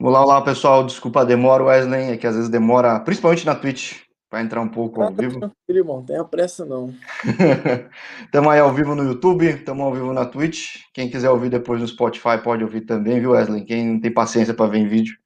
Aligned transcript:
Olá, 0.00 0.24
olá, 0.24 0.40
pessoal. 0.40 0.86
Desculpa 0.86 1.22
a 1.22 1.24
demora, 1.24 1.64
Wesley. 1.64 2.12
É 2.12 2.16
que 2.16 2.26
às 2.26 2.36
vezes 2.36 2.48
demora, 2.48 3.00
principalmente 3.00 3.44
na 3.44 3.56
Twitch, 3.56 3.96
para 4.30 4.40
entrar 4.40 4.60
um 4.60 4.68
pouco 4.68 5.02
ao 5.02 5.12
vivo. 5.12 5.40
Tranquilo, 5.40 5.78
irmão. 5.78 6.04
Tenha 6.04 6.22
pressa, 6.22 6.64
não. 6.64 6.94
Estamos 8.24 8.48
aí 8.48 8.60
ao 8.60 8.72
vivo 8.72 8.94
no 8.94 9.02
YouTube, 9.02 9.44
estamos 9.46 9.84
ao 9.84 9.92
vivo 9.92 10.12
na 10.12 10.24
Twitch. 10.24 10.82
Quem 10.94 11.10
quiser 11.10 11.30
ouvir 11.30 11.50
depois 11.50 11.80
no 11.80 11.88
Spotify 11.88 12.38
pode 12.40 12.62
ouvir 12.62 12.82
também, 12.82 13.18
viu, 13.18 13.32
Wesley? 13.32 13.64
Quem 13.64 13.86
não 13.88 14.00
tem 14.00 14.14
paciência 14.14 14.54
para 14.54 14.70
ver 14.70 14.78
em 14.78 14.86
vídeo. 14.86 15.16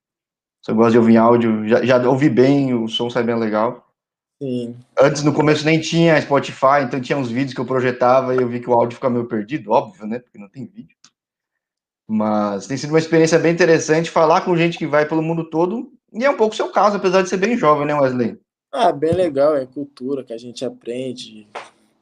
Se 0.65 0.71
eu 0.71 0.75
gosto 0.75 0.93
de 0.93 0.99
ouvir 0.99 1.15
em 1.15 1.19
áudio, 1.19 1.69
já, 1.69 1.85
já 1.85 2.09
ouvi 2.09 2.31
bem, 2.31 2.73
o 2.73 2.89
som 2.89 3.11
sai 3.11 3.25
bem 3.25 3.37
legal. 3.37 3.87
Sim. 4.43 4.75
Antes, 4.99 5.23
no 5.23 5.35
começo, 5.35 5.67
nem 5.67 5.81
tinha 5.81 6.21
Spotify, 6.21 6.83
então 6.83 6.99
tinha 6.99 7.19
uns 7.19 7.31
vídeos 7.31 7.53
que 7.53 7.61
eu 7.61 7.67
projetava 7.67 8.35
e 8.35 8.39
eu 8.39 8.49
vi 8.49 8.59
que 8.59 8.71
o 8.71 8.73
áudio 8.73 8.95
fica 8.95 9.11
meio 9.11 9.27
perdido, 9.27 9.71
óbvio, 9.71 10.07
né? 10.07 10.19
Porque 10.19 10.39
não 10.39 10.49
tem 10.49 10.65
vídeo. 10.65 10.97
Mas 12.09 12.67
tem 12.67 12.77
sido 12.77 12.91
uma 12.91 12.99
experiência 12.99 13.39
bem 13.39 13.53
interessante 13.53 14.11
falar 14.11 14.43
com 14.43 14.57
gente 14.57 14.79
que 14.79 14.87
vai 14.87 15.07
pelo 15.07 15.23
mundo 15.23 15.49
todo, 15.49 15.93
e 16.13 16.25
é 16.25 16.31
um 16.31 16.37
pouco 16.37 16.53
o 16.53 16.57
seu 16.57 16.71
caso, 16.71 16.97
apesar 16.97 17.23
de 17.23 17.29
ser 17.29 17.37
bem 17.37 17.57
jovem, 17.57 17.87
né, 17.87 17.95
Wesley? 17.95 18.39
Ah, 18.71 18.93
bem 18.93 19.13
legal, 19.13 19.57
é 19.57 19.67
cultura 19.67 20.25
que 20.25 20.33
a 20.33 20.39
gente 20.39 20.65
aprende, 20.65 21.47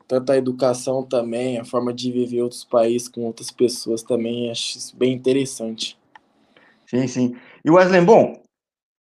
tanto 0.08 0.32
a 0.32 0.36
educação 0.36 1.04
também, 1.04 1.58
a 1.58 1.64
forma 1.64 1.92
de 1.92 2.10
viver 2.10 2.42
outros 2.42 2.64
países 2.64 3.08
com 3.08 3.22
outras 3.22 3.50
pessoas 3.50 4.02
também, 4.02 4.50
acho 4.50 4.78
isso 4.78 4.96
bem 4.96 5.12
interessante. 5.12 5.98
Sim, 6.86 7.06
sim. 7.06 7.36
E 7.64 7.70
Wesley, 7.70 8.00
bom, 8.00 8.42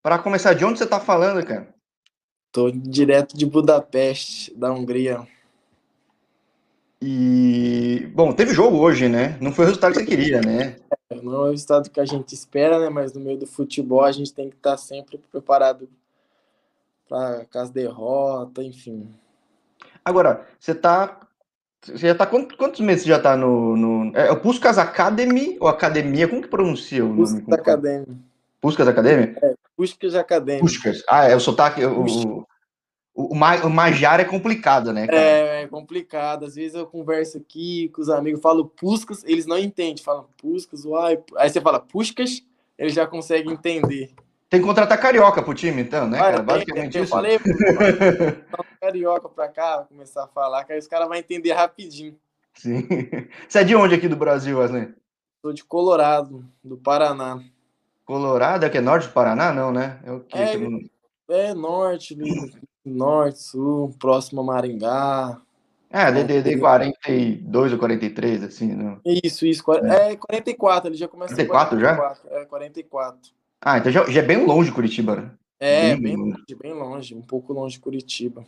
para 0.04 0.20
começar, 0.20 0.54
de 0.54 0.64
onde 0.64 0.78
você 0.78 0.84
está 0.84 1.00
falando, 1.00 1.44
cara? 1.46 1.74
Tô 2.52 2.72
direto 2.72 3.38
de 3.38 3.46
Budapeste, 3.46 4.54
da 4.56 4.72
Hungria. 4.72 5.28
E, 7.02 8.12
bom, 8.14 8.34
teve 8.34 8.54
jogo 8.54 8.78
hoje, 8.78 9.08
né? 9.08 9.38
Não 9.40 9.54
foi 9.54 9.64
o 9.64 9.68
resultado 9.68 9.94
que 9.94 10.00
você 10.00 10.06
queria, 10.06 10.42
né? 10.42 10.76
Não 11.24 11.34
é 11.34 11.38
o 11.48 11.52
resultado 11.52 11.90
que 11.90 12.00
a 12.00 12.06
gente 12.06 12.34
espera, 12.34 12.78
né? 12.78 12.90
Mas 12.90 13.14
no 13.14 13.22
meio 13.22 13.38
do 13.38 13.48
futebol 13.48 14.04
a 14.04 14.12
gente 14.12 14.34
tem 14.34 14.50
que 14.50 14.58
estar 14.58 14.76
sempre 14.76 15.18
preparado 15.32 15.90
para 17.08 17.46
as 17.56 17.70
derrotas, 17.70 18.66
enfim. 18.66 19.08
Agora, 20.04 20.46
você 20.60 20.76
tá. 20.76 21.22
Você 21.82 22.08
já 22.08 22.16
tá. 22.16 22.26
Quantos, 22.26 22.80
meses 22.82 23.04
você 23.04 23.10
já 23.10 23.20
tá 23.20 23.38
no. 23.38 23.78
no 23.78 24.18
é 24.18 24.30
o 24.32 24.40
Puskas 24.40 24.78
Academy 24.78 25.58
ou 25.62 25.70
Academia? 25.70 26.28
Como 26.28 26.42
que 26.42 26.50
pronuncia 26.50 27.06
o 27.06 27.16
Puskas 27.16 27.42
nome? 27.42 27.54
Academy. 27.54 28.18
Puskas 28.60 28.88
Academy? 28.88 29.36
É, 29.42 29.56
Puskas 29.78 30.16
Academy. 30.16 30.60
Puskas. 30.60 31.02
Ah, 31.08 31.28
é 31.28 31.36
o 31.36 31.40
sotaque. 31.40 31.86
O, 31.86 32.46
o, 33.20 33.34
o, 33.34 33.36
ma- 33.36 33.64
o 33.66 33.70
Majar 33.70 34.20
é 34.20 34.24
complicado, 34.26 34.94
né, 34.94 35.06
cara? 35.08 35.20
É, 35.20 35.64
é 35.64 35.68
complicado. 35.68 36.46
Às 36.46 36.56
vezes 36.56 36.76
eu 36.76 36.88
converso 36.88 37.38
aqui 37.38 37.90
com 37.90 38.02
os 38.02 38.10
amigos, 38.10 38.42
falo 38.42 38.66
Puskas, 38.66 39.24
eles 39.26 39.46
não 39.46 39.58
entendem. 39.58 40.04
Falam 40.04 40.26
Puskas, 40.38 40.86
uai. 40.86 41.20
Aí 41.38 41.50
você 41.50 41.60
fala 41.60 41.80
Puskas, 41.80 42.42
eles 42.78 42.94
já 42.94 43.06
conseguem 43.06 43.52
entender. 43.54 44.12
Tem 44.50 44.60
que 44.62 44.66
contratar 44.66 45.00
carioca 45.00 45.44
pro 45.44 45.54
time, 45.54 45.82
então, 45.82 46.08
né, 46.10 46.18
cara? 46.18 46.38
tem- 46.38 46.46
Basicamente 46.46 46.98
eu 46.98 47.04
isso. 47.04 47.12
falei, 47.12 47.38
pô, 47.38 47.46
tá 47.46 48.62
um 48.64 48.78
carioca 48.80 49.30
pra 49.30 49.48
cá, 49.48 49.86
começar 49.88 50.24
a 50.24 50.28
falar, 50.28 50.64
que 50.64 50.74
aí 50.74 50.80
os 50.80 50.88
caras 50.88 51.08
vão 51.08 51.16
entender 51.18 51.52
rapidinho. 51.52 52.16
Sim. 52.56 52.88
Você 53.48 53.60
é 53.60 53.64
de 53.64 53.76
onde 53.76 53.94
aqui 53.96 54.08
do 54.08 54.16
Brasil, 54.16 54.58
Wesley? 54.58 54.90
Sou 55.42 55.54
de 55.54 55.64
Colorado, 55.64 56.44
do 56.64 56.78
Paraná. 56.78 57.40
Colorado? 58.06 58.66
É 58.66 58.70
que 58.70 58.78
é 58.80 58.82
norte 58.82 59.08
do 59.08 59.14
Paraná? 59.14 59.54
Não, 59.54 59.72
né? 59.72 60.00
É 60.04 60.12
o 60.12 60.20
quê? 60.22 60.38
É, 60.38 61.50
É 61.50 61.54
norte, 61.54 62.16
norte, 62.86 63.40
sul, 63.42 63.94
próximo 64.00 64.42
a 64.42 64.44
Maringá. 64.44 65.42
É, 65.92 66.12
DDD 66.12 66.58
42 66.60 67.74
ou 67.74 67.80
43, 67.80 68.44
assim, 68.44 68.74
não. 68.76 69.00
Isso, 69.04 69.46
isso. 69.46 69.64
quar- 69.64 69.84
É 69.84 70.16
44, 70.16 70.90
ele 70.90 70.98
já 70.98 71.08
começa 71.08 71.34
44 71.34 71.80
já? 71.80 71.96
44, 71.96 72.38
É 72.38 72.46
44. 72.46 73.32
Ah, 73.62 73.78
então 73.80 73.92
já, 73.92 74.06
já 74.06 74.22
é 74.22 74.26
bem 74.26 74.46
longe 74.46 74.70
de 74.70 74.76
Curitiba, 74.76 75.16
né? 75.16 75.32
É, 75.60 75.96
Bem 75.96 76.02
bem 76.02 76.16
longe. 76.16 76.32
longe, 76.32 76.56
bem 76.62 76.74
longe, 76.74 77.16
um 77.16 77.22
pouco 77.22 77.52
longe 77.54 77.76
de 77.76 77.82
Curitiba. 77.82 78.46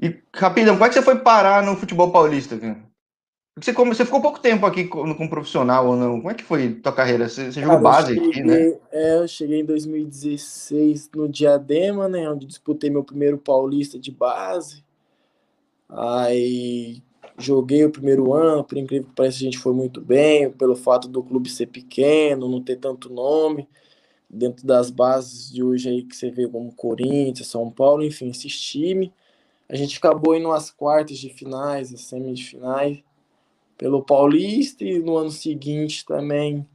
E, 0.00 0.18
rapidão, 0.34 0.74
como 0.74 0.84
é 0.84 0.88
que 0.88 0.94
você 0.94 1.02
foi 1.02 1.18
parar 1.20 1.62
no 1.62 1.76
futebol 1.76 2.10
paulista, 2.10 2.58
cara? 2.58 2.82
Você, 3.56 3.72
come- 3.72 3.94
você 3.94 4.04
ficou 4.04 4.20
pouco 4.22 4.40
tempo 4.40 4.64
aqui 4.66 4.86
como, 4.88 5.14
como 5.16 5.28
profissional 5.30 5.86
ou 5.88 5.96
não? 5.96 6.16
Como 6.18 6.30
é 6.30 6.34
que 6.34 6.42
foi 6.44 6.74
tua 6.74 6.92
carreira? 6.94 7.28
Você, 7.28 7.52
você 7.52 7.60
jogou 7.62 7.78
Cara, 7.78 7.82
base 7.82 8.12
aqui, 8.14 8.42
né? 8.44 8.66
cheguei- 8.66 8.80
É, 8.92 9.16
eu 9.18 9.26
cheguei 9.28 9.60
em 9.60 9.64
2016 9.64 11.10
no 11.14 11.28
Diadema, 11.28 12.08
né? 12.08 12.28
Onde 12.30 12.46
disputei 12.46 12.90
meu 12.90 13.04
primeiro 13.04 13.38
paulista 13.38 13.98
de 13.98 14.10
base. 14.10 14.84
Aí 15.88 17.02
joguei 17.38 17.84
o 17.84 17.90
primeiro 17.90 18.32
ano, 18.32 18.64
por 18.64 18.78
incrível 18.78 19.08
que 19.08 19.14
pareça, 19.14 19.38
a 19.38 19.40
gente 19.40 19.58
foi 19.58 19.72
muito 19.74 20.00
bem, 20.00 20.50
pelo 20.50 20.76
fato 20.76 21.08
do 21.08 21.22
clube 21.22 21.50
ser 21.50 21.66
pequeno, 21.66 22.48
não 22.48 22.62
ter 22.62 22.76
tanto 22.76 23.12
nome. 23.12 23.68
Dentro 24.30 24.66
das 24.66 24.90
bases 24.90 25.52
de 25.52 25.62
hoje 25.62 25.88
aí 25.90 26.04
que 26.04 26.16
você 26.16 26.30
vê 26.30 26.48
como 26.48 26.74
Corinthians, 26.74 27.48
São 27.48 27.70
Paulo, 27.70 28.04
enfim, 28.04 28.30
esses 28.30 28.58
times. 28.60 29.10
A 29.68 29.76
gente 29.76 29.98
acabou 29.98 30.36
indo 30.36 30.52
às 30.52 30.70
quartas 30.70 31.18
de 31.18 31.30
finais, 31.30 31.92
às 31.94 32.02
semifinais, 32.02 33.00
pelo 33.76 34.02
Paulista, 34.02 34.84
e 34.84 34.98
no 34.98 35.16
ano 35.16 35.30
seguinte 35.30 36.04
também 36.04 36.66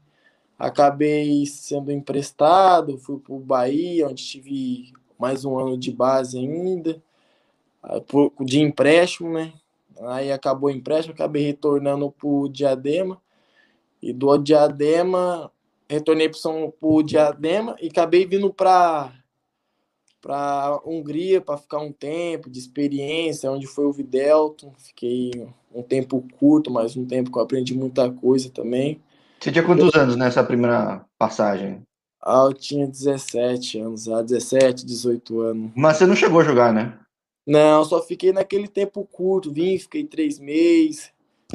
acabei 0.57 1.45
sendo 1.45 1.91
emprestado, 1.91 2.97
fui 2.97 3.19
para 3.19 3.33
o 3.33 3.39
Bahia, 3.39 4.07
onde 4.07 4.25
tive 4.25 4.91
mais 5.17 5.45
um 5.45 5.57
ano 5.57 5.77
de 5.77 5.91
base 5.91 6.37
ainda, 6.37 7.01
de 8.41 8.59
empréstimo, 8.59 9.33
né? 9.33 9.53
Aí 10.01 10.31
acabou 10.31 10.69
o 10.69 10.73
empréstimo, 10.73 11.13
acabei 11.13 11.43
retornando 11.43 12.11
para 12.11 12.27
o 12.27 12.47
Diadema, 12.47 13.21
e 14.01 14.13
do 14.13 14.37
Diadema, 14.37 15.51
retornei 15.89 16.29
para 16.29 16.71
o 16.81 17.03
Diadema 17.03 17.75
e 17.81 17.87
acabei 17.87 18.25
vindo 18.25 18.53
para 18.53 19.13
para 20.19 20.81
Hungria 20.83 21.39
para 21.39 21.57
ficar 21.57 21.77
um 21.77 21.91
tempo 21.91 22.49
de 22.49 22.59
experiência, 22.59 23.51
onde 23.51 23.65
foi 23.65 23.85
o 23.85 23.93
Videlton, 23.93 24.73
fiquei 24.77 25.47
um 25.77 25.83
tempo 25.83 26.23
curto, 26.39 26.71
mas 26.71 26.97
um 26.97 27.05
tempo 27.05 27.31
que 27.31 27.37
eu 27.37 27.41
aprendi 27.43 27.75
muita 27.75 28.11
coisa 28.11 28.49
também. 28.49 28.99
Você 29.39 29.51
tinha 29.51 29.63
quantos 29.63 29.93
anos 29.95 30.15
nessa 30.15 30.43
primeira 30.43 31.05
passagem? 31.17 31.83
Ah, 32.21 32.45
eu 32.47 32.53
tinha 32.53 32.87
17 32.87 33.79
anos, 33.79 34.09
ah, 34.09 34.21
17, 34.21 34.85
18 34.85 35.41
anos. 35.41 35.71
Mas 35.75 35.97
você 35.97 36.05
não 36.07 36.15
chegou 36.15 36.39
a 36.41 36.43
jogar, 36.43 36.73
né? 36.73 36.97
Não, 37.45 37.85
só 37.85 38.01
fiquei 38.01 38.33
naquele 38.33 38.67
tempo 38.67 39.07
curto, 39.09 39.53
vim, 39.53 39.77
fiquei 39.77 40.03
três 40.03 40.37
meses, 40.39 41.11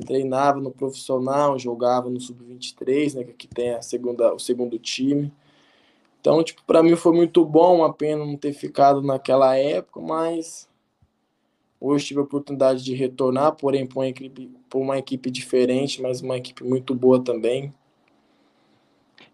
treinava 0.06 0.58
no 0.60 0.70
profissional, 0.70 1.58
jogava 1.58 2.08
no 2.08 2.18
sub-23, 2.20 3.14
né, 3.14 3.24
que 3.24 3.46
tem 3.46 3.74
a 3.74 3.82
segunda, 3.82 4.32
o 4.32 4.38
segundo 4.38 4.78
time. 4.78 5.30
Então, 6.20 6.42
tipo, 6.42 6.62
para 6.64 6.82
mim 6.82 6.96
foi 6.96 7.12
muito 7.12 7.44
bom, 7.44 7.78
uma 7.78 7.92
pena 7.92 8.24
não 8.24 8.36
ter 8.36 8.52
ficado 8.54 9.02
naquela 9.02 9.56
época, 9.56 10.00
mas 10.00 10.68
hoje 11.82 12.06
tive 12.06 12.20
a 12.20 12.22
oportunidade 12.22 12.84
de 12.84 12.94
retornar, 12.94 13.52
porém 13.56 13.86
por 13.86 14.00
uma 14.00 14.08
equipe, 14.08 14.50
por 14.70 14.80
uma 14.80 14.98
equipe 14.98 15.30
diferente, 15.30 16.00
mas 16.00 16.20
uma 16.20 16.36
equipe 16.36 16.62
muito 16.62 16.94
boa 16.94 17.22
também. 17.22 17.72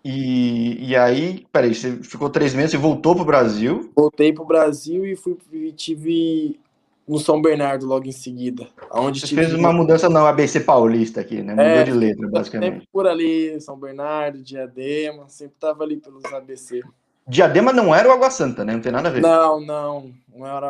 E, 0.04 0.88
e 0.91 0.97
aí, 0.97 1.47
peraí, 1.53 1.75
você 1.75 1.97
ficou 2.03 2.31
três 2.31 2.54
meses 2.54 2.72
e 2.72 2.78
voltou 2.78 3.14
pro 3.14 3.25
Brasil. 3.25 3.91
Voltei 3.94 4.32
pro 4.32 4.44
Brasil 4.44 5.04
e 5.04 5.14
fui 5.14 5.37
e 5.53 5.72
tive 5.72 6.58
no 7.06 7.19
São 7.19 7.41
Bernardo 7.41 7.87
logo 7.87 8.06
em 8.06 8.12
seguida, 8.12 8.69
aonde 8.91 9.20
Você 9.20 9.34
fez 9.34 9.53
uma 9.54 9.72
mudança 9.72 10.10
no 10.10 10.26
ABC 10.26 10.60
Paulista 10.60 11.22
aqui, 11.22 11.42
né? 11.42 11.53
Mudou 11.53 11.66
É, 11.66 11.84
de 11.84 11.92
letra, 11.92 12.28
basicamente. 12.28 12.72
sempre 12.72 12.88
por 12.92 13.06
ali, 13.06 13.58
São 13.60 13.78
Bernardo, 13.78 14.42
Diadema, 14.42 15.26
sempre 15.28 15.56
tava 15.58 15.84
ali 15.84 15.97
pelos 15.97 16.25
ABC. 16.26 16.82
Diadema 17.26 17.72
não 17.72 17.94
era 17.94 18.08
o 18.08 18.12
Água 18.12 18.31
Santa, 18.31 18.64
né? 18.64 18.75
Não 18.75 18.81
tem 18.81 18.92
nada 18.92 19.08
a 19.08 19.12
ver. 19.12 19.22
Não, 19.22 19.60
não, 19.60 20.12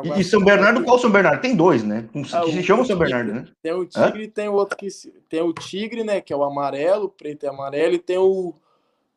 E, 0.05 0.21
e 0.21 0.25
São 0.25 0.43
Bernardo, 0.43 0.83
qual 0.85 0.99
São 0.99 1.11
Bernardo? 1.11 1.41
Tem 1.41 1.55
dois, 1.55 1.85
né? 1.85 2.09
Um, 2.15 2.23
Ah, 2.33 2.43
que 2.43 2.53
se 2.53 2.63
chama 2.63 2.83
o 2.83 2.87
São 2.87 2.97
Tigre. 2.97 3.13
Bernardo, 3.13 3.33
né? 3.35 3.49
Tem 3.63 3.73
o 3.73 3.85
Tigre 3.85 4.23
e 4.25 4.29
tem 4.29 4.49
o 4.49 4.55
outro 4.55 4.77
que 4.77 4.89
tem 5.29 5.43
o 5.43 5.53
Tigre, 5.53 6.05
né, 6.05 6.21
que 6.21 6.33
é 6.33 6.37
o 6.37 6.43
amarelo, 6.45 7.05
o 7.07 7.09
preto 7.09 7.45
e 7.45 7.49
amarelo, 7.49 7.95
e 7.95 7.99
tem 7.99 8.19
o 8.19 8.55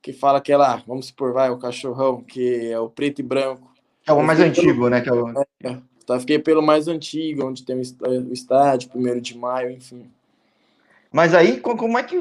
que 0.01 0.11
fala 0.11 0.41
que 0.41 0.51
é 0.51 0.57
lá, 0.57 0.83
vamos 0.87 1.07
supor, 1.07 1.31
vai, 1.31 1.49
o 1.49 1.57
cachorrão, 1.59 2.21
que 2.23 2.71
é 2.71 2.79
o 2.79 2.89
preto 2.89 3.19
e 3.19 3.23
branco. 3.23 3.71
É 4.05 4.11
o 4.11 4.23
mais 4.23 4.39
fiquei 4.39 4.51
pelo- 4.51 4.67
antigo, 4.67 4.89
né? 4.89 5.01
Que 5.01 5.09
é 5.09 5.13
o... 5.13 5.81
Tá, 6.05 6.19
fiquei 6.19 6.39
pelo 6.39 6.61
mais 6.61 6.87
antigo, 6.87 7.45
onde 7.45 7.63
tem 7.63 7.75
o 7.77 7.81
o 8.29 8.33
estádio, 8.33 8.89
primeiro 8.89 9.21
de 9.21 9.37
maio, 9.37 9.69
enfim. 9.71 10.11
Mas 11.11 11.33
aí, 11.33 11.59
co- 11.59 11.77
como 11.77 11.97
é 11.97 12.03
que. 12.03 12.17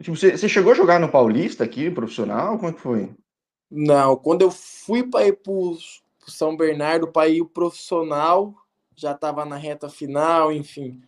Tipo, 0.00 0.16
você, 0.16 0.36
você 0.36 0.48
chegou 0.48 0.72
a 0.72 0.74
jogar 0.74 0.98
no 0.98 1.08
Paulista 1.10 1.62
aqui, 1.62 1.90
profissional? 1.90 2.58
Como 2.58 2.70
é 2.70 2.72
que 2.74 2.80
foi? 2.80 3.10
Não, 3.70 4.16
quando 4.16 4.42
eu 4.42 4.50
fui 4.50 5.02
para 5.02 5.26
ir 5.28 5.34
para 5.34 5.52
São 6.32 6.56
Bernardo 6.56 7.08
para 7.08 7.28
ir 7.28 7.42
o 7.42 7.46
profissional, 7.46 8.54
já 8.96 9.12
estava 9.12 9.44
na 9.44 9.56
reta 9.56 9.88
final, 9.88 10.52
enfim. 10.52 11.00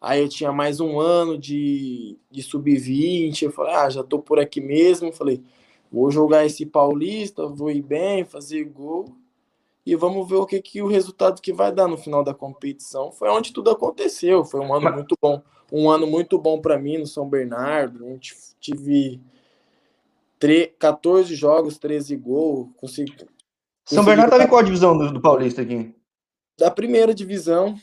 Aí 0.00 0.22
eu 0.22 0.28
tinha 0.28 0.50
mais 0.50 0.80
um 0.80 0.98
ano 0.98 1.36
de, 1.36 2.16
de 2.30 2.42
sub-20. 2.42 3.42
Eu 3.42 3.52
falei, 3.52 3.74
ah, 3.74 3.90
já 3.90 4.02
tô 4.02 4.18
por 4.18 4.38
aqui 4.38 4.60
mesmo. 4.60 5.12
Falei, 5.12 5.42
vou 5.92 6.10
jogar 6.10 6.46
esse 6.46 6.64
paulista, 6.64 7.46
vou 7.46 7.70
ir 7.70 7.82
bem, 7.82 8.24
fazer 8.24 8.64
gol. 8.64 9.14
E 9.84 9.94
vamos 9.94 10.26
ver 10.28 10.36
o 10.36 10.46
que, 10.46 10.60
que 10.62 10.80
o 10.80 10.86
resultado 10.86 11.42
que 11.42 11.52
vai 11.52 11.70
dar 11.70 11.86
no 11.86 11.98
final 11.98 12.24
da 12.24 12.32
competição. 12.32 13.12
Foi 13.12 13.28
onde 13.28 13.52
tudo 13.52 13.70
aconteceu. 13.70 14.44
Foi 14.44 14.60
um 14.60 14.72
ano 14.72 14.90
muito 14.92 15.14
bom. 15.20 15.42
Um 15.70 15.90
ano 15.90 16.06
muito 16.06 16.38
bom 16.38 16.60
para 16.60 16.78
mim 16.78 16.98
no 16.98 17.06
São 17.06 17.28
Bernardo. 17.28 18.06
onde 18.06 18.34
tive 18.58 19.20
14 20.78 21.34
jogos, 21.34 21.76
13 21.76 22.16
gols. 22.16 22.68
Consegui, 22.78 23.14
São 23.94 24.04
Bernardo 24.04 24.28
estava 24.28 24.44
em 24.44 24.48
qual 24.48 24.62
divisão 24.62 24.96
do, 24.96 25.12
do, 25.12 25.20
Paulista 25.20 25.62
aqui? 25.62 25.94
Da 26.58 26.70
primeira 26.70 27.12
divisão. 27.12 27.74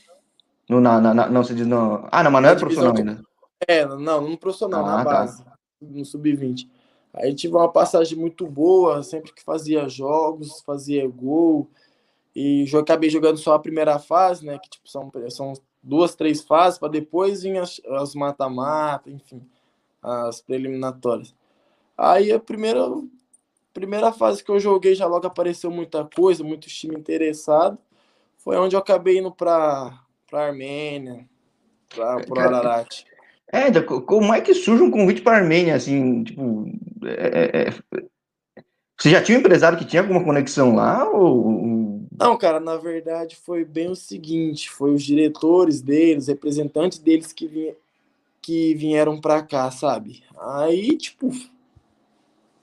No, 0.70 0.80
na, 0.80 1.00
na, 1.02 1.30
não, 1.30 1.44
se 1.44 1.54
diz 1.54 1.68
no... 1.68 2.08
Ah, 2.12 2.24
não, 2.24 2.32
mas 2.32 2.42
não 2.42 2.50
era 2.50 2.60
profissional 2.60 2.96
ainda. 2.96 3.22
É, 3.68 3.86
não, 3.86 4.22
no 4.22 4.38
profissional, 4.38 4.86
ah, 4.86 4.98
na 4.98 4.98
tá. 4.98 5.04
base, 5.04 5.44
tá. 5.44 5.58
no 5.82 6.06
sub-20. 6.06 6.68
Aí 7.14 7.34
tive 7.34 7.56
uma 7.56 7.72
passagem 7.72 8.18
muito 8.18 8.46
boa, 8.46 9.02
sempre 9.02 9.34
que 9.34 9.44
fazia 9.44 9.90
jogos, 9.90 10.62
fazia 10.66 11.08
gol. 11.08 11.70
E 12.36 12.66
eu 12.72 12.80
acabei 12.80 13.10
jogando 13.10 13.38
só 13.38 13.56
a 13.56 13.60
primeira 13.60 13.98
fase, 13.98 14.46
né? 14.46 14.60
Que 14.60 14.70
tipo, 14.70 14.88
são, 14.88 15.12
são 15.30 15.54
duas, 15.82 16.16
três 16.16 16.42
fases, 16.42 16.78
para 16.78 16.90
depois 16.90 17.42
vir 17.42 17.58
as, 17.58 17.82
as 17.92 18.14
mata-mata, 18.14 19.10
enfim, 19.10 19.42
as 20.02 20.42
preliminatórias. 20.42 21.34
Aí 21.98 22.32
a 22.32 22.40
primeira, 22.40 22.86
primeira 23.78 24.12
fase 24.12 24.44
que 24.44 24.50
eu 24.50 24.60
joguei 24.60 24.96
já 24.96 25.06
logo 25.06 25.28
apareceu 25.28 25.70
muita 25.70 26.04
coisa, 26.04 26.44
muito 26.44 26.68
time 26.68 26.96
interessado. 26.96 27.78
Foi 28.38 28.58
onde 28.58 28.76
eu 28.76 28.80
acabei 28.80 29.20
indo 29.20 29.32
para 29.32 30.00
para 30.30 30.48
Armênia, 30.48 31.26
para 31.88 32.18
o 32.28 32.40
Ararat. 32.40 33.06
É, 33.50 33.72
como 33.82 34.34
é 34.34 34.42
que 34.42 34.54
surge 34.54 34.84
um 34.84 34.92
convite 34.92 35.22
para 35.22 35.38
a 35.38 35.40
Armênia, 35.40 35.76
assim, 35.76 36.24
tipo, 36.24 36.66
é, 37.06 37.62
é, 37.62 37.70
é... 37.70 38.04
você 38.98 39.10
já 39.10 39.24
tinha 39.24 39.38
um 39.38 39.40
empresário 39.40 39.78
que 39.78 39.86
tinha 39.86 40.02
alguma 40.02 40.22
conexão 40.22 40.76
lá, 40.76 41.10
ou... 41.10 42.06
Não, 42.20 42.38
cara, 42.38 42.60
na 42.60 42.76
verdade 42.76 43.38
foi 43.38 43.64
bem 43.64 43.90
o 43.90 43.96
seguinte, 43.96 44.70
foi 44.70 44.94
os 44.94 45.04
diretores 45.04 45.80
deles, 45.80 46.28
representantes 46.28 46.98
deles 46.98 47.32
que, 47.32 47.48
vinha, 47.48 47.74
que 48.42 48.74
vieram 48.74 49.22
para 49.22 49.42
cá, 49.42 49.72
sabe? 49.72 50.24
Aí, 50.38 50.98
tipo, 50.98 51.32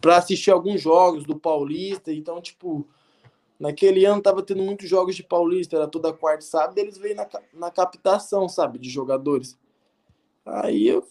para 0.04 0.18
assistir 0.18 0.50
alguns 0.50 0.82
jogos 0.82 1.24
do 1.24 1.34
Paulista, 1.34 2.12
então, 2.12 2.38
tipo, 2.38 2.86
naquele 3.58 4.04
ano 4.04 4.20
tava 4.20 4.42
tendo 4.42 4.62
muitos 4.62 4.86
jogos 4.86 5.16
de 5.16 5.22
Paulista, 5.22 5.76
era 5.76 5.88
toda 5.88 6.12
quarta 6.12 6.44
e 6.44 6.46
sábado, 6.46 6.76
eles 6.76 6.98
veio 6.98 7.16
na, 7.16 7.26
na 7.54 7.70
captação, 7.70 8.46
sabe, 8.46 8.78
de 8.78 8.90
jogadores. 8.90 9.58
Aí 10.44 10.86
eu, 10.86 11.08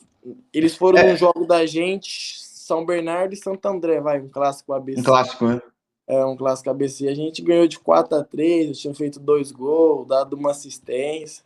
eles 0.54 0.78
foram 0.78 1.00
é. 1.00 1.18
jogo 1.18 1.48
da 1.48 1.66
gente, 1.66 2.40
São 2.44 2.86
Bernardo 2.86 3.34
e 3.34 3.38
Santo 3.38 3.66
André, 3.66 4.00
vai, 4.00 4.22
um 4.22 4.30
clássico 4.30 4.74
ABC. 4.74 5.02
Um 5.02 5.04
clássico, 5.04 5.48
né? 5.48 5.60
É, 6.06 6.24
um 6.24 6.38
clássico 6.38 6.70
ABC. 6.70 7.08
A 7.08 7.16
gente 7.16 7.42
ganhou 7.42 7.68
de 7.68 7.80
4 7.80 8.16
a 8.20 8.24
3 8.24 8.68
eu 8.68 8.74
tinha 8.76 8.94
feito 8.94 9.20
dois 9.20 9.52
gols, 9.52 10.08
dado 10.08 10.36
uma 10.36 10.52
assistência. 10.52 11.44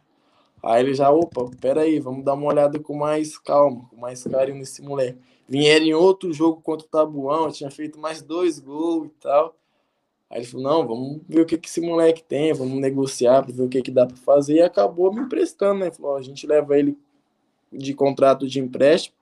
Aí 0.62 0.84
ele 0.84 0.94
já, 0.94 1.10
opa, 1.10 1.50
peraí, 1.62 1.98
vamos 1.98 2.26
dar 2.26 2.34
uma 2.34 2.48
olhada 2.48 2.78
com 2.78 2.94
mais 2.94 3.38
calma, 3.38 3.88
com 3.90 3.96
mais 3.96 4.22
carinho 4.26 4.58
nesse 4.58 4.82
moleque. 4.82 5.18
Vieram 5.48 5.86
em 5.86 5.94
outro 5.94 6.34
jogo 6.34 6.62
contra 6.62 6.86
o 6.86 6.90
Tabuão, 6.90 7.52
tinha 7.52 7.72
feito 7.72 7.98
mais 8.00 8.22
dois 8.22 8.60
gols 8.60 9.08
e 9.08 9.22
tal. 9.22 9.56
Aí 10.30 10.40
ele 10.40 10.48
falou, 10.48 10.66
não, 10.66 10.88
vamos 10.88 11.22
ver 11.28 11.42
o 11.42 11.46
que, 11.46 11.58
que 11.58 11.70
esse 11.70 11.80
moleque 11.80 12.22
tem, 12.22 12.54
vamos 12.54 12.80
negociar 12.80 13.44
para 13.44 13.54
ver 13.54 13.64
o 13.64 13.70
que, 13.70 13.82
que 13.82 13.92
dá 13.92 14.06
para 14.06 14.18
fazer. 14.18 14.56
E 14.56 14.62
acabou 14.62 15.14
me 15.14 15.22
emprestando, 15.22 15.80
né? 15.80 15.92
Falou, 15.92 16.18
a 16.18 16.22
gente 16.22 16.46
leva 16.46 16.78
ele 16.78 16.98
de 17.72 17.94
contrato 17.94 18.46
de 18.48 18.60
empréstimo 18.60 19.16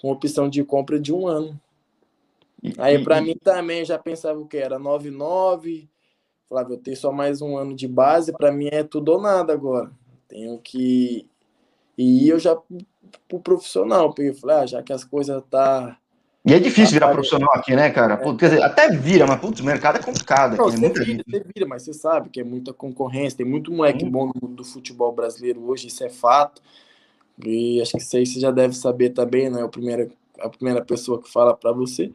com 0.00 0.10
opção 0.10 0.48
de 0.48 0.64
compra 0.64 0.98
de 0.98 1.12
um 1.12 1.26
ano. 1.26 1.60
Aí 2.78 3.02
para 3.02 3.20
mim 3.20 3.36
também 3.36 3.84
já 3.84 3.98
pensava 3.98 4.38
o 4.38 4.46
que 4.46 4.56
era 4.56 4.78
9,9. 4.78 5.88
Falava, 6.48 6.72
eu 6.72 6.78
tenho 6.78 6.96
só 6.96 7.12
mais 7.12 7.42
um 7.42 7.56
ano 7.56 7.74
de 7.74 7.88
base, 7.88 8.32
para 8.32 8.52
mim 8.52 8.68
é 8.70 8.82
tudo 8.82 9.12
ou 9.12 9.20
nada 9.20 9.52
agora. 9.52 9.90
Tenho 10.28 10.58
que 10.58 11.26
ir 11.98 12.28
eu 12.28 12.38
já 12.38 12.56
pro 13.28 13.40
profissional, 13.40 14.08
porque 14.08 14.30
eu 14.30 14.34
falei, 14.34 14.56
ah, 14.56 14.66
já 14.66 14.82
que 14.82 14.92
as 14.92 15.04
coisas 15.04 15.42
tá 15.50 15.98
e 16.46 16.54
é 16.54 16.60
difícil 16.60 16.92
virar 16.92 17.08
profissional 17.08 17.52
aqui, 17.54 17.74
né, 17.74 17.90
cara? 17.90 18.14
É. 18.14 18.16
Putz, 18.18 18.38
quer 18.38 18.50
dizer, 18.50 18.62
até 18.62 18.88
vira, 18.88 19.26
mas 19.26 19.40
putz, 19.40 19.58
o 19.58 19.64
mercado 19.64 19.98
é 19.98 20.00
complicado. 20.00 20.56
Não, 20.56 20.68
aqui, 20.68 20.80
né? 20.80 20.88
você, 20.90 21.04
vira, 21.04 21.24
você 21.26 21.44
vira, 21.52 21.66
mas 21.66 21.82
você 21.82 21.92
sabe 21.92 22.28
que 22.28 22.40
é 22.40 22.44
muita 22.44 22.72
concorrência, 22.72 23.38
tem 23.38 23.44
muito 23.44 23.72
moleque 23.72 24.04
hum. 24.04 24.10
bom 24.10 24.26
no 24.26 24.32
mundo 24.40 24.54
do 24.54 24.64
futebol 24.64 25.10
brasileiro 25.10 25.68
hoje, 25.68 25.88
isso 25.88 26.04
é 26.04 26.08
fato. 26.08 26.62
E 27.44 27.82
acho 27.82 27.90
que 27.90 27.98
isso 27.98 28.16
aí 28.16 28.24
você 28.24 28.38
já 28.38 28.52
deve 28.52 28.74
saber 28.74 29.10
também, 29.10 29.50
né? 29.50 29.60
A 29.60 29.68
primeira, 29.68 30.08
a 30.38 30.48
primeira 30.48 30.84
pessoa 30.84 31.20
que 31.20 31.28
fala 31.28 31.52
para 31.52 31.72
você. 31.72 32.12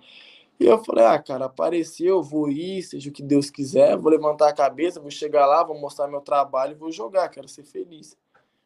E 0.57 0.65
eu 0.65 0.81
falei, 0.81 1.03
ah, 1.03 1.19
cara, 1.19 1.45
apareceu, 1.45 2.23
vou 2.23 2.49
ir, 2.49 2.83
seja 2.83 3.09
o 3.09 3.13
que 3.13 3.21
Deus 3.21 3.49
quiser, 3.49 3.97
vou 3.97 4.11
levantar 4.11 4.47
a 4.47 4.53
cabeça, 4.53 5.01
vou 5.01 5.11
chegar 5.11 5.45
lá, 5.45 5.61
vou 5.61 5.77
mostrar 5.77 6.07
meu 6.07 6.21
trabalho 6.21 6.71
e 6.71 6.75
vou 6.75 6.89
jogar, 6.89 7.27
quero 7.27 7.49
ser 7.49 7.63
feliz. 7.63 8.15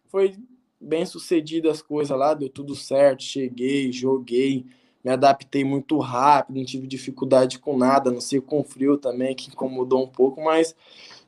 Foi 0.10 0.36
bem 0.80 1.06
sucedido 1.06 1.69
as 1.69 1.81
coisas 1.81 2.18
lá, 2.18 2.33
deu 2.33 2.50
tudo 2.50 2.75
certo, 2.75 3.24
cheguei, 3.24 3.92
joguei, 3.92 4.66
me 5.04 5.12
adaptei 5.12 5.63
muito 5.63 5.98
rápido, 6.00 6.57
não 6.57 6.66
tive 6.66 6.88
dificuldade 6.88 7.60
com 7.60 7.77
nada, 7.77 8.12
não 8.12 8.22
sei 8.22 8.42
com 8.42 8.63
frio 8.63 8.98
também, 8.98 9.36
que 9.36 9.50
incomodou 9.50 10.04
um 10.04 10.07
pouco, 10.07 10.44
mas 10.44 10.75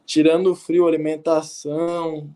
tirando 0.05 0.51
o 0.51 0.55
frio, 0.55 0.88
alimentação, 0.88 2.33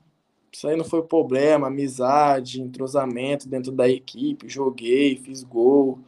isso 0.51 0.67
aí 0.67 0.75
não 0.75 0.83
foi 0.83 1.01
problema, 1.01 1.67
amizade, 1.67 2.61
entrosamento 2.61 3.47
dentro 3.47 3.71
da 3.71 3.87
equipe, 3.89 4.49
joguei, 4.49 5.15
fiz 5.15 5.43
gol, 5.43 5.99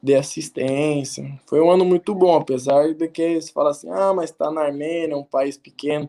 dei 0.00 0.14
assistência. 0.16 1.38
Foi 1.46 1.60
um 1.60 1.70
ano 1.70 1.84
muito 1.84 2.14
bom, 2.14 2.36
apesar 2.36 2.94
de 2.94 3.08
que 3.08 3.40
você 3.40 3.52
fala 3.52 3.70
assim, 3.70 3.90
ah, 3.90 4.14
mas 4.14 4.30
tá 4.30 4.50
na 4.50 4.62
Armênia, 4.62 5.16
um 5.16 5.24
país 5.24 5.56
pequeno. 5.56 6.08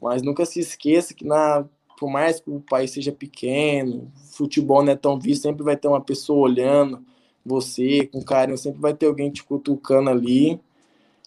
Mas 0.00 0.22
nunca 0.22 0.46
se 0.46 0.60
esqueça 0.60 1.12
que 1.12 1.26
na, 1.26 1.66
por 2.00 2.10
mais 2.10 2.40
que 2.40 2.48
o 2.48 2.60
país 2.60 2.92
seja 2.92 3.12
pequeno, 3.12 4.10
futebol 4.32 4.82
não 4.82 4.92
é 4.92 4.96
tão 4.96 5.20
visto, 5.20 5.42
sempre 5.42 5.62
vai 5.62 5.76
ter 5.76 5.86
uma 5.86 6.00
pessoa 6.00 6.48
olhando 6.48 7.04
você 7.44 8.06
com 8.06 8.24
carinho, 8.24 8.56
sempre 8.56 8.80
vai 8.80 8.94
ter 8.94 9.04
alguém 9.04 9.30
te 9.30 9.44
cutucando 9.44 10.08
ali. 10.08 10.58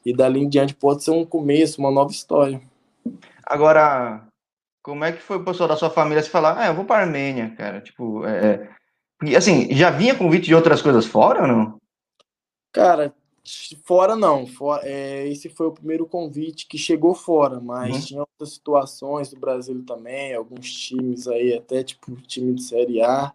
E 0.03 0.11
dali 0.11 0.39
em 0.39 0.49
diante 0.49 0.73
pode 0.73 1.03
ser 1.03 1.11
um 1.11 1.23
começo, 1.23 1.79
uma 1.79 1.91
nova 1.91 2.11
história. 2.11 2.59
Agora, 3.45 4.27
como 4.81 5.05
é 5.05 5.11
que 5.11 5.21
foi 5.21 5.37
o 5.37 5.45
pessoal 5.45 5.69
da 5.69 5.77
sua 5.77 5.91
família 5.91 6.23
se 6.23 6.29
falar, 6.29 6.57
ah, 6.59 6.67
eu 6.67 6.73
vou 6.73 6.85
para 6.85 7.03
Armênia, 7.03 7.53
cara? 7.55 7.79
Tipo, 7.79 8.25
é, 8.25 8.67
é... 9.23 9.35
assim, 9.35 9.73
já 9.75 9.91
vinha 9.91 10.17
convite 10.17 10.47
de 10.47 10.55
outras 10.55 10.81
coisas 10.81 11.05
fora 11.05 11.43
ou 11.43 11.47
não? 11.47 11.77
Cara, 12.73 13.13
fora 13.83 14.15
não. 14.15 14.47
Fora, 14.47 14.81
é, 14.85 15.27
esse 15.27 15.49
foi 15.49 15.67
o 15.67 15.71
primeiro 15.71 16.05
convite 16.05 16.67
que 16.67 16.77
chegou 16.77 17.13
fora, 17.13 17.59
mas 17.59 17.95
uhum. 17.95 18.01
tinha 18.01 18.19
outras 18.21 18.53
situações 18.53 19.29
do 19.29 19.39
Brasil 19.39 19.83
também, 19.85 20.33
alguns 20.33 20.71
times 20.71 21.27
aí, 21.27 21.53
até 21.53 21.83
tipo 21.83 22.15
time 22.21 22.53
de 22.53 22.63
Série 22.63 23.01
A. 23.01 23.33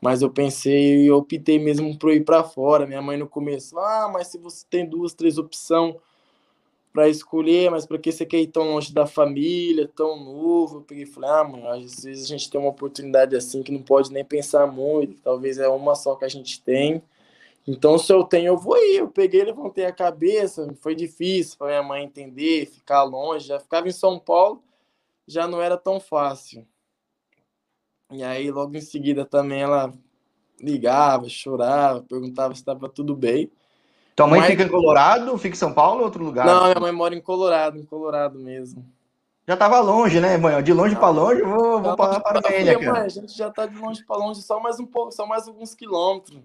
Mas 0.00 0.22
eu 0.22 0.30
pensei 0.30 1.04
e 1.04 1.10
optei 1.10 1.58
mesmo 1.58 1.98
por 1.98 2.12
ir 2.12 2.24
para 2.24 2.44
fora. 2.44 2.86
Minha 2.86 3.02
mãe 3.02 3.16
no 3.16 3.28
começo, 3.28 3.78
ah, 3.78 4.08
mas 4.12 4.28
se 4.28 4.38
você 4.38 4.64
tem 4.70 4.86
duas, 4.86 5.12
três 5.12 5.38
opções 5.38 5.96
para 6.92 7.08
escolher, 7.08 7.70
mas 7.70 7.84
para 7.86 7.98
que 7.98 8.10
você 8.10 8.24
quer 8.24 8.40
ir 8.40 8.46
tão 8.48 8.64
longe 8.64 8.92
da 8.92 9.06
família, 9.06 9.90
tão 9.94 10.18
novo? 10.18 10.78
Eu 10.78 10.82
peguei 10.82 11.04
e 11.04 11.06
falei, 11.06 11.30
ah, 11.30 11.44
mano, 11.44 11.68
às 11.68 12.02
vezes 12.02 12.24
a 12.24 12.28
gente 12.28 12.50
tem 12.50 12.60
uma 12.60 12.70
oportunidade 12.70 13.36
assim 13.36 13.62
que 13.62 13.72
não 13.72 13.82
pode 13.82 14.12
nem 14.12 14.24
pensar 14.24 14.66
muito, 14.66 15.20
talvez 15.20 15.58
é 15.58 15.68
uma 15.68 15.94
só 15.94 16.14
que 16.16 16.24
a 16.24 16.28
gente 16.28 16.62
tem. 16.62 17.02
Então, 17.66 17.98
se 17.98 18.12
eu 18.12 18.24
tenho, 18.24 18.48
eu 18.48 18.56
vou 18.56 18.76
ir. 18.76 18.98
Eu 18.98 19.08
peguei, 19.08 19.44
levantei 19.44 19.84
a 19.84 19.92
cabeça, 19.92 20.74
foi 20.80 20.94
difícil 20.94 21.58
para 21.58 21.68
minha 21.68 21.82
mãe 21.82 22.04
entender, 22.04 22.66
ficar 22.66 23.02
longe. 23.02 23.46
Já 23.46 23.60
ficava 23.60 23.88
em 23.88 23.92
São 23.92 24.18
Paulo, 24.18 24.62
já 25.26 25.46
não 25.46 25.60
era 25.60 25.76
tão 25.76 26.00
fácil. 26.00 26.66
E 28.10 28.22
aí, 28.22 28.50
logo 28.50 28.74
em 28.74 28.80
seguida, 28.80 29.26
também 29.26 29.60
ela 29.60 29.92
ligava, 30.58 31.28
chorava, 31.28 32.02
perguntava 32.02 32.54
se 32.54 32.60
estava 32.60 32.88
tudo 32.88 33.14
bem. 33.14 33.50
Tua 34.16 34.26
mãe 34.26 34.40
Mas... 34.40 34.50
fica 34.50 34.64
em 34.64 34.68
Colorado, 34.68 35.38
fica 35.38 35.54
em 35.54 35.58
São 35.58 35.72
Paulo 35.72 35.98
ou 35.98 36.06
outro 36.06 36.24
lugar? 36.24 36.46
Não, 36.46 36.64
minha 36.64 36.80
mãe 36.80 36.90
mora 36.90 37.14
em 37.14 37.20
Colorado, 37.20 37.78
em 37.78 37.84
Colorado 37.84 38.38
mesmo. 38.38 38.84
Já 39.46 39.56
tava 39.56 39.78
longe, 39.80 40.20
né, 40.20 40.36
mãe? 40.36 40.62
De 40.62 40.72
longe 40.72 40.96
para 40.96 41.08
longe, 41.08 41.40
vou, 41.40 41.80
vou 41.80 41.96
para 41.96 42.20
Armênia, 42.22 42.78
cara. 42.78 42.92
Mãe, 42.92 43.02
a 43.02 43.08
gente 43.08 43.36
já 43.36 43.50
tá 43.50 43.64
de 43.64 43.76
longe 43.76 44.04
para 44.04 44.16
longe, 44.16 44.42
só 44.42 44.58
mais 44.58 44.80
um 44.80 44.86
pouco, 44.86 45.12
só 45.12 45.26
mais 45.26 45.46
alguns 45.46 45.74
quilômetros. 45.74 46.38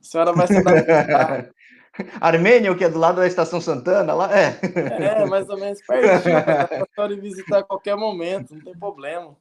A 0.00 0.04
senhora 0.04 0.32
vai 0.32 0.46
se 0.46 0.56
adaptar. 0.56 1.50
Armênia, 2.20 2.72
o 2.72 2.76
que 2.76 2.84
é 2.84 2.88
do 2.88 2.98
lado 2.98 3.16
da 3.16 3.26
Estação 3.26 3.60
Santana, 3.60 4.14
lá? 4.14 4.30
É, 4.36 4.58
é 4.62 5.26
mais 5.26 5.48
ou 5.48 5.58
menos 5.58 5.80
pertinho. 5.86 6.34
Dá 6.34 6.66
pra 6.66 6.86
senhora 6.94 7.16
visitar 7.16 7.58
a 7.58 7.62
qualquer 7.62 7.96
momento, 7.96 8.54
não 8.54 8.62
tem 8.62 8.78
problema. 8.78 9.36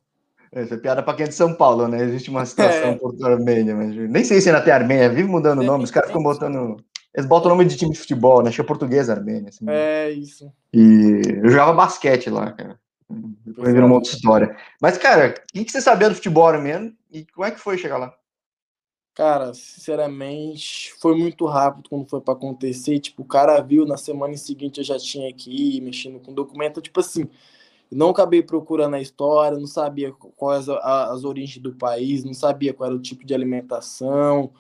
Essa 0.52 0.74
é 0.74 0.78
piada 0.78 1.04
para 1.04 1.14
quem 1.14 1.26
é 1.26 1.30
de 1.30 1.36
São 1.36 1.54
Paulo, 1.54 1.88
né? 1.88 2.02
Existe 2.02 2.30
uma 2.30 2.46
situação 2.46 2.90
é. 2.90 2.96
Porto 2.98 3.24
Armênia, 3.26 3.76
mas 3.76 3.96
nem 3.96 4.24
sei 4.24 4.42
se 4.42 4.50
ainda 4.50 4.62
tem 4.62 4.74
Armênia, 4.74 5.08
vive 5.08 5.30
mudando 5.30 5.60
o 5.60 5.64
nome, 5.64 5.84
os 5.84 5.92
caras 5.92 6.10
ficam 6.10 6.24
botando 6.24 6.84
eles 7.14 7.28
botam 7.28 7.52
o 7.52 7.56
nome 7.56 7.66
de 7.66 7.76
time 7.76 7.92
de 7.92 8.00
futebol, 8.00 8.42
né? 8.42 8.50
Acho 8.50 8.58
que 8.58 8.62
é 8.62 8.66
português 8.66 9.10
Armênia. 9.10 9.50
Assim, 9.50 9.66
é, 9.68 10.12
isso. 10.12 10.52
E 10.74 11.22
eu 11.44 11.50
jogava 11.50 11.74
basquete 11.74 12.30
lá, 12.30 12.52
cara. 12.52 12.80
Depois 13.10 13.74
virou 13.74 13.88
uma 13.88 13.96
outra 13.96 14.12
história. 14.12 14.56
Mas, 14.80 14.98
cara, 14.98 15.34
o 15.56 15.66
que, 15.66 15.72
você 15.72 15.82
sabia 15.82 16.10
do 16.10 16.16
futebol 16.16 16.48
armênio 16.48 16.94
e 17.12 17.26
como 17.26 17.46
é 17.46 17.52
que 17.52 17.60
foi 17.60 17.78
chegar 17.78 17.98
lá? 17.98 18.14
Cara, 19.20 19.54
sinceramente, 19.54 20.94
foi 20.94 21.14
muito 21.14 21.46
rápido 21.46 21.90
quando 21.90 22.08
foi 22.10 22.22
para 22.22 22.34
acontecer. 22.36 23.00
Tipo, 23.00 23.22
o 23.24 23.26
cara 23.26 23.60
viu, 23.60 23.86
na 23.86 23.98
semana 23.98 24.38
seguinte 24.38 24.78
eu 24.78 24.84
já 24.86 24.98
tinha 24.98 25.30
ir 25.52 25.82
mexendo 25.82 26.22
com 26.22 26.34
documento. 26.34 26.82
Tipo 26.82 27.02
assim, 27.02 27.28
não 27.92 28.12
acabei 28.12 28.42
procurando 28.44 28.96
a 28.96 29.02
história, 29.02 29.58
não 29.58 29.68
sabia 29.68 30.14
quais 30.38 30.70
as, 30.70 30.78
as 31.12 31.24
origens 31.26 31.62
do 31.62 31.76
país, 31.76 32.24
não 32.24 32.34
sabia 32.34 32.74
qual 32.74 32.88
era 32.90 32.96
o 32.98 33.02
tipo 33.02 33.26
de 33.26 33.34
alimentação, 33.34 34.52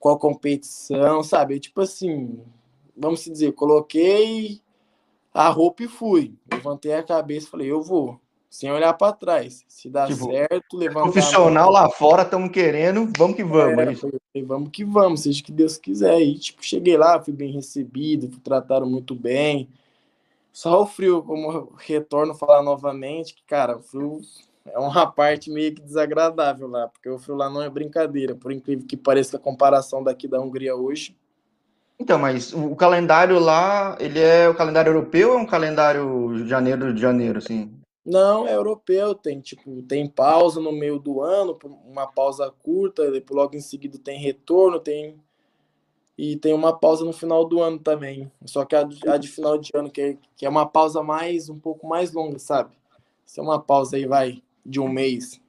qual 0.00 0.18
competição, 0.18 1.22
sabe? 1.22 1.60
Tipo 1.60 1.82
assim, 1.82 2.40
vamos 2.96 3.24
dizer, 3.24 3.52
coloquei 3.52 4.60
a 5.34 5.48
roupa 5.50 5.84
e 5.84 5.88
fui. 5.88 6.34
Levantei 6.52 6.94
a 6.94 7.02
cabeça 7.04 7.48
e 7.48 7.50
falei, 7.50 7.70
eu 7.70 7.82
vou. 7.82 8.20
Sem 8.50 8.70
olhar 8.72 8.92
para 8.94 9.12
trás. 9.12 9.62
Se 9.68 9.90
dá 9.90 10.06
tipo, 10.06 10.30
certo, 10.30 10.76
levantar. 10.76 11.12
Profissional 11.12 11.70
lá 11.70 11.88
fora, 11.90 12.22
estamos 12.22 12.50
querendo, 12.50 13.10
vamos 13.16 13.36
que 13.36 13.44
vamos. 13.44 13.78
É, 13.78 13.94
falei, 13.94 14.42
vamos 14.44 14.70
que 14.70 14.84
vamos, 14.84 15.20
seja 15.20 15.42
que 15.42 15.52
Deus 15.52 15.76
quiser. 15.76 16.20
E, 16.20 16.38
tipo, 16.38 16.64
cheguei 16.64 16.96
lá, 16.96 17.20
fui 17.20 17.32
bem 17.32 17.52
recebido, 17.52 18.28
trataram 18.40 18.86
muito 18.86 19.14
bem. 19.14 19.68
Só 20.52 20.82
o 20.82 20.86
frio, 20.86 21.22
como 21.22 21.72
retorno 21.76 22.34
falar 22.34 22.62
novamente, 22.62 23.34
que, 23.34 23.42
cara, 23.44 23.76
o 23.76 23.82
frio 23.82 24.20
é 24.66 24.78
uma 24.78 25.06
parte 25.12 25.50
meio 25.50 25.74
que 25.74 25.82
desagradável 25.82 26.66
lá, 26.66 26.88
porque 26.88 27.08
o 27.08 27.18
frio 27.18 27.36
lá 27.36 27.50
não 27.50 27.62
é 27.62 27.68
brincadeira, 27.68 28.34
por 28.34 28.50
incrível 28.50 28.86
que 28.86 28.96
pareça 28.96 29.36
a 29.36 29.40
comparação 29.40 30.02
daqui 30.02 30.26
da 30.26 30.40
Hungria 30.40 30.74
hoje. 30.74 31.14
Então, 32.00 32.18
mas 32.18 32.52
o 32.52 32.76
calendário 32.76 33.38
lá, 33.38 33.96
ele 34.00 34.20
é 34.20 34.48
o 34.48 34.54
calendário 34.54 34.90
europeu 34.90 35.30
ou 35.30 35.38
é 35.38 35.42
um 35.42 35.46
calendário 35.46 36.46
janeiro 36.46 36.94
de 36.94 37.00
janeiro, 37.00 37.38
assim? 37.38 37.77
Não, 38.08 38.46
é 38.46 38.54
europeu, 38.54 39.14
tem 39.14 39.38
tipo, 39.38 39.82
tem 39.82 40.08
pausa 40.08 40.60
no 40.60 40.72
meio 40.72 40.98
do 40.98 41.20
ano, 41.20 41.58
uma 41.84 42.06
pausa 42.06 42.50
curta, 42.62 43.10
depois 43.10 43.36
logo 43.36 43.54
em 43.54 43.60
seguida 43.60 43.98
tem 43.98 44.18
retorno, 44.18 44.80
tem 44.80 45.16
e 46.16 46.36
tem 46.36 46.52
uma 46.52 46.76
pausa 46.76 47.04
no 47.04 47.12
final 47.12 47.44
do 47.44 47.60
ano 47.62 47.78
também. 47.78 48.32
Só 48.44 48.64
que 48.64 48.74
a, 48.74 48.80
a 48.80 49.16
de 49.18 49.28
final 49.28 49.58
de 49.58 49.70
ano, 49.74 49.90
que 49.90 50.00
é, 50.00 50.16
que 50.36 50.46
é 50.46 50.48
uma 50.48 50.66
pausa 50.66 51.02
mais 51.02 51.48
um 51.48 51.58
pouco 51.58 51.86
mais 51.86 52.12
longa, 52.12 52.38
sabe? 52.38 52.70
Se 53.24 53.38
é 53.38 53.42
uma 53.42 53.60
pausa 53.60 53.96
aí, 53.96 54.06
vai, 54.06 54.42
de 54.64 54.80
um 54.80 54.88
mês. 54.88 55.40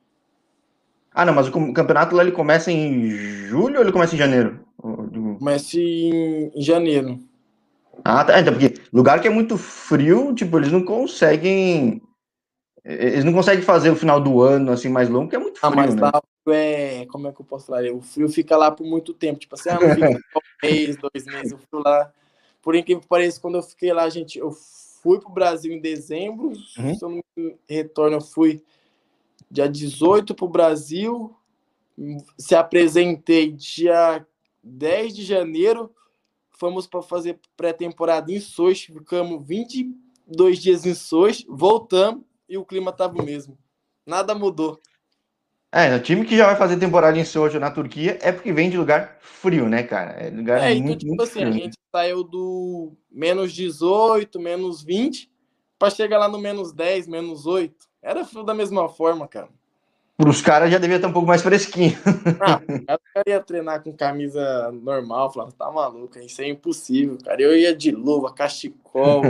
Ah, 1.11 1.25
não, 1.25 1.33
mas 1.33 1.47
o 1.47 1.73
campeonato 1.73 2.15
lá 2.15 2.21
ele 2.21 2.31
começa 2.31 2.71
em 2.71 3.09
julho 3.09 3.77
ou 3.77 3.81
ele 3.81 3.91
começa 3.91 4.13
em 4.13 4.19
janeiro? 4.19 4.59
Começa 4.77 5.79
em, 5.79 6.51
em 6.53 6.61
janeiro. 6.61 7.19
Ah, 8.03 8.23
tá. 8.23 8.39
Então, 8.39 8.53
porque 8.53 8.79
lugar 8.93 9.19
que 9.19 9.27
é 9.27 9.31
muito 9.31 9.57
frio, 9.57 10.35
tipo, 10.35 10.57
eles 10.57 10.71
não 10.71 10.83
conseguem. 10.83 12.01
Eles 12.89 13.23
não 13.23 13.33
conseguem 13.33 13.63
fazer 13.63 13.91
o 13.91 13.95
final 13.95 14.19
do 14.19 14.41
ano 14.41 14.71
assim 14.71 14.89
mais 14.89 15.07
longo, 15.07 15.25
porque 15.25 15.35
é 15.35 15.39
muito 15.39 15.59
ah, 15.61 15.69
frio. 15.69 15.79
Ah, 15.79 15.85
mas 15.85 15.95
né? 15.95 16.01
lá 16.01 16.21
é. 16.51 17.05
Como 17.05 17.27
é 17.27 17.31
que 17.31 17.39
eu 17.39 17.45
posso 17.45 17.67
falar? 17.67 17.83
O 17.91 18.01
frio 18.01 18.27
fica 18.27 18.57
lá 18.57 18.71
por 18.71 18.83
muito 18.83 19.13
tempo. 19.13 19.39
Tipo 19.39 19.53
assim, 19.53 19.69
ah, 19.69 19.79
não 19.79 19.93
fica 19.93 20.09
um 20.35 20.67
mês, 20.67 20.97
dois 20.97 21.25
meses, 21.25 21.51
eu 21.51 21.59
fui 21.59 21.81
lá. 21.85 22.11
Por 22.63 22.73
incrível 22.73 23.01
que 23.01 23.07
pareça, 23.07 23.39
quando 23.39 23.55
eu 23.55 23.61
fiquei 23.61 23.93
lá, 23.93 24.09
gente, 24.09 24.39
eu 24.39 24.51
fui 24.51 25.19
pro 25.19 25.29
Brasil 25.29 25.71
em 25.71 25.79
dezembro. 25.79 26.47
Uhum. 26.79 26.95
Se 26.95 27.05
eu 27.05 27.09
não 27.09 27.23
retorno, 27.69 28.17
eu 28.17 28.21
fui 28.21 28.59
dia 29.51 29.69
18 29.69 30.33
pro 30.33 30.47
Brasil. 30.47 31.35
Se 32.39 32.55
apresentei 32.55 33.51
dia 33.51 34.25
10 34.63 35.15
de 35.15 35.23
janeiro. 35.23 35.91
Fomos 36.49 36.87
para 36.87 37.03
fazer 37.03 37.39
pré-temporada 37.55 38.31
em 38.31 38.39
Sochi. 38.39 38.91
Ficamos 38.91 39.45
22 39.45 40.57
dias 40.57 40.87
em 40.87 40.95
Sochi. 40.95 41.45
Voltamos 41.47 42.23
e 42.49 42.57
o 42.57 42.65
clima 42.65 42.91
tava 42.91 43.21
o 43.21 43.23
mesmo. 43.23 43.57
Nada 44.05 44.33
mudou. 44.33 44.79
É, 45.71 45.95
o 45.95 46.01
time 46.01 46.25
que 46.25 46.35
já 46.35 46.47
vai 46.47 46.55
fazer 46.55 46.77
temporada 46.77 47.17
em 47.17 47.23
Sochi 47.23 47.59
na 47.59 47.69
Turquia 47.69 48.17
é 48.21 48.31
porque 48.31 48.51
vem 48.51 48.71
de 48.71 48.77
lugar 48.77 49.19
frio, 49.21 49.69
né, 49.69 49.83
cara? 49.83 50.13
É 50.13 50.31
lugar 50.31 50.59
é, 50.59 50.73
muito, 50.73 50.85
então, 50.85 50.97
tipo 50.97 51.07
muito 51.09 51.23
assim, 51.23 51.39
frio. 51.41 51.49
a 51.49 51.51
gente 51.51 51.77
saiu 51.91 52.23
do 52.23 52.93
menos 53.11 53.53
18, 53.53 54.39
menos 54.39 54.81
20, 54.81 55.29
para 55.77 55.91
chegar 55.91 56.17
lá 56.17 56.27
no 56.27 56.39
menos 56.39 56.73
10, 56.73 57.07
menos 57.07 57.45
8. 57.45 57.87
Era 58.01 58.25
frio 58.25 58.43
da 58.43 58.53
mesma 58.55 58.89
forma, 58.89 59.27
cara. 59.27 59.47
Para 60.17 60.29
os 60.29 60.41
caras 60.41 60.71
já 60.71 60.77
devia 60.79 60.97
estar 60.97 61.07
um 61.07 61.13
pouco 61.13 61.27
mais 61.27 61.41
fresquinho. 61.41 61.97
Ah, 62.41 62.59
cara 63.13 63.23
ia 63.27 63.39
treinar 63.39 63.83
com 63.83 63.93
camisa 63.93 64.71
normal, 64.71 65.31
falava, 65.31 65.51
tá 65.51 65.71
maluco, 65.71 66.17
isso 66.19 66.41
é 66.41 66.49
impossível, 66.49 67.17
cara. 67.23 67.41
Eu 67.41 67.55
ia 67.55 67.75
de 67.75 67.91
luva, 67.91 68.33
cachecol. 68.33 69.21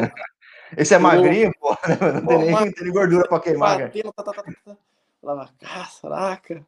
Esse 0.78 0.94
é 0.94 0.98
magrinho, 0.98 1.52
pô, 1.60 1.70
não 2.14 2.26
tem, 2.26 2.38
nem, 2.38 2.52
não 2.52 2.72
tem 2.72 2.92
gordura 2.92 3.28
para 3.28 3.40
queimar. 3.40 3.80
Batendo, 3.80 4.14
tá, 4.14 4.24
tá, 4.24 4.34
tá, 4.34 4.44
tá. 4.44 4.78
Falava, 5.22 5.50
caraca. 6.02 6.66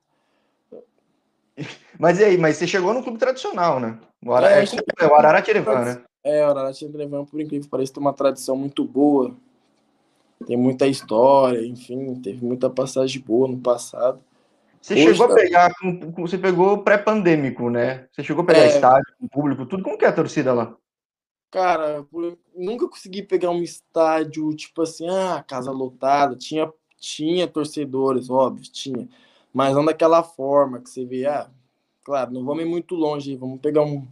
Mas 2.00 2.20
e 2.20 2.24
aí, 2.24 2.38
mas 2.38 2.58
você 2.58 2.68
chegou 2.68 2.94
no 2.94 3.04
clube 3.04 3.18
tradicional, 3.18 3.80
né? 3.80 3.98
O, 4.26 4.34
Ara... 4.34 4.52
é, 4.52 4.64
é, 4.64 5.08
o 5.08 5.16
Ararat 5.16 5.48
Erevan, 5.50 5.86
né? 5.86 6.02
É, 6.24 6.46
o 6.46 6.50
Ararat 6.50 6.82
Erevan, 6.82 7.26
por 7.26 7.40
incrível 7.40 7.66
que 7.66 7.70
pareça, 7.70 7.94
tem 7.94 8.02
uma 8.02 8.14
tradição 8.14 8.56
muito 8.56 8.84
boa. 8.84 9.36
Tem 10.48 10.58
muita 10.58 10.88
história, 10.88 11.64
enfim, 11.66 12.16
teve 12.16 12.44
muita 12.44 12.70
passagem 12.70 13.22
boa 13.22 13.48
no 13.48 13.60
passado. 13.60 14.20
Você 14.82 14.96
Hoje, 14.96 15.04
chegou 15.04 15.28
a 15.28 15.36
pegar, 15.36 15.72
você 16.18 16.38
pegou 16.40 16.80
pré-pandêmico, 16.80 17.70
né? 17.70 18.08
Você 18.12 18.24
chegou 18.24 18.44
a 18.44 18.48
pegar 18.48 18.62
é, 18.62 18.68
estádio, 18.68 19.14
público, 19.32 19.68
tudo. 19.68 19.84
Como 19.84 19.98
que 19.98 20.06
é 20.06 20.08
a 20.08 20.14
torcida 20.14 20.52
lá? 20.54 20.76
Cara, 21.52 22.08
nunca 22.56 22.88
consegui 22.88 23.22
pegar 23.24 23.52
um 23.52 23.62
estádio, 23.62 24.56
tipo 24.56 24.82
assim, 24.82 25.08
ah, 25.10 25.44
casa 25.46 25.70
lotada. 25.72 26.36
Tinha 26.36 26.72
tinha 27.02 27.48
torcedores, 27.48 28.30
óbvio, 28.30 28.72
tinha. 28.72 29.10
Mas 29.52 29.76
não 29.76 29.84
daquela 29.84 30.24
forma 30.24 30.80
que 30.80 30.90
você 30.90 31.04
vê, 31.04 31.26
ah, 31.26 31.50
claro, 32.04 32.32
não 32.32 32.46
vamos 32.46 32.64
ir 32.64 32.68
muito 32.68 32.96
longe, 32.96 33.36
vamos 33.36 33.60
pegar 33.60 33.82
um, 33.84 34.08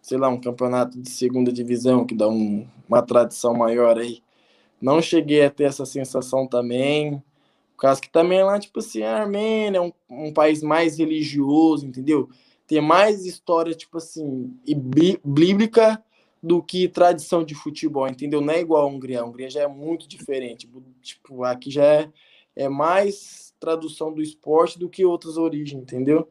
sei 0.00 0.16
lá, 0.16 0.28
um 0.28 0.40
campeonato 0.40 0.98
de 0.98 1.10
segunda 1.10 1.52
divisão 1.52 2.06
que 2.06 2.14
dá 2.14 2.28
um, 2.28 2.66
uma 2.88 3.02
tradição 3.02 3.54
maior 3.54 3.98
aí. 3.98 4.22
Não 4.80 5.02
cheguei 5.02 5.44
a 5.44 5.50
ter 5.50 5.64
essa 5.64 5.84
sensação 5.84 6.46
também. 6.46 7.22
Por 7.76 7.82
causa 7.82 8.00
que 8.00 8.10
também 8.10 8.42
lá, 8.42 8.58
tipo 8.58 8.78
assim, 8.78 9.02
a 9.02 9.18
Armênia 9.18 9.78
é 9.78 9.80
um, 9.80 9.92
um 10.08 10.32
país 10.32 10.62
mais 10.62 10.98
religioso, 10.98 11.86
entendeu? 11.86 12.28
Tem 12.66 12.80
mais 12.80 13.26
história, 13.26 13.74
tipo 13.74 13.98
assim, 13.98 14.56
e 14.66 14.74
bíblica 14.74 16.02
do 16.42 16.62
que 16.62 16.88
tradição 16.88 17.44
de 17.44 17.54
futebol, 17.54 18.06
entendeu? 18.06 18.40
Não 18.40 18.52
é 18.52 18.60
igual 18.60 18.82
a 18.82 18.86
Hungria. 18.86 19.20
A 19.20 19.24
Hungria 19.24 19.50
já 19.50 19.62
é 19.62 19.66
muito 19.66 20.08
diferente. 20.08 20.68
Tipo, 21.02 21.44
aqui 21.44 21.70
já 21.70 21.84
é 21.84 22.12
é 22.58 22.68
mais 22.68 23.54
tradução 23.60 24.12
do 24.12 24.20
esporte 24.20 24.78
do 24.78 24.88
que 24.88 25.04
outras 25.04 25.36
origens, 25.36 25.80
entendeu? 25.80 26.28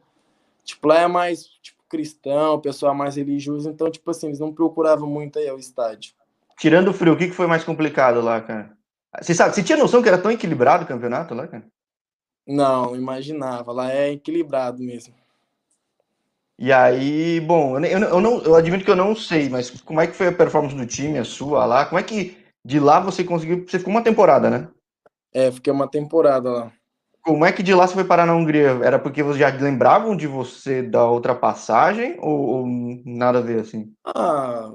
Tipo, 0.62 0.88
lá 0.88 1.00
é 1.00 1.06
mais 1.06 1.44
tipo, 1.62 1.82
cristão, 1.88 2.60
pessoal 2.60 2.94
mais 2.94 3.16
religioso, 3.16 3.70
então, 3.70 3.90
tipo 3.90 4.10
assim, 4.10 4.26
eles 4.26 4.38
não 4.38 4.52
procuravam 4.52 5.08
muito 5.08 5.38
aí 5.38 5.48
ao 5.48 5.58
estádio. 5.58 6.12
Tirando 6.58 6.88
o 6.88 6.92
frio, 6.92 7.14
o 7.14 7.16
que 7.16 7.30
foi 7.30 7.46
mais 7.46 7.64
complicado 7.64 8.20
lá, 8.20 8.42
cara? 8.42 8.76
Você 9.22 9.34
sabe, 9.34 9.54
você 9.54 9.62
tinha 9.62 9.78
noção 9.78 10.02
que 10.02 10.08
era 10.08 10.18
tão 10.18 10.30
equilibrado 10.30 10.84
o 10.84 10.86
campeonato 10.86 11.32
lá, 11.34 11.48
cara? 11.48 11.66
Não, 12.46 12.94
imaginava. 12.94 13.72
Lá 13.72 13.90
é 13.90 14.12
equilibrado 14.12 14.82
mesmo. 14.82 15.14
E 16.58 16.72
aí, 16.72 17.40
bom, 17.40 17.78
eu, 17.78 17.98
eu, 18.00 18.20
não, 18.20 18.42
eu 18.42 18.56
admito 18.56 18.84
que 18.84 18.90
eu 18.90 18.96
não 18.96 19.14
sei, 19.14 19.48
mas 19.48 19.70
como 19.82 20.00
é 20.00 20.06
que 20.06 20.16
foi 20.16 20.26
a 20.26 20.32
performance 20.32 20.74
do 20.74 20.84
time, 20.84 21.18
a 21.18 21.24
sua 21.24 21.64
lá? 21.64 21.86
Como 21.86 21.98
é 21.98 22.02
que 22.02 22.36
de 22.64 22.78
lá 22.78 23.00
você 23.00 23.24
conseguiu. 23.24 23.64
Você 23.66 23.78
ficou 23.78 23.92
uma 23.92 24.02
temporada, 24.02 24.50
né? 24.50 24.68
É, 25.32 25.50
fiquei 25.50 25.72
uma 25.72 25.88
temporada 25.88 26.50
lá. 26.50 26.72
Como 27.22 27.44
é 27.44 27.52
que 27.52 27.62
de 27.62 27.74
lá 27.74 27.86
você 27.86 27.94
foi 27.94 28.04
parar 28.04 28.26
na 28.26 28.34
Hungria? 28.34 28.78
Era 28.82 28.98
porque 28.98 29.22
vocês 29.22 29.38
já 29.38 29.48
lembravam 29.48 30.16
de 30.16 30.26
você 30.26 30.82
da 30.82 31.08
outra 31.08 31.34
passagem 31.34 32.16
ou, 32.20 32.38
ou 32.38 32.66
nada 33.04 33.38
a 33.38 33.42
ver 33.42 33.60
assim? 33.60 33.92
Ah, 34.04 34.70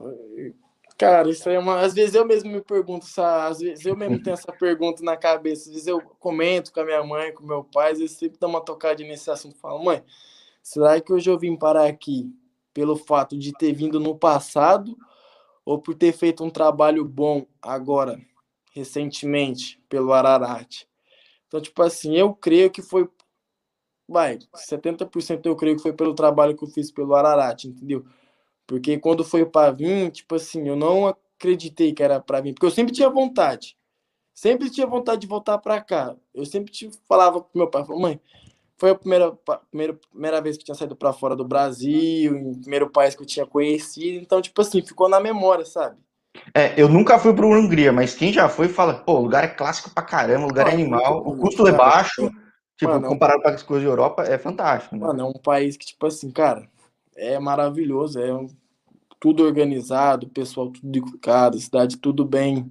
cara, 0.97 1.29
isso 1.29 1.47
aí 1.49 1.55
é 1.55 1.59
uma. 1.59 1.81
Às 1.81 1.93
vezes 1.93 2.15
eu 2.15 2.25
mesmo 2.25 2.51
me 2.51 2.61
pergunto, 2.61 3.05
sabe? 3.05 3.51
às 3.51 3.59
vezes 3.59 3.85
eu 3.85 3.95
mesmo 3.95 4.21
tenho 4.21 4.35
essa 4.35 4.51
pergunta 4.57 5.03
na 5.03 5.17
cabeça. 5.17 5.69
Às 5.69 5.73
vezes 5.73 5.87
eu 5.87 6.01
comento 6.19 6.71
com 6.71 6.79
a 6.79 6.85
minha 6.85 7.03
mãe, 7.03 7.31
com 7.31 7.45
meu 7.45 7.63
pai, 7.63 7.91
às 7.91 7.99
vezes 7.99 8.17
sempre 8.17 8.37
dá 8.39 8.47
uma 8.47 8.61
tocada 8.61 9.03
nesse 9.03 9.29
assunto. 9.29 9.57
Falo, 9.57 9.83
mãe, 9.83 10.03
será 10.63 10.99
que 10.99 11.13
hoje 11.13 11.29
eu 11.29 11.37
vim 11.37 11.55
parar 11.55 11.85
aqui 11.85 12.33
pelo 12.73 12.95
fato 12.95 13.37
de 13.37 13.53
ter 13.53 13.73
vindo 13.73 13.99
no 13.99 14.17
passado 14.17 14.97
ou 15.63 15.79
por 15.79 15.93
ter 15.93 16.13
feito 16.13 16.43
um 16.43 16.49
trabalho 16.49 17.05
bom 17.05 17.45
agora? 17.61 18.19
recentemente 18.73 19.79
pelo 19.87 20.11
Ararat. 20.11 20.85
Então, 21.47 21.61
tipo 21.61 21.81
assim, 21.83 22.17
eu 22.17 22.33
creio 22.33 22.71
que 22.71 22.81
foi. 22.81 23.07
Vai, 24.07 24.39
70% 24.53 25.45
eu 25.45 25.55
creio 25.55 25.77
que 25.77 25.81
foi 25.81 25.93
pelo 25.93 26.13
trabalho 26.13 26.57
que 26.57 26.63
eu 26.63 26.67
fiz 26.67 26.91
pelo 26.91 27.15
Ararat, 27.15 27.65
entendeu? 27.65 28.05
Porque 28.67 28.97
quando 28.97 29.23
foi 29.23 29.45
para 29.45 29.71
vir, 29.71 30.11
tipo 30.11 30.35
assim, 30.35 30.67
eu 30.67 30.75
não 30.75 31.07
acreditei 31.07 31.93
que 31.93 32.03
era 32.03 32.19
para 32.19 32.41
vir, 32.41 32.53
porque 32.53 32.65
eu 32.65 32.71
sempre 32.71 32.93
tinha 32.93 33.09
vontade. 33.09 33.77
Sempre 34.33 34.69
tinha 34.69 34.87
vontade 34.87 35.21
de 35.21 35.27
voltar 35.27 35.59
para 35.59 35.79
cá. 35.79 36.15
Eu 36.33 36.45
sempre 36.45 36.71
te 36.71 36.89
falava 37.07 37.39
pro 37.39 37.57
meu 37.57 37.69
pai, 37.69 37.85
mãe, 37.89 38.19
foi 38.83 38.89
a 38.89 38.95
primeira, 38.95 39.31
primeira, 39.71 39.97
primeira 40.11 40.41
vez 40.41 40.57
que 40.57 40.65
tinha 40.65 40.75
saído 40.75 40.93
para 40.93 41.13
fora 41.13 41.37
do 41.37 41.47
Brasil, 41.47 42.59
primeiro 42.59 42.89
país 42.89 43.15
que 43.15 43.21
eu 43.21 43.25
tinha 43.25 43.45
conhecido, 43.45 44.21
então, 44.21 44.41
tipo 44.41 44.61
assim, 44.61 44.81
ficou 44.81 45.07
na 45.07 45.21
memória, 45.21 45.63
sabe? 45.63 45.95
É, 46.53 46.73
eu 46.75 46.89
nunca 46.89 47.17
fui 47.17 47.33
para 47.33 47.45
Hungria, 47.45 47.93
mas 47.93 48.13
quem 48.13 48.33
já 48.33 48.49
foi 48.49 48.67
fala, 48.67 48.95
pô, 48.95 49.13
o 49.13 49.21
lugar 49.21 49.45
é 49.45 49.47
clássico 49.47 49.89
pra 49.89 50.03
caramba, 50.03 50.43
o 50.43 50.49
lugar 50.49 50.67
é 50.67 50.73
animal, 50.73 51.25
o 51.25 51.37
custo 51.37 51.65
é 51.65 51.71
baixo, 51.71 52.29
tipo, 52.75 52.91
mano, 52.91 53.07
comparado 53.07 53.41
com 53.41 53.47
as 53.47 53.63
coisas 53.63 53.85
da 53.85 53.89
Europa, 53.89 54.23
é 54.23 54.37
fantástico. 54.37 54.97
Né? 54.97 55.07
Mano, 55.07 55.21
é 55.21 55.23
um 55.23 55.39
país 55.41 55.77
que, 55.77 55.85
tipo 55.85 56.05
assim, 56.05 56.29
cara, 56.29 56.67
é 57.15 57.39
maravilhoso, 57.39 58.19
é 58.19 58.33
um, 58.33 58.49
tudo 59.17 59.45
organizado, 59.45 60.27
pessoal 60.27 60.69
tudo 60.69 60.89
educado, 60.89 61.57
cidade 61.57 61.95
tudo 61.95 62.25
bem 62.25 62.69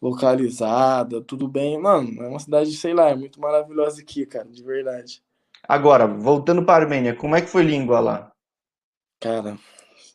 localizada, 0.00 1.20
tudo 1.20 1.48
bem. 1.48 1.78
Mano, 1.78 2.22
é 2.22 2.28
uma 2.28 2.38
cidade, 2.38 2.76
sei 2.76 2.94
lá, 2.94 3.10
é 3.10 3.16
muito 3.16 3.40
maravilhosa 3.40 4.00
aqui, 4.00 4.24
cara, 4.24 4.48
de 4.48 4.62
verdade. 4.62 5.22
Agora, 5.66 6.06
voltando 6.06 6.64
para 6.64 6.82
a 6.82 6.86
Armênia, 6.86 7.14
como 7.14 7.36
é 7.36 7.40
que 7.40 7.48
foi 7.48 7.62
língua 7.62 8.00
lá? 8.00 8.32
Cara, 9.20 9.58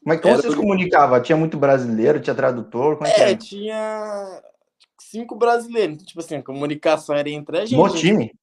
Mas 0.06 0.22
como 0.22 0.36
vocês 0.36 0.56
comunicavam? 0.56 1.22
Tinha 1.22 1.38
muito 1.38 1.58
brasileiro, 1.58 2.22
tinha 2.22 2.36
tradutor? 2.36 2.98
Como 2.98 3.08
é, 3.08 3.32
é 3.32 3.36
tinha 3.36 4.42
cinco 5.00 5.36
brasileiros. 5.36 6.04
Tipo 6.04 6.22
assim, 6.22 6.36
a 6.36 6.44
comunicação 6.44 7.16
era 7.16 7.30
entre 7.30 7.58
a 7.58 7.66
gente. 7.66 7.78
Bom 7.78 7.90
time? 7.90 8.34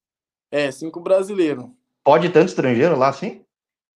É, 0.50 0.70
cinco 0.70 1.00
brasileiros. 1.00 1.66
Pode 2.04 2.28
tanto 2.30 2.48
estrangeiro 2.48 2.96
lá, 2.96 3.12
sim? 3.12 3.42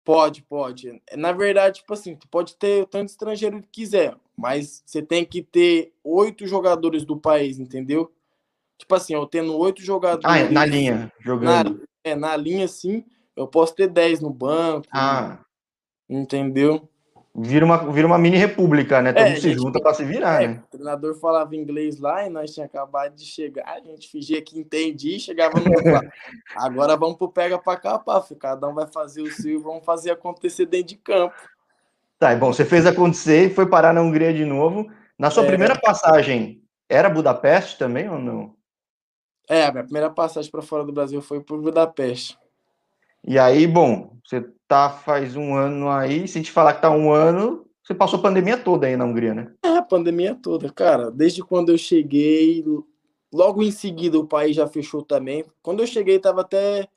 Pode, 0.04 0.42
pode. 0.42 1.00
Na 1.16 1.32
verdade, 1.32 1.80
tipo 1.80 1.92
assim, 1.94 2.14
tu 2.14 2.28
pode 2.28 2.56
ter 2.56 2.86
tanto 2.86 3.08
estrangeiro 3.08 3.62
que 3.62 3.68
quiser, 3.68 4.14
mas 4.36 4.82
você 4.84 5.02
tem 5.02 5.24
que 5.24 5.42
ter 5.42 5.92
oito 6.02 6.46
jogadores 6.46 7.04
do 7.04 7.16
país, 7.16 7.58
entendeu? 7.58 8.12
Tipo 8.76 8.94
assim, 8.94 9.14
eu 9.14 9.26
tendo 9.26 9.56
oito 9.56 9.82
jogadores. 9.82 10.24
Ah, 10.24 10.50
na 10.50 10.64
linha, 10.64 11.12
jogando. 11.20 11.70
Na, 11.70 11.80
é, 12.02 12.14
na 12.14 12.36
linha, 12.36 12.66
sim, 12.66 13.04
eu 13.36 13.46
posso 13.46 13.74
ter 13.74 13.88
dez 13.88 14.20
no 14.20 14.30
banco. 14.30 14.86
Ah. 14.92 15.38
Entendeu? 16.08 16.88
Vira 17.36 17.64
uma, 17.64 17.90
vira 17.90 18.06
uma 18.06 18.16
mini 18.16 18.36
república, 18.36 19.02
né? 19.02 19.12
Todo 19.12 19.22
é, 19.22 19.30
mundo 19.30 19.40
se 19.40 19.54
junta 19.54 19.80
para 19.80 19.92
se 19.92 20.04
virar, 20.04 20.40
é, 20.40 20.46
né? 20.46 20.62
O 20.68 20.70
treinador 20.70 21.18
falava 21.18 21.56
inglês 21.56 21.98
lá 21.98 22.24
e 22.24 22.30
nós 22.30 22.54
tínhamos 22.54 22.72
acabado 22.72 23.16
de 23.16 23.24
chegar, 23.24 23.66
a 23.66 23.80
gente 23.80 24.08
fingia 24.08 24.40
que 24.40 24.56
entendia 24.56 25.16
e 25.16 25.20
chegava 25.20 25.58
no 25.58 25.64
Agora 26.54 26.96
vamos 26.96 27.16
pro 27.16 27.28
pega 27.28 27.58
para 27.58 27.80
capar, 27.80 28.24
cada 28.38 28.68
um 28.68 28.74
vai 28.74 28.86
fazer 28.86 29.22
o 29.22 29.32
seu 29.32 29.50
e 29.50 29.56
vamos 29.56 29.84
fazer 29.84 30.12
acontecer 30.12 30.66
dentro 30.66 30.88
de 30.88 30.96
campo. 30.96 31.34
Tá, 32.18 32.34
bom, 32.36 32.52
você 32.52 32.64
fez 32.64 32.86
acontecer 32.86 33.46
e 33.46 33.54
foi 33.54 33.66
parar 33.66 33.92
na 33.92 34.00
Hungria 34.00 34.32
de 34.32 34.44
novo. 34.44 34.90
Na 35.18 35.30
sua 35.30 35.44
é... 35.44 35.46
primeira 35.46 35.78
passagem, 35.78 36.62
era 36.88 37.10
Budapeste 37.10 37.78
também 37.78 38.08
ou 38.08 38.18
não? 38.18 38.54
É, 39.48 39.64
a 39.64 39.72
minha 39.72 39.84
primeira 39.84 40.10
passagem 40.10 40.50
para 40.50 40.62
fora 40.62 40.84
do 40.84 40.92
Brasil 40.92 41.20
foi 41.20 41.40
por 41.40 41.60
Budapeste. 41.60 42.38
E 43.26 43.38
aí, 43.38 43.66
bom, 43.66 44.16
você 44.24 44.46
tá 44.68 44.90
faz 44.90 45.36
um 45.36 45.54
ano 45.54 45.90
aí, 45.90 46.26
se 46.26 46.34
gente 46.34 46.50
falar 46.50 46.74
que 46.74 46.82
tá 46.82 46.90
um 46.90 47.12
ano, 47.12 47.66
você 47.82 47.94
passou 47.94 48.18
a 48.18 48.22
pandemia 48.22 48.56
toda 48.56 48.86
aí 48.86 48.96
na 48.96 49.04
Hungria, 49.04 49.34
né? 49.34 49.52
É, 49.62 49.76
a 49.76 49.82
pandemia 49.82 50.34
toda, 50.34 50.70
cara. 50.72 51.10
Desde 51.10 51.42
quando 51.42 51.70
eu 51.70 51.78
cheguei, 51.78 52.64
logo 53.32 53.62
em 53.62 53.70
seguida 53.70 54.18
o 54.18 54.26
país 54.26 54.56
já 54.56 54.66
fechou 54.66 55.02
também. 55.02 55.44
Quando 55.62 55.82
eu 55.82 55.86
cheguei, 55.86 56.18
tava 56.18 56.40
até 56.40 56.88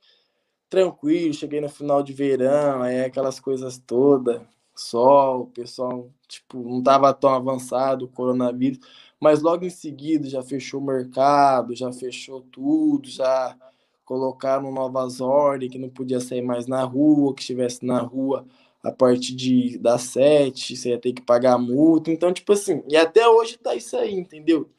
tranquilo, 0.69 1.33
cheguei 1.33 1.61
no 1.61 1.69
final 1.69 2.03
de 2.03 2.13
verão, 2.13 2.81
aí 2.81 3.05
aquelas 3.05 3.39
coisas 3.39 3.77
todas, 3.77 4.41
sol, 4.81 5.41
o 5.41 5.47
pessoal, 5.47 6.09
tipo, 6.27 6.57
não 6.59 6.81
tava 6.83 7.13
tão 7.13 7.31
avançado 7.33 8.05
o 8.05 8.07
coronavírus, 8.07 8.79
mas 9.19 9.41
logo 9.41 9.65
em 9.65 9.69
seguida 9.69 10.29
já 10.29 10.41
fechou 10.43 10.79
o 10.79 10.85
mercado, 10.85 11.75
já 11.75 11.91
fechou 11.91 12.41
tudo, 12.51 13.09
já 13.09 13.57
colocaram 14.05 14.71
novas 14.71 15.19
ordens, 15.21 15.71
que 15.71 15.79
não 15.79 15.89
podia 15.89 16.19
sair 16.19 16.41
mais 16.41 16.67
na 16.67 16.83
rua, 16.83 17.33
que 17.33 17.41
estivesse 17.41 17.85
na 17.85 17.99
rua 17.99 18.45
a 18.83 18.91
partir 18.91 19.35
de, 19.35 19.77
das 19.79 20.03
sete, 20.03 20.75
você 20.77 20.89
ia 20.89 20.99
ter 20.99 21.13
que 21.13 21.21
pagar 21.21 21.57
multa. 21.57 22.11
Então, 22.11 22.31
tipo 22.31 22.53
assim, 22.53 22.83
e 22.87 22.95
até 22.95 23.27
hoje 23.27 23.57
tá 23.57 23.75
isso 23.75 23.97
aí, 23.97 24.13
entendeu? 24.13 24.69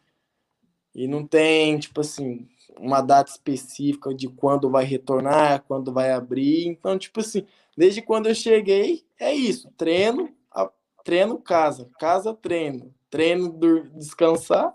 E 0.98 1.06
não 1.06 1.24
tem, 1.24 1.78
tipo 1.78 2.00
assim, 2.00 2.48
uma 2.76 3.00
data 3.00 3.30
específica 3.30 4.12
de 4.12 4.26
quando 4.26 4.68
vai 4.68 4.84
retornar, 4.84 5.62
quando 5.62 5.92
vai 5.92 6.10
abrir. 6.10 6.66
Então, 6.66 6.98
tipo 6.98 7.20
assim, 7.20 7.46
desde 7.76 8.02
quando 8.02 8.28
eu 8.28 8.34
cheguei, 8.34 9.04
é 9.16 9.32
isso. 9.32 9.70
Treino, 9.76 10.28
a, 10.50 10.68
treino, 11.04 11.38
casa. 11.38 11.88
Casa, 12.00 12.34
treino. 12.34 12.92
Treino, 13.08 13.48
descansar. 13.94 14.74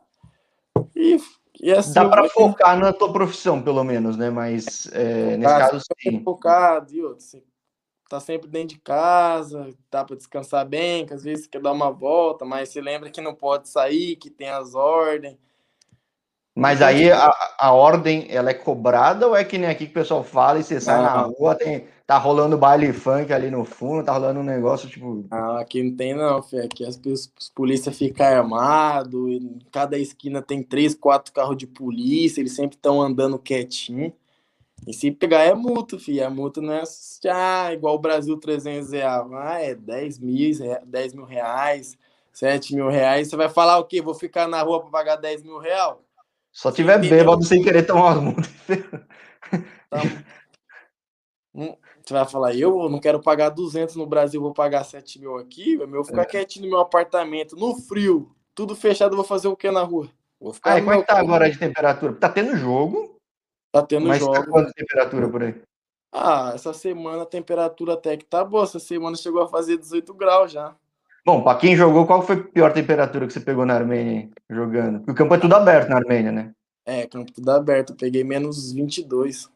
E 0.96 1.18
e 1.62 1.72
assim, 1.74 1.94
Dá 1.94 2.08
para 2.08 2.30
focar 2.30 2.80
na 2.80 2.94
tua 2.94 3.12
profissão, 3.12 3.62
pelo 3.62 3.84
menos, 3.84 4.15
né? 4.15 4.30
Mas 4.30 4.88
é, 4.94 5.36
nesse 5.36 5.53
caso, 5.53 5.86
sim. 6.01 6.24
Focado, 6.24 6.94
e 6.94 7.03
outro, 7.03 7.24
você 7.24 7.44
tá 8.10 8.20
sempre 8.22 8.48
dentro 8.48 8.75
de 8.75 8.80
casa, 8.80 9.70
dá 9.92 10.06
para 10.06 10.15
descansar 10.15 10.65
bem, 10.65 11.06
que 11.06 11.13
às 11.13 11.24
vezes 11.24 11.44
você 11.44 11.50
quer 11.51 11.62
dar 11.62 11.74
uma 11.74 11.92
volta, 11.92 12.46
mas 12.46 12.69
você 12.69 12.80
lembra 12.80 13.10
que 13.10 13.19
não 13.19 13.36
pode 13.36 13.67
sair, 13.67 14.15
que 14.15 14.30
tem 14.30 14.50
as 14.50 14.74
ordens. 14.74 15.38
Mas 16.56 16.78
então, 16.78 16.88
aí 16.88 17.12
a, 17.12 17.34
a 17.58 17.72
ordem, 17.72 18.28
ela 18.30 18.52
é 18.52 18.54
cobrada 18.54 19.28
ou 19.28 19.36
é 19.36 19.44
que 19.44 19.58
nem 19.58 19.70
aqui 19.70 19.86
que 19.86 19.92
o 19.92 19.96
pessoal 19.96 20.24
fala 20.24 20.60
e 20.60 20.63
você 20.63 20.80
sai 20.80 21.02
na 21.02 21.22
rua, 21.22 21.56
tem, 21.56 21.86
tá 22.06 22.18
rolando 22.20 22.58
baile 22.58 22.94
funk 22.94 23.34
ali 23.34 23.50
no 23.50 23.66
fundo, 23.66 24.06
tá 24.06 24.13
rolando 24.13 24.39
um 24.39 24.44
negócio 24.44 24.88
tipo. 24.88 25.26
Ah, 25.32 25.62
aqui 25.62 25.82
não 25.82 25.96
tem 25.96 26.13
não, 26.13 26.44
filho. 26.44 26.63
Aqui 26.63 26.86
as, 26.86 27.00
as 27.08 27.50
polícia 27.50 27.92
ficam 27.92 28.26
armado, 28.28 29.30
em 29.30 29.58
cada 29.72 29.98
esquina 29.98 30.44
tem 30.44 30.62
três, 30.62 30.94
quatro 30.94 31.34
carros 31.34 31.58
de 31.58 31.66
polícia, 31.66 32.39
eles 32.39 32.56
sempre 32.56 32.76
estão 32.76 33.02
andando 33.02 33.39
quietinho. 33.39 34.13
E 34.86 34.94
se 34.94 35.10
pegar 35.12 35.44
é 35.44 35.56
multa, 35.56 35.98
filho. 35.98 36.26
A 36.26 36.30
multa 36.30 36.62
não 36.62 36.74
é 36.74 36.84
ah, 37.32 37.74
igual 37.74 37.96
o 37.96 38.00
Brasil 38.00 38.38
300 38.38 38.92
reais. 38.92 39.26
Ah, 39.34 39.60
é 39.60 39.74
10 39.74 40.20
mil, 40.20 40.52
10 40.86 41.13
mil 41.16 41.26
reais, 41.26 41.98
7 42.32 42.76
mil 42.76 42.89
reais. 42.89 43.30
Você 43.30 43.36
vai 43.36 43.50
falar 43.50 43.80
o 43.80 43.86
quê? 43.86 44.02
Vou 44.02 44.13
ficar 44.13 44.48
na 44.48 44.62
rua 44.62 44.82
para 44.82 44.92
pagar 44.92 45.16
10 45.16 45.42
mil 45.42 45.58
reais? 45.58 45.96
Só 46.54 46.72
tiver 46.72 47.00
bêbado 47.00 47.44
sem 47.44 47.63
querer 47.63 47.84
tomar 47.84 48.18
umas 48.18 48.24
multas. 48.24 48.52
Então, 49.88 50.02
hum, 51.54 51.76
você 52.04 52.13
vai 52.13 52.26
falar, 52.28 52.56
eu 52.56 52.89
não 52.89 53.00
quero 53.00 53.20
pagar 53.20 53.50
200 53.50 53.96
no 53.96 54.06
Brasil, 54.06 54.42
vou 54.42 54.54
pagar 54.54 54.84
7 54.84 55.20
mil 55.20 55.38
aqui, 55.38 55.74
eu 55.74 55.88
vou 55.88 56.04
ficar 56.04 56.22
é. 56.22 56.26
quietinho 56.26 56.66
no 56.66 56.72
meu 56.72 56.80
apartamento, 56.80 57.56
no 57.56 57.76
frio, 57.76 58.36
tudo 58.56 58.76
fechado, 58.76 59.16
vou 59.16 59.26
fazer 59.26 59.48
o 59.48 59.56
que 59.56 59.70
na 59.72 59.82
rua? 59.82 60.10
Vou 60.39 60.54
ficar 60.54 60.78
ah, 60.78 60.80
como 60.80 60.94
é 60.94 61.02
que 61.02 61.08
tá 61.08 61.20
agora 61.20 61.50
de 61.50 61.58
temperatura? 61.58 62.13
Tá 62.13 62.30
tendo 62.30 62.56
jogo? 62.56 63.16
Tá 63.72 63.82
tendo 63.82 64.08
mas 64.08 64.20
tá 64.20 64.26
jogo. 64.26 64.38
Mas 64.38 64.46
tá 64.46 64.52
quanto 64.52 64.74
temperatura 64.74 65.30
por 65.30 65.44
aí? 65.44 65.62
Ah, 66.12 66.52
essa 66.54 66.74
semana 66.74 67.24
a 67.24 67.26
temperatura 67.26 67.94
até 67.94 68.16
que 68.18 68.26
tá 68.26 68.44
boa, 68.44 68.66
essa 68.66 68.80
semana 68.80 69.16
chegou 69.16 69.42
a 69.42 69.48
fazer 69.48 69.78
18 69.78 70.13
graus 70.13 70.52
já. 70.52 70.76
Bom, 71.25 71.41
para 71.41 71.57
quem 71.57 71.75
jogou, 71.75 72.05
qual 72.05 72.21
foi 72.21 72.36
a 72.36 72.43
pior 72.43 72.73
temperatura 72.73 73.25
que 73.25 73.31
você 73.31 73.39
pegou 73.39 73.65
na 73.65 73.75
Armênia 73.75 74.29
jogando? 74.49 74.99
Porque 74.99 75.12
o 75.12 75.15
campo 75.15 75.36
é 75.36 75.39
tudo 75.39 75.55
aberto 75.55 75.89
na 75.89 75.95
Armênia, 75.95 76.31
né? 76.31 76.53
É, 76.86 77.07
campo 77.07 77.31
tudo 77.31 77.49
aberto. 77.49 77.93
Eu 77.93 77.95
peguei 77.95 78.23
menos 78.23 78.73
22. 78.73 79.49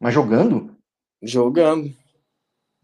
Mas 0.00 0.14
jogando? 0.14 0.76
Jogando. 1.20 1.92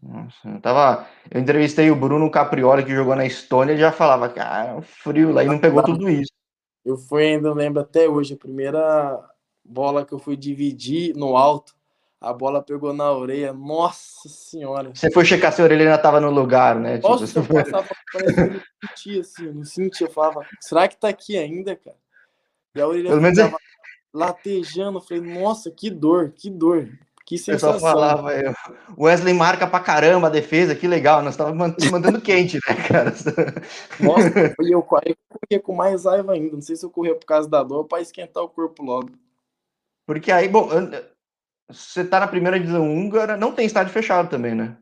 Nossa, 0.01 0.49
eu 0.49 0.59
tava. 0.59 1.07
Eu 1.31 1.39
entrevistei 1.39 1.89
o 1.89 1.95
Bruno 1.95 2.29
Caprioli, 2.29 2.83
que 2.83 2.93
jogou 2.93 3.15
na 3.15 3.25
Estônia, 3.25 3.73
e 3.73 3.77
já 3.77 3.93
falava, 3.93 4.27
cara, 4.27 4.81
frio 4.81 5.31
lá 5.31 5.43
e 5.43 5.47
não 5.47 5.57
pegou 5.57 5.81
tudo 5.81 6.09
isso. 6.09 6.31
Eu 6.83 6.97
fui 6.97 7.23
ainda, 7.25 7.53
lembro 7.53 7.81
até 7.81 8.07
hoje, 8.07 8.33
a 8.33 8.37
primeira 8.37 9.19
bola 9.63 10.05
que 10.05 10.13
eu 10.13 10.19
fui 10.19 10.35
dividir 10.35 11.15
no 11.15 11.35
alto 11.35 11.73
a 12.19 12.33
bola 12.33 12.61
pegou 12.61 12.93
na 12.93 13.11
orelha, 13.11 13.53
nossa 13.53 14.27
senhora. 14.27 14.91
Você 14.93 15.11
foi 15.11 15.25
checar 15.25 15.51
se 15.51 15.61
a 15.61 15.65
orelha 15.65 15.83
ainda 15.83 15.95
estava 15.95 16.19
no 16.19 16.31
lugar, 16.31 16.75
né? 16.75 16.97
Nossa, 16.97 17.27
tipo, 17.27 17.39
eu 17.39 17.63
passava 17.63 17.87
parecendo 18.11 18.61
sentia 18.83 19.21
assim, 19.21 19.45
eu 19.45 19.53
não 19.53 19.63
sentia, 19.63 20.07
eu 20.07 20.11
falava, 20.11 20.45
será 20.59 20.87
que 20.87 20.97
tá 20.97 21.09
aqui 21.09 21.37
ainda, 21.37 21.75
cara? 21.75 21.97
E 22.75 22.81
a 22.81 22.87
orelha 22.87 23.09
Pelo 23.09 23.21
menos 23.21 23.37
é... 23.37 23.51
latejando, 24.13 24.97
eu 24.97 25.01
falei, 25.01 25.21
nossa, 25.21 25.69
que 25.71 25.89
dor, 25.89 26.31
que 26.31 26.49
dor. 26.49 26.89
Que 27.25 27.39
sensação. 27.39 27.73
Eu 27.73 27.79
só 27.79 27.91
falava, 27.91 28.35
eu, 28.35 28.53
Wesley 28.99 29.33
marca 29.33 29.65
pra 29.65 29.79
caramba 29.79 30.27
a 30.27 30.29
defesa, 30.29 30.75
que 30.75 30.87
legal, 30.87 31.23
nós 31.23 31.33
estávamos 31.33 31.75
mandando 31.89 32.21
quente, 32.21 32.59
né, 32.67 32.75
cara? 32.87 33.11
Nossa, 33.99 34.55
e 34.61 34.71
eu, 34.71 34.77
eu 34.77 34.83
corria 34.83 35.59
com 35.59 35.73
mais 35.73 36.05
raiva 36.05 36.33
ainda, 36.33 36.53
não 36.53 36.61
sei 36.61 36.75
se 36.75 36.85
eu 36.85 36.89
corria 36.91 37.15
por 37.15 37.25
causa 37.25 37.49
da 37.49 37.63
dor 37.63 37.79
ou 37.79 37.83
pra 37.83 37.99
esquentar 37.99 38.43
o 38.43 38.49
corpo 38.49 38.83
logo. 38.83 39.09
Porque 40.05 40.31
aí, 40.31 40.47
bom, 40.47 40.69
você 41.69 42.05
tá 42.05 42.19
na 42.19 42.27
primeira 42.27 42.59
divisão 42.59 42.89
húngara, 42.89 43.37
não 43.37 43.51
tem 43.51 43.65
estádio 43.65 43.93
fechado 43.93 44.29
também, 44.29 44.53
né? 44.53 44.77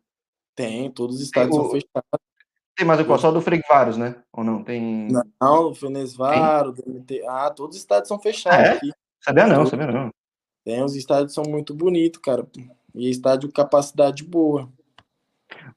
Tem, 0.56 0.92
todos 0.92 1.18
os 1.18 1.22
estádios 1.22 1.56
são 1.56 1.70
fechados. 1.70 2.10
Tem 2.76 2.86
mais 2.86 3.00
o 3.00 3.06
qual? 3.06 3.20
Só 3.20 3.32
do 3.32 3.42
Fregvaros, 3.42 3.98
né? 3.98 4.16
Ou 4.32 4.44
não? 4.44 4.64
Tem. 4.64 5.08
Não, 5.40 5.70
o 5.70 5.76
Fenesvaro, 5.76 6.72
DMT. 6.72 7.24
Ah, 7.28 7.52
todos 7.52 7.76
os 7.76 7.82
estádios 7.82 8.08
são 8.08 8.20
fechados 8.20 8.60
ah, 8.60 8.64
é? 8.64 8.78
aqui. 8.78 8.92
Sabia 9.20 9.48
não, 9.48 9.66
sabia 9.66 9.88
não. 9.88 10.12
Tem, 10.66 10.84
os 10.84 10.96
estádios 10.96 11.34
são 11.34 11.44
muito 11.48 11.74
bonitos, 11.74 12.20
cara. 12.22 12.48
E 12.96 13.10
estádio 13.10 13.52
capacidade 13.52 14.24
boa. 14.24 14.70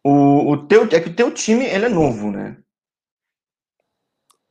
O, 0.03 0.53
o 0.53 0.67
teu, 0.67 0.85
é 0.85 1.01
que 1.01 1.11
o 1.11 1.15
teu 1.15 1.31
time 1.33 1.67
ele 1.67 1.87
é 1.87 1.89
novo, 1.89 2.31
né? 2.31 2.57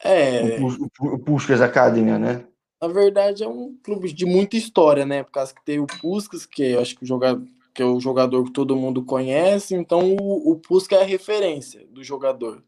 É. 0.03 0.59
O, 0.59 0.67
o, 0.67 1.15
o 1.15 1.19
Puskás 1.19 1.61
Academy, 1.61 2.17
né? 2.19 2.45
Na 2.87 2.93
verdade, 2.93 3.43
é 3.43 3.47
um 3.47 3.75
clube 3.83 4.11
de 4.13 4.25
muita 4.25 4.55
história, 4.55 5.05
né? 5.05 5.23
Por 5.23 5.31
causa 5.31 5.53
que 5.53 5.63
tem 5.65 5.79
o 5.79 5.87
Puskas, 5.87 6.45
que 6.45 6.63
eu 6.63 6.81
acho 6.81 6.95
que 6.95 7.03
o 7.03 7.07
jogador, 7.07 7.45
que 7.73 7.81
é 7.81 7.85
o 7.85 7.99
jogador 7.99 8.43
que 8.43 8.51
todo 8.51 8.75
mundo 8.75 9.03
conhece, 9.03 9.75
então 9.75 10.15
o, 10.15 10.51
o 10.51 10.55
Puskas 10.55 10.99
é 10.99 11.01
a 11.01 11.05
referência 11.05 11.85
do 11.89 12.03
jogador. 12.03 12.63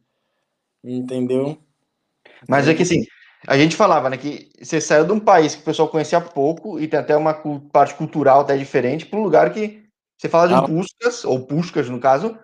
Entendeu? 0.83 1.57
Mas 2.47 2.67
é 2.67 2.73
que 2.73 2.83
assim, 2.83 3.05
a 3.47 3.57
gente 3.57 3.75
falava, 3.75 4.09
né, 4.09 4.17
que 4.17 4.49
você 4.61 4.81
saiu 4.81 5.05
de 5.05 5.11
um 5.11 5.19
país 5.19 5.55
que 5.55 5.61
o 5.61 5.65
pessoal 5.65 5.87
conhecia 5.87 6.19
pouco 6.19 6.79
e 6.79 6.87
tem 6.87 6.99
até 6.99 7.15
uma 7.15 7.33
parte 7.71 7.95
cultural 7.95 8.41
até 8.41 8.57
diferente 8.57 9.05
para 9.05 9.19
um 9.19 9.23
lugar 9.23 9.53
que 9.53 9.83
você 10.17 10.27
fala 10.27 10.47
de 10.47 10.53
um 10.53 10.57
ah. 10.57 10.67
Puskas, 10.67 11.23
ou 11.25 11.45
Puskas 11.45 11.89
no 11.89 11.99
caso, 11.99 12.37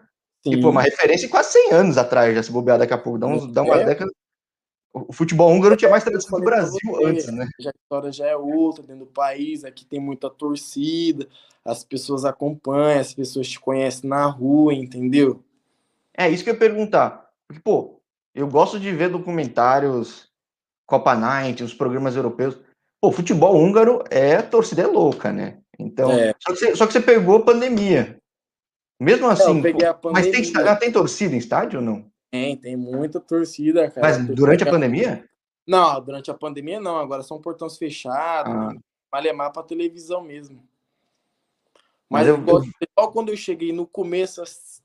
Sim. 0.44 0.52
que 0.52 0.62
foi 0.62 0.70
uma 0.70 0.82
referência 0.82 1.28
quase 1.28 1.54
100 1.54 1.72
anos 1.72 1.98
atrás, 1.98 2.36
já 2.36 2.44
se 2.44 2.52
bobear 2.52 2.78
daqui 2.78 2.94
a 2.94 2.98
pouco, 2.98 3.18
dá, 3.18 3.28
uns, 3.28 3.52
dá 3.52 3.64
uma 3.64 3.76
é. 3.82 3.98
O 4.94 5.12
futebol 5.12 5.52
húngaro 5.52 5.76
tinha 5.76 5.90
mais 5.90 6.04
tradição 6.04 6.40
do 6.40 6.46
Brasil 6.46 6.80
você, 6.86 7.06
antes, 7.06 7.28
né? 7.28 7.50
Já 7.60 7.72
a 7.72 7.74
história 7.76 8.12
já 8.12 8.28
é 8.28 8.38
outra 8.38 8.84
dentro 8.84 9.06
do 9.06 9.12
país, 9.12 9.66
aqui 9.66 9.84
tem 9.84 10.00
muita 10.00 10.30
torcida, 10.30 11.28
as 11.66 11.84
pessoas 11.84 12.24
acompanham, 12.24 13.02
as 13.02 13.14
pessoas 13.14 13.50
te 13.50 13.60
conhecem 13.60 14.08
na 14.08 14.26
rua, 14.28 14.74
entendeu? 14.74 15.44
É 16.16 16.30
isso 16.30 16.44
que 16.44 16.52
eu 16.52 16.54
ia 16.54 16.60
perguntar. 16.60 17.28
Porque, 17.48 17.60
pô, 17.62 18.00
eu 18.36 18.48
gosto 18.48 18.80
de 18.80 18.92
ver 18.92 19.10
documentários, 19.10 20.30
Copa 20.86 21.16
Night, 21.16 21.64
os 21.64 21.74
programas 21.74 22.16
europeus. 22.16 22.60
Pô, 23.02 23.12
futebol 23.12 23.56
húngaro 23.56 24.04
é 24.12 24.44
torcida 24.44 24.84
é 24.84 24.88
louca, 24.88 25.32
né? 25.32 25.58
Então, 25.80 26.12
é. 26.12 26.36
só, 26.40 26.54
que 26.54 26.60
você, 26.60 26.76
só 26.76 26.86
que 26.86 26.94
você 26.94 27.02
pegou 27.02 27.38
a 27.38 27.44
pandemia. 27.44 28.20
Mesmo 29.00 29.28
assim, 29.28 29.60
pô, 29.60 30.12
mas 30.12 30.28
tem, 30.28 30.44
já 30.44 30.76
tem 30.76 30.92
torcida 30.92 31.34
em 31.34 31.40
estádio 31.40 31.80
ou 31.80 31.86
não? 31.86 32.13
Tem, 32.34 32.58
tem 32.58 32.76
muita 32.76 33.20
torcida, 33.20 33.92
cara. 33.92 34.08
Mas 34.08 34.28
durante 34.28 34.64
a 34.64 34.72
pandemia? 34.72 35.24
Não, 35.68 36.02
durante 36.02 36.32
a 36.32 36.34
pandemia 36.34 36.80
não, 36.80 36.98
agora 36.98 37.22
são 37.22 37.40
portões 37.40 37.78
fechados, 37.78 38.52
ah. 38.52 38.74
malemar 39.12 39.54
para 39.54 39.62
televisão 39.62 40.20
mesmo. 40.24 40.68
Mas, 42.10 42.28
Mas 42.28 42.28
eu, 42.28 42.66
eu... 42.98 43.08
quando 43.10 43.30
eu 43.30 43.38
cheguei 43.38 43.72
no 43.72 43.86
começo, 43.86 44.42
as 44.42 44.82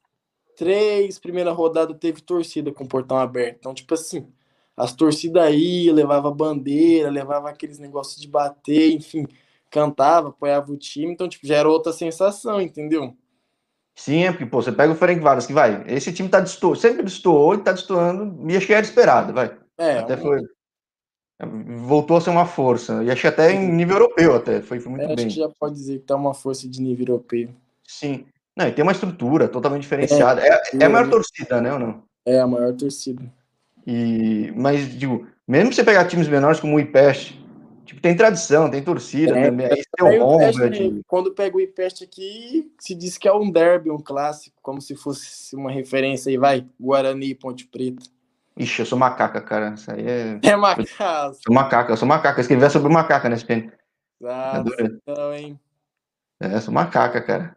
três 0.57 1.19
primeiras 1.19 1.57
rodadas 1.57 1.97
teve 1.99 2.21
torcida 2.21 2.71
com 2.71 2.85
o 2.85 2.89
portão 2.89 3.17
aberto. 3.17 3.57
Então, 3.61 3.73
tipo 3.73 3.95
assim, 3.95 4.31
as 4.77 4.93
torcidas 4.93 5.51
iam, 5.55 5.95
levava 5.95 6.31
bandeira, 6.31 7.09
levava 7.09 7.49
aqueles 7.49 7.79
negócios 7.79 8.21
de 8.21 8.29
bater, 8.29 8.93
enfim, 8.93 9.27
cantava, 9.71 10.29
apoiava 10.29 10.71
o 10.71 10.77
time, 10.77 11.15
então, 11.15 11.27
tipo, 11.27 11.47
já 11.47 11.57
era 11.57 11.69
outra 11.71 11.95
sensação, 11.95 12.61
entendeu? 12.61 13.17
Sim, 13.99 14.25
é 14.25 14.31
porque, 14.31 14.47
pô, 14.47 14.63
você 14.63 14.71
pega 14.71 14.93
o 14.93 14.97
Ferenc 14.97 15.21
Varas, 15.21 15.45
que 15.45 15.53
vai, 15.53 15.83
esse 15.89 16.13
time 16.13 16.29
tá 16.29 16.39
destoando, 16.39 16.77
sempre 16.77 17.03
destoou 17.03 17.57
e 17.57 17.59
tá 17.59 17.73
destoando, 17.73 18.49
e 18.49 18.57
acho 18.57 18.65
que 18.65 18.73
era 18.73 18.87
esperado, 18.87 19.33
vai. 19.33 19.51
É, 19.77 19.99
até 19.99 20.15
um... 20.15 20.19
foi, 20.19 20.41
voltou 21.77 22.17
a 22.17 22.21
ser 22.21 22.31
uma 22.31 22.47
força. 22.47 23.03
E 23.03 23.11
acho 23.11 23.21
que 23.21 23.27
até 23.27 23.53
em 23.53 23.73
nível 23.73 23.97
europeu 23.97 24.37
até. 24.37 24.63
Foi, 24.63 24.79
foi 24.79 24.93
muito 24.93 25.03
é, 25.03 25.17
bem. 25.17 25.27
Acho 25.27 25.35
que 25.35 25.41
já 25.41 25.49
pode 25.49 25.75
dizer 25.75 25.99
que 25.99 26.05
tá 26.05 26.15
uma 26.15 26.33
força 26.33 26.69
de 26.69 26.81
nível 26.81 27.07
europeu. 27.09 27.49
Sim. 27.85 28.25
Não, 28.57 28.69
e 28.69 28.73
tem 28.73 28.85
uma 28.85 28.93
estrutura 28.93 29.49
totalmente 29.49 29.83
diferenciada. 29.83 30.43
É, 30.43 30.49
é, 30.49 30.63
é 30.81 30.85
a 30.85 30.89
maior 30.89 31.11
torcida, 31.11 31.61
né, 31.61 31.73
ou 31.73 31.81
não? 31.81 32.03
É 32.25 32.39
a 32.39 32.47
maior 32.47 32.73
torcida. 32.75 33.23
E, 33.85 34.53
mas, 34.55 34.97
digo, 34.97 35.27
mesmo 35.47 35.73
você 35.73 35.83
pegar 35.83 36.05
times 36.05 36.29
menores 36.29 36.61
como 36.61 36.77
o 36.77 36.81
IPEST, 36.81 37.37
tipo, 37.88 38.01
tem 38.03 38.14
tradição, 38.14 38.70
tem 38.70 38.83
torcida 38.83 39.38
é, 39.38 39.51
também. 39.51 39.66
Aí. 39.66 41.03
Quando 41.07 41.33
pega 41.33 41.57
o 41.57 41.61
IPEST 41.61 42.05
aqui, 42.05 42.70
se 42.79 42.94
diz 42.94 43.16
que 43.16 43.27
é 43.27 43.33
um 43.33 43.51
derby, 43.51 43.90
um 43.90 43.98
clássico, 43.98 44.57
como 44.62 44.81
se 44.81 44.94
fosse 44.94 45.57
uma 45.57 45.70
referência 45.70 46.29
aí, 46.29 46.37
vai, 46.37 46.66
Guarani 46.79 47.31
e 47.31 47.35
Ponte 47.35 47.66
Preta. 47.66 48.05
Ixi, 48.59 48.83
eu 48.83 48.87
sou 48.87 48.98
macaca, 48.98 49.40
cara. 49.40 49.74
Isso 49.74 49.90
aí 49.90 50.07
é. 50.07 50.40
É 50.42 50.57
macaca. 50.57 51.33
Sou 51.35 51.55
macaca, 51.55 51.92
eu 51.92 51.96
sou 51.96 52.09
macaca. 52.09 52.38
Eu 52.38 52.42
escrevi 52.42 52.68
sobre 52.70 52.92
macaca 52.92 53.29
nesse 53.29 53.44
PN. 53.44 53.72
Ah, 54.24 54.62
então, 54.81 55.33
hein? 55.33 55.59
É, 56.40 56.61
sou 56.61 56.74
macaca, 56.74 57.22
cara. 57.22 57.57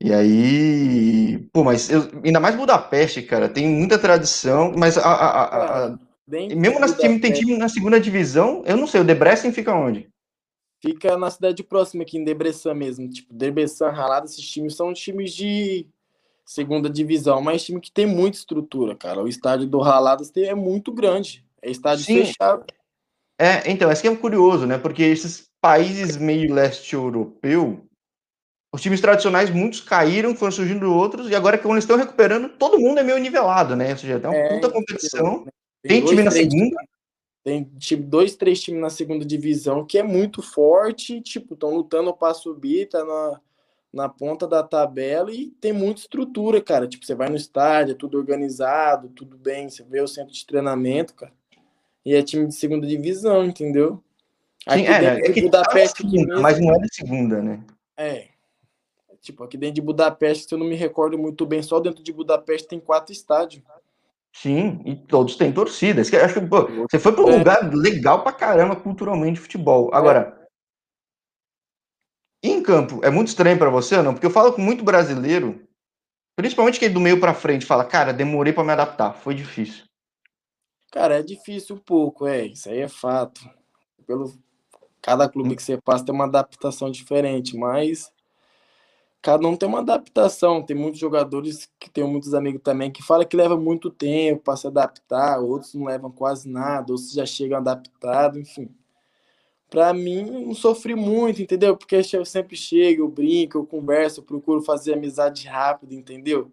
E 0.00 0.12
aí. 0.12 1.48
Pô, 1.52 1.62
mas 1.62 1.90
eu, 1.90 2.08
ainda 2.24 2.40
mais 2.40 2.56
Budapeste, 2.56 3.22
cara, 3.22 3.48
tem 3.48 3.68
muita 3.68 3.98
tradição, 3.98 4.72
mas 4.76 4.96
a. 4.96 5.02
a, 5.02 5.44
a, 5.44 5.86
a 5.86 6.07
mesmo 6.28 6.78
nesse 6.78 6.98
time, 6.98 7.18
tem 7.18 7.32
time 7.32 7.56
na 7.56 7.68
segunda 7.68 7.98
divisão, 7.98 8.62
eu 8.66 8.76
não 8.76 8.86
sei, 8.86 9.00
o 9.00 9.04
Debrecen 9.04 9.52
fica 9.52 9.74
onde? 9.74 10.08
Fica 10.80 11.16
na 11.16 11.30
cidade 11.30 11.62
próxima 11.64 12.02
aqui, 12.02 12.18
em 12.18 12.24
Debrecen 12.24 12.74
mesmo. 12.74 13.08
Tipo, 13.08 13.34
Debrecen, 13.34 13.88
Ralado, 13.88 14.26
esses 14.26 14.46
times 14.48 14.76
são 14.76 14.92
times 14.92 15.32
de 15.32 15.86
segunda 16.44 16.88
divisão, 16.88 17.42
mas 17.42 17.64
time 17.64 17.80
que 17.80 17.90
tem 17.90 18.06
muita 18.06 18.38
estrutura, 18.38 18.94
cara. 18.94 19.22
O 19.22 19.28
estádio 19.28 19.66
do 19.66 19.80
Raladas 19.80 20.32
é 20.36 20.54
muito 20.54 20.92
grande. 20.92 21.44
É 21.60 21.70
estádio 21.70 22.04
Sim. 22.04 22.24
fechado. 22.24 22.64
É, 23.40 23.70
então, 23.70 23.90
esse 23.90 24.02
que 24.02 24.08
é 24.08 24.16
curioso, 24.16 24.66
né? 24.66 24.78
Porque 24.78 25.02
esses 25.02 25.48
países 25.60 26.16
meio 26.16 26.54
leste 26.54 26.94
europeu, 26.94 27.84
os 28.72 28.80
times 28.80 29.00
tradicionais, 29.00 29.50
muitos 29.50 29.80
caíram, 29.80 30.34
foram 30.34 30.52
surgindo 30.52 30.92
outros, 30.92 31.28
e 31.28 31.34
agora 31.34 31.58
que 31.58 31.66
eles 31.66 31.84
estão 31.84 31.96
recuperando, 31.96 32.48
todo 32.48 32.78
mundo 32.78 33.00
é 33.00 33.02
meio 33.02 33.18
nivelado, 33.18 33.74
né? 33.74 33.92
Ou 33.92 33.98
seja, 33.98 34.20
tem 34.20 34.30
uma 34.30 34.36
é, 34.36 34.48
puta 34.54 34.70
competição. 34.70 35.46
Tem, 35.88 36.00
tem 36.00 36.04
time 36.04 36.22
na 36.22 36.30
segunda. 36.30 36.76
Tem 37.42 37.64
tipo, 37.78 38.02
dois, 38.02 38.36
três 38.36 38.60
times 38.60 38.80
na 38.80 38.90
segunda 38.90 39.24
divisão 39.24 39.86
que 39.86 39.98
é 39.98 40.02
muito 40.02 40.42
forte, 40.42 41.20
tipo, 41.20 41.54
estão 41.54 41.74
lutando 41.74 42.12
para 42.12 42.34
subir, 42.34 42.88
tá 42.88 43.04
na 43.04 43.40
na 43.92 44.08
ponta 44.08 44.46
da 44.46 44.62
tabela 44.62 45.32
e 45.32 45.46
tem 45.60 45.72
muita 45.72 46.00
estrutura, 46.00 46.60
cara. 46.60 46.86
Tipo, 46.86 47.04
você 47.04 47.14
vai 47.14 47.28
no 47.28 47.36
estádio, 47.36 47.92
é 47.92 47.96
tudo 47.96 48.18
organizado, 48.18 49.08
tudo 49.08 49.36
bem, 49.38 49.68
você 49.68 49.82
vê 49.82 50.00
o 50.00 50.08
centro 50.08 50.32
de 50.32 50.46
treinamento, 50.46 51.14
cara. 51.14 51.32
E 52.04 52.14
é 52.14 52.22
time 52.22 52.46
de 52.46 52.54
segunda 52.54 52.86
divisão, 52.86 53.44
entendeu? 53.44 54.02
Sim, 54.68 54.86
aqui 54.86 55.04
é, 55.06 55.28
é 55.28 55.32
que 55.32 55.42
Budapeste, 55.42 56.02
tá 56.02 56.08
segunda, 56.10 56.40
mas 56.40 56.60
não 56.60 56.74
é 56.74 56.78
de 56.78 56.94
segunda, 56.94 57.42
né? 57.42 57.64
É. 57.96 58.28
Tipo, 59.20 59.44
aqui 59.44 59.56
dentro 59.56 59.76
de 59.76 59.82
Budapeste, 59.82 60.46
se 60.46 60.54
eu 60.54 60.58
não 60.58 60.66
me 60.66 60.76
recordo 60.76 61.18
muito 61.18 61.44
bem, 61.44 61.62
só 61.62 61.80
dentro 61.80 62.02
de 62.02 62.12
Budapeste 62.12 62.68
tem 62.68 62.78
quatro 62.78 63.12
estádios. 63.12 63.62
Sim, 64.40 64.80
e 64.84 64.94
todos 64.94 65.34
têm 65.34 65.52
torcidas. 65.52 66.12
Acho 66.14 66.34
que 66.34 66.46
pô, 66.46 66.68
você 66.88 66.98
foi 66.98 67.12
para 67.12 67.24
um 67.24 67.30
é. 67.30 67.38
lugar 67.38 67.74
legal 67.74 68.22
pra 68.22 68.30
caramba 68.30 68.76
culturalmente 68.76 69.34
de 69.34 69.40
futebol. 69.40 69.92
Agora, 69.92 70.48
em 72.40 72.62
campo, 72.62 73.04
é 73.04 73.10
muito 73.10 73.28
estranho 73.28 73.58
para 73.58 73.68
você 73.68 73.96
ou 73.96 74.02
não? 74.04 74.12
Porque 74.12 74.26
eu 74.26 74.30
falo 74.30 74.52
com 74.52 74.62
muito 74.62 74.84
brasileiro, 74.84 75.66
principalmente 76.36 76.78
quem 76.78 76.92
do 76.92 77.00
meio 77.00 77.18
para 77.18 77.34
frente 77.34 77.66
fala, 77.66 77.84
cara, 77.84 78.12
demorei 78.12 78.52
para 78.52 78.62
me 78.62 78.70
adaptar, 78.70 79.12
foi 79.14 79.34
difícil. 79.34 79.84
Cara, 80.92 81.18
é 81.18 81.22
difícil 81.22 81.74
um 81.74 81.80
pouco, 81.80 82.24
é, 82.24 82.46
isso 82.46 82.68
aí 82.68 82.78
é 82.78 82.88
fato. 82.88 83.40
Pelo 84.06 84.32
cada 85.02 85.28
clube 85.28 85.56
que 85.56 85.62
você 85.62 85.78
passa 85.78 86.04
tem 86.04 86.14
uma 86.14 86.26
adaptação 86.26 86.92
diferente, 86.92 87.56
mas 87.56 88.12
cada 89.22 89.46
um 89.46 89.56
tem 89.56 89.68
uma 89.68 89.80
adaptação. 89.80 90.62
Tem 90.62 90.76
muitos 90.76 91.00
jogadores 91.00 91.70
que 91.78 91.90
tem 91.90 92.04
muitos 92.04 92.34
amigos 92.34 92.62
também 92.62 92.90
que 92.90 93.02
falam 93.02 93.26
que 93.26 93.36
leva 93.36 93.56
muito 93.56 93.90
tempo 93.90 94.42
para 94.42 94.56
se 94.56 94.66
adaptar, 94.66 95.40
outros 95.40 95.74
não 95.74 95.86
levam 95.86 96.10
quase 96.10 96.48
nada, 96.48 96.92
outros 96.92 97.12
já 97.12 97.26
chegam 97.26 97.58
adaptados, 97.58 98.38
enfim 98.38 98.70
para 99.70 99.92
mim, 99.92 100.22
não 100.46 100.54
sofri 100.54 100.94
muito, 100.94 101.42
entendeu? 101.42 101.76
Porque 101.76 102.00
eu 102.12 102.24
sempre 102.24 102.56
chego, 102.56 103.02
eu 103.02 103.08
brinco, 103.08 103.58
eu 103.58 103.66
converso, 103.66 104.20
eu 104.20 104.24
procuro 104.24 104.62
fazer 104.62 104.94
amizade 104.94 105.46
rápido, 105.46 105.92
entendeu? 105.94 106.50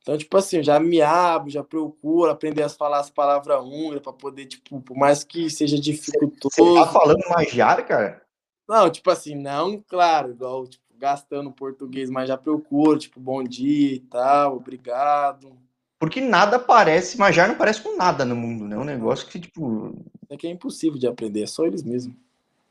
Então, 0.00 0.16
tipo 0.16 0.34
assim, 0.36 0.58
eu 0.58 0.62
já 0.62 0.80
me 0.80 1.02
abro, 1.02 1.50
já 1.50 1.62
procuro 1.62 2.30
aprender 2.30 2.62
a 2.62 2.68
falar 2.68 3.00
as 3.00 3.10
palavras 3.10 3.60
húngaras 3.62 4.02
para 4.02 4.12
poder, 4.12 4.46
tipo, 4.46 4.80
por 4.80 4.96
mais 4.96 5.24
que 5.24 5.50
seja 5.50 5.78
dificultoso. 5.78 6.54
Você 6.54 6.74
tá 6.74 6.86
falando 6.86 7.20
magiar, 7.28 7.86
cara? 7.86 8.22
Não, 8.66 8.88
tipo 8.88 9.10
assim, 9.10 9.34
não, 9.34 9.82
claro, 9.86 10.30
igual, 10.30 10.66
tipo, 10.66 10.84
gastando 11.00 11.50
português, 11.50 12.10
mas 12.10 12.28
já 12.28 12.36
procuro, 12.36 12.98
tipo, 12.98 13.18
bom 13.18 13.42
dia 13.42 13.94
e 13.94 14.00
tal, 14.00 14.56
obrigado. 14.56 15.50
Porque 15.98 16.20
nada 16.20 16.58
parece, 16.58 17.18
magiar 17.18 17.48
não 17.48 17.54
parece 17.54 17.82
com 17.82 17.96
nada 17.96 18.24
no 18.24 18.36
mundo, 18.36 18.66
né? 18.66 18.76
Um 18.76 18.84
negócio 18.84 19.26
que, 19.26 19.40
tipo, 19.40 19.94
é 20.28 20.36
que 20.36 20.46
é 20.46 20.50
impossível 20.50 20.98
de 20.98 21.06
aprender, 21.06 21.42
é 21.42 21.46
só 21.46 21.64
eles 21.66 21.82
mesmos. 21.82 22.14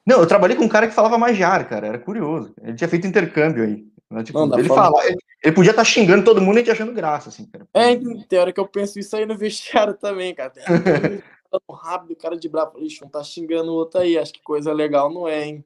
Não, 0.05 0.19
eu 0.19 0.27
trabalhei 0.27 0.55
com 0.55 0.63
um 0.63 0.69
cara 0.69 0.87
que 0.87 0.93
falava 0.93 1.17
magiar, 1.17 1.67
cara, 1.67 1.87
era 1.87 1.99
curioso. 1.99 2.53
Ele 2.61 2.75
tinha 2.75 2.87
feito 2.87 3.07
intercâmbio 3.07 3.63
aí. 3.63 3.85
Né? 4.09 4.23
Tipo, 4.23 4.45
não, 4.45 4.57
ele, 4.57 4.67
fala, 4.67 5.05
ele, 5.05 5.17
ele, 5.43 5.55
podia 5.55 5.71
estar 5.71 5.83
tá 5.83 5.89
xingando 5.89 6.23
todo 6.23 6.41
mundo 6.41 6.59
e 6.59 6.63
te 6.63 6.71
achando 6.71 6.93
graça, 6.93 7.29
assim, 7.29 7.45
cara. 7.45 7.67
É, 7.73 7.95
tem 8.27 8.39
hora 8.39 8.53
que 8.53 8.59
eu 8.59 8.67
penso 8.67 8.99
isso 8.99 9.15
aí 9.15 9.25
no 9.25 9.37
vestiário 9.37 9.93
também, 9.95 10.33
cara. 10.33 10.51
Tão 10.51 11.61
rápido, 11.75 12.13
o 12.13 12.15
cara 12.15 12.35
de 12.35 12.49
bravo, 12.49 12.79
lixo, 12.79 13.03
não 13.03 13.09
tá 13.09 13.23
xingando 13.23 13.71
o 13.71 13.75
outro 13.75 13.99
aí, 13.99 14.17
acho 14.17 14.33
que 14.33 14.41
coisa 14.41 14.73
legal 14.73 15.11
não 15.11 15.27
é, 15.27 15.45
hein? 15.45 15.65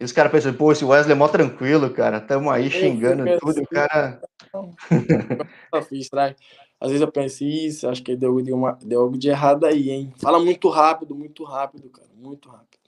E 0.00 0.04
os 0.04 0.12
caras 0.12 0.32
pensam, 0.32 0.54
pô, 0.54 0.72
esse 0.72 0.84
Wesley 0.84 1.12
é 1.12 1.14
mó 1.14 1.28
tranquilo, 1.28 1.90
cara, 1.90 2.20
tamo 2.20 2.50
aí 2.50 2.70
xingando 2.70 3.24
tudo, 3.38 3.50
assim, 3.50 3.62
o 3.62 3.66
cara... 3.66 4.20
Às 6.80 6.88
vezes 6.88 7.00
eu 7.00 7.12
penso, 7.12 7.44
isso, 7.44 7.88
acho 7.88 8.02
que 8.02 8.16
deu, 8.16 8.42
deu, 8.42 8.56
uma, 8.56 8.76
deu 8.82 9.02
algo 9.02 9.16
de 9.16 9.28
errado 9.28 9.64
aí, 9.64 9.88
hein? 9.88 10.12
Fala 10.20 10.40
muito 10.40 10.68
rápido, 10.68 11.14
muito 11.14 11.44
rápido, 11.44 11.88
cara, 11.88 12.08
muito 12.16 12.48
rápido. 12.48 12.82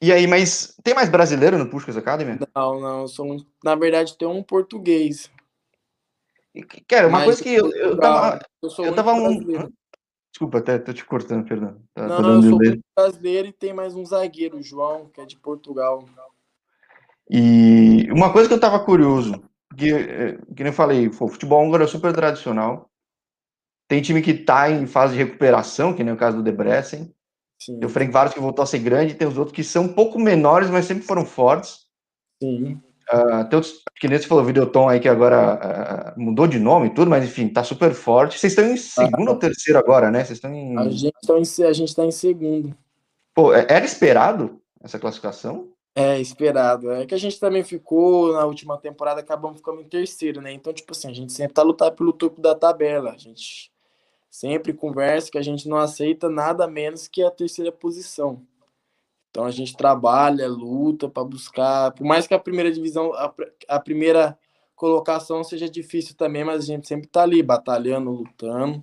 E 0.00 0.10
aí, 0.10 0.26
mas 0.26 0.74
tem 0.82 0.94
mais 0.94 1.10
brasileiro 1.10 1.58
no 1.58 1.68
Pushkas 1.68 1.98
Academy? 1.98 2.38
Não, 2.54 2.80
não, 2.80 3.06
sou, 3.06 3.36
na 3.62 3.74
verdade 3.74 4.16
tem 4.16 4.26
um 4.26 4.42
português. 4.42 5.30
Cara, 6.86 7.08
uma 7.08 7.18
mas 7.18 7.24
coisa 7.24 7.42
que 7.42 7.54
eu, 7.54 7.70
eu 7.72 7.98
tava. 7.98 8.38
Eu, 8.62 8.70
sou 8.70 8.84
eu 8.84 8.94
tava 8.94 9.12
um. 9.12 9.68
Desculpa, 10.34 10.58
até 10.58 10.78
tô 10.80 10.92
te 10.92 11.04
cortando, 11.04 11.46
perdão. 11.46 11.80
Tá, 11.94 12.08
não, 12.08 12.20
não, 12.20 12.42
eu 12.42 12.50
sou 12.50 12.58
brasileiro 12.98 13.46
e 13.46 13.52
tem 13.52 13.72
mais 13.72 13.94
um 13.94 14.04
zagueiro, 14.04 14.56
o 14.56 14.62
João, 14.62 15.08
que 15.08 15.20
é 15.20 15.24
de 15.24 15.38
Portugal. 15.38 16.04
E 17.30 18.10
uma 18.10 18.32
coisa 18.32 18.48
que 18.48 18.54
eu 18.54 18.58
tava 18.58 18.84
curioso, 18.84 19.40
que, 19.78 19.92
eh, 19.92 20.36
que 20.56 20.64
nem 20.64 20.72
eu 20.72 20.72
falei, 20.72 21.06
o 21.06 21.12
futebol 21.12 21.64
húngaro 21.64 21.84
é 21.84 21.86
super 21.86 22.12
tradicional. 22.12 22.90
Tem 23.86 24.02
time 24.02 24.20
que 24.20 24.32
está 24.32 24.68
em 24.68 24.88
fase 24.88 25.12
de 25.12 25.22
recuperação, 25.22 25.94
que 25.94 26.02
nem 26.02 26.12
o 26.12 26.16
caso 26.16 26.38
do 26.38 26.42
Debrecen. 26.42 27.14
Sim. 27.56 27.78
Tem 27.78 27.86
o 27.86 27.88
Frank 27.88 28.10
Varos 28.10 28.34
que 28.34 28.40
voltou 28.40 28.64
a 28.64 28.66
ser 28.66 28.80
grande, 28.80 29.14
tem 29.14 29.28
os 29.28 29.38
outros 29.38 29.54
que 29.54 29.62
são 29.62 29.84
um 29.84 29.92
pouco 29.92 30.18
menores, 30.18 30.68
mas 30.68 30.84
sempre 30.84 31.04
foram 31.04 31.24
fortes. 31.24 31.86
Sim. 32.42 32.82
Uh, 33.12 33.48
tem 33.48 33.56
outros, 33.56 33.82
que 33.96 34.08
nem 34.08 34.18
você 34.18 34.26
falou, 34.26 34.42
o 34.42 34.46
Videoton 34.46 34.88
aí 34.88 34.98
que 34.98 35.08
agora 35.08 36.14
uh, 36.16 36.20
mudou 36.20 36.46
de 36.46 36.58
nome 36.58 36.86
e 36.86 36.94
tudo, 36.94 37.10
mas 37.10 37.24
enfim, 37.24 37.48
tá 37.48 37.62
super 37.62 37.92
forte. 37.92 38.38
Vocês 38.38 38.52
estão 38.52 38.66
em 38.66 38.76
segundo 38.76 39.28
ah, 39.28 39.32
ou 39.32 39.38
terceiro 39.38 39.78
agora, 39.78 40.10
né? 40.10 40.24
Vocês 40.24 40.38
estão 40.38 40.54
em. 40.54 40.78
A 40.78 40.88
gente 40.88 41.14
está 41.22 41.34
em, 41.38 41.66
a 41.66 41.72
gente 41.72 41.94
tá 41.96 42.04
em 42.04 42.10
segundo. 42.10 42.74
Pô, 43.34 43.52
é, 43.52 43.66
era 43.68 43.84
esperado 43.84 44.60
essa 44.82 44.98
classificação? 44.98 45.68
É, 45.94 46.20
esperado. 46.20 46.90
É 46.90 47.06
que 47.06 47.14
a 47.14 47.18
gente 47.18 47.38
também 47.38 47.62
ficou 47.62 48.32
na 48.32 48.44
última 48.44 48.76
temporada, 48.78 49.20
acabamos 49.20 49.58
ficando 49.58 49.80
em 49.80 49.88
terceiro, 49.88 50.40
né? 50.40 50.52
Então, 50.52 50.72
tipo 50.72 50.92
assim, 50.92 51.08
a 51.08 51.12
gente 51.12 51.32
sempre 51.32 51.54
tá 51.54 51.62
lutando 51.62 51.92
pelo 51.92 52.12
topo 52.12 52.40
da 52.40 52.54
tabela. 52.54 53.12
A 53.12 53.16
gente 53.16 53.70
sempre 54.30 54.72
conversa 54.72 55.30
que 55.30 55.38
a 55.38 55.42
gente 55.42 55.68
não 55.68 55.76
aceita 55.76 56.28
nada 56.28 56.66
menos 56.66 57.06
que 57.06 57.22
a 57.22 57.30
terceira 57.30 57.70
posição. 57.70 58.42
Então 59.34 59.46
a 59.46 59.50
gente 59.50 59.76
trabalha, 59.76 60.46
luta 60.46 61.08
para 61.08 61.24
buscar, 61.24 61.90
por 61.90 62.06
mais 62.06 62.24
que 62.24 62.34
a 62.34 62.38
primeira 62.38 62.70
divisão, 62.70 63.12
a, 63.14 63.34
a, 63.66 63.80
primeira 63.80 64.38
colocação 64.76 65.42
seja 65.42 65.68
difícil 65.68 66.14
também, 66.14 66.44
mas 66.44 66.62
a 66.62 66.66
gente 66.66 66.86
sempre 66.86 67.08
está 67.08 67.24
ali 67.24 67.42
batalhando, 67.42 68.12
lutando 68.12 68.80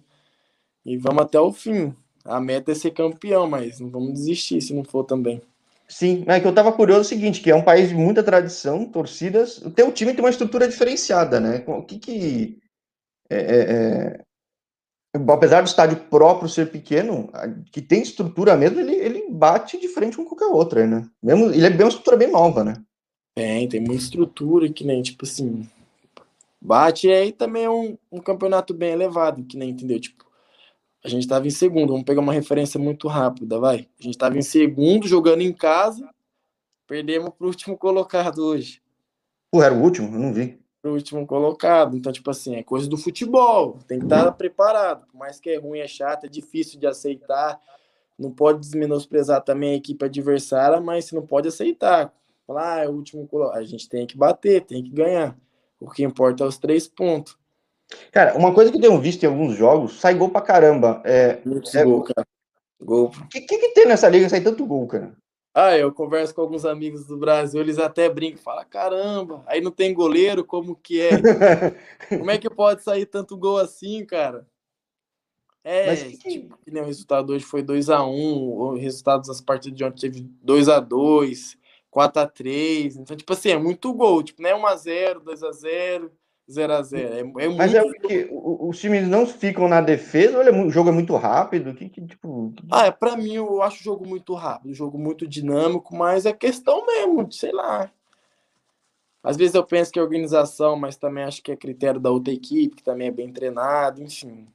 e 0.85 0.97
vamos 0.97 1.23
até 1.23 1.39
o 1.39 1.53
fim. 1.53 1.95
A 2.25 2.41
meta 2.41 2.73
é 2.73 2.75
ser 2.75 2.91
campeão, 2.91 3.49
mas 3.49 3.79
não 3.79 3.89
vamos 3.89 4.11
desistir 4.11 4.59
se 4.59 4.73
não 4.73 4.83
for 4.83 5.05
também. 5.05 5.41
Sim, 5.87 6.25
é 6.27 6.37
que 6.37 6.45
eu 6.45 6.53
tava 6.53 6.73
curioso 6.73 7.01
o 7.01 7.05
seguinte, 7.05 7.39
que 7.39 7.49
é 7.49 7.55
um 7.55 7.63
país 7.63 7.87
de 7.87 7.95
muita 7.95 8.21
tradição, 8.21 8.83
torcidas, 8.83 9.59
o 9.59 9.71
teu 9.71 9.89
time 9.89 10.13
tem 10.13 10.21
uma 10.21 10.29
estrutura 10.29 10.67
diferenciada, 10.67 11.39
né? 11.39 11.63
O 11.65 11.81
que 11.81 11.97
que 11.97 12.59
é, 13.29 13.37
é, 13.37 13.61
é 13.61 14.21
apesar 15.29 15.61
do 15.61 15.67
estádio 15.67 15.97
próprio 16.09 16.49
ser 16.49 16.71
pequeno, 16.71 17.29
que 17.71 17.81
tem 17.81 18.01
estrutura 18.01 18.57
mesmo, 18.57 18.81
ele 18.81 19.10
bate 19.31 19.79
de 19.79 19.87
frente 19.87 20.17
com 20.17 20.25
qualquer 20.25 20.47
outra, 20.47 20.85
né? 20.85 21.09
Mesmo, 21.21 21.45
ele 21.45 21.65
é 21.65 21.69
bem 21.69 21.85
uma 21.85 21.89
estrutura 21.89 22.17
bem 22.17 22.31
nova, 22.31 22.63
né? 22.63 22.81
Tem, 23.35 23.67
tem 23.67 23.79
muita 23.79 24.03
estrutura 24.03 24.71
que 24.71 24.83
nem, 24.83 25.01
tipo 25.01 25.25
assim, 25.25 25.67
bate 26.59 27.07
e 27.07 27.13
aí 27.13 27.31
também 27.31 27.63
é 27.63 27.69
um, 27.69 27.97
um 28.11 28.19
campeonato 28.19 28.73
bem 28.73 28.91
elevado, 28.91 29.43
que 29.43 29.57
nem, 29.57 29.69
entendeu? 29.69 29.99
Tipo, 29.99 30.25
a 31.03 31.07
gente 31.07 31.27
tava 31.27 31.47
em 31.47 31.51
segundo, 31.51 31.91
vamos 31.91 32.03
pegar 32.03 32.21
uma 32.21 32.33
referência 32.33 32.79
muito 32.79 33.07
rápida, 33.07 33.59
vai. 33.59 33.87
A 33.99 34.03
gente 34.03 34.17
tava 34.17 34.37
em 34.37 34.41
segundo, 34.41 35.07
jogando 35.07 35.41
em 35.41 35.53
casa, 35.53 36.09
perdemos 36.85 37.31
pro 37.37 37.47
último 37.47 37.77
colocado 37.77 38.39
hoje. 38.39 38.81
Pô, 39.49 39.63
era 39.63 39.73
o 39.73 39.81
último? 39.81 40.13
Eu 40.13 40.19
não 40.19 40.33
vi 40.33 40.61
pro 40.81 40.93
último 40.93 41.25
colocado. 41.27 41.95
Então, 41.95 42.11
tipo 42.11 42.29
assim, 42.31 42.55
é 42.55 42.63
coisa 42.63 42.89
do 42.89 42.97
futebol. 42.97 43.77
Tem 43.87 43.99
que 43.99 44.05
estar 44.05 44.31
preparado. 44.31 45.05
Por 45.05 45.17
mais 45.17 45.39
que 45.39 45.49
é 45.49 45.57
ruim, 45.57 45.79
é 45.79 45.87
chato, 45.87 46.25
é 46.25 46.29
difícil 46.29 46.79
de 46.79 46.87
aceitar. 46.87 47.59
Não 48.21 48.31
pode 48.31 48.59
desmenosprezar 48.59 49.41
também 49.41 49.73
a 49.73 49.77
equipe 49.77 50.05
adversária, 50.05 50.79
mas 50.79 51.05
você 51.05 51.15
não 51.15 51.25
pode 51.25 51.47
aceitar. 51.47 52.13
Falar, 52.45 52.75
ah, 52.75 52.83
é 52.83 52.87
o 52.87 52.91
último 52.91 53.27
colocado. 53.27 53.57
A 53.57 53.63
gente 53.63 53.89
tem 53.89 54.05
que 54.05 54.15
bater, 54.15 54.61
tem 54.61 54.83
que 54.83 54.91
ganhar. 54.91 55.35
O 55.79 55.89
que 55.89 56.03
importa 56.03 56.43
é 56.43 56.47
os 56.47 56.59
três 56.59 56.87
pontos. 56.87 57.35
Cara, 58.11 58.37
uma 58.37 58.53
coisa 58.53 58.69
que 58.69 58.77
eu 58.77 58.81
tenho 58.81 59.01
visto 59.01 59.23
em 59.23 59.25
alguns 59.25 59.55
jogos, 59.55 59.99
sai 59.99 60.13
gol 60.13 60.29
pra 60.29 60.41
caramba. 60.41 61.01
É, 61.03 61.41
Muitos 61.43 61.73
é... 61.73 61.83
gol, 61.83 62.03
cara. 62.03 62.27
Gol. 62.79 63.05
O 63.07 63.27
que, 63.27 63.41
que, 63.41 63.57
que, 63.57 63.69
tem 63.69 63.87
nessa 63.87 64.07
liga 64.07 64.29
sai 64.29 64.41
tanto 64.41 64.65
gol, 64.67 64.85
cara? 64.85 65.15
Ah, 65.53 65.75
eu 65.75 65.91
converso 65.91 66.33
com 66.35 66.41
alguns 66.41 66.63
amigos 66.63 67.07
do 67.07 67.17
Brasil, 67.17 67.59
eles 67.59 67.77
até 67.77 68.07
brincam, 68.07 68.41
falam, 68.41 68.63
caramba, 68.69 69.43
aí 69.47 69.59
não 69.59 69.69
tem 69.69 69.93
goleiro, 69.93 70.45
como 70.45 70.75
que 70.75 71.01
é? 71.01 71.09
como 72.07 72.31
é 72.31 72.37
que 72.37 72.49
pode 72.49 72.83
sair 72.83 73.05
tanto 73.05 73.35
gol 73.35 73.57
assim, 73.57 74.05
cara? 74.05 74.47
É, 75.63 75.87
Mas 75.87 76.03
que... 76.03 76.17
tipo, 76.17 76.57
que 76.57 76.71
nem 76.71 76.81
o 76.81 76.85
resultado 76.85 77.33
hoje 77.33 77.45
foi 77.45 77.61
2x1, 77.61 78.07
o 78.07 78.75
resultado 78.75 79.27
das 79.27 79.39
partidas 79.39 79.77
de 79.77 79.83
ontem 79.83 80.01
teve 80.01 80.29
2x2, 80.45 81.57
4x3, 81.93 82.95
então, 82.97 83.15
tipo 83.15 83.33
assim, 83.33 83.49
é 83.49 83.57
muito 83.57 83.93
gol, 83.93 84.23
tipo, 84.23 84.41
não 84.41 84.49
é 84.49 84.75
1x0, 84.75 85.21
2x0, 85.21 86.09
0 86.49 86.73
a 86.73 86.81
0 86.81 87.39
é, 87.39 87.45
é 87.45 87.49
Mas 87.49 87.73
é 87.73 87.83
porque 87.83 88.27
os 88.31 88.79
times 88.79 89.07
não 89.07 89.25
ficam 89.25 89.67
na 89.67 89.81
defesa 89.81 90.41
é 90.41 90.51
o 90.51 90.69
jogo 90.69 90.89
é 90.89 90.91
muito 90.91 91.15
rápido? 91.15 91.73
Que, 91.73 91.89
que, 91.89 92.01
tipo... 92.05 92.53
Ah, 92.69 92.87
é, 92.87 92.91
pra 92.91 93.15
mim 93.15 93.35
eu 93.35 93.61
acho 93.61 93.79
o 93.79 93.83
jogo 93.83 94.07
muito 94.07 94.33
rápido, 94.33 94.71
o 94.71 94.75
jogo 94.75 94.97
muito 94.97 95.27
dinâmico, 95.27 95.95
mas 95.95 96.25
é 96.25 96.33
questão 96.33 96.85
mesmo, 96.85 97.31
sei 97.31 97.51
lá. 97.51 97.91
Às 99.23 99.37
vezes 99.37 99.53
eu 99.53 99.63
penso 99.63 99.91
que 99.91 99.99
é 99.99 100.01
organização, 100.01 100.75
mas 100.75 100.97
também 100.97 101.23
acho 101.23 101.43
que 101.43 101.51
é 101.51 101.55
critério 101.55 101.99
da 101.99 102.09
outra 102.09 102.33
equipe, 102.33 102.75
que 102.75 102.83
também 102.83 103.07
é 103.07 103.11
bem 103.11 103.31
treinado, 103.31 104.01
enfim. 104.01 104.47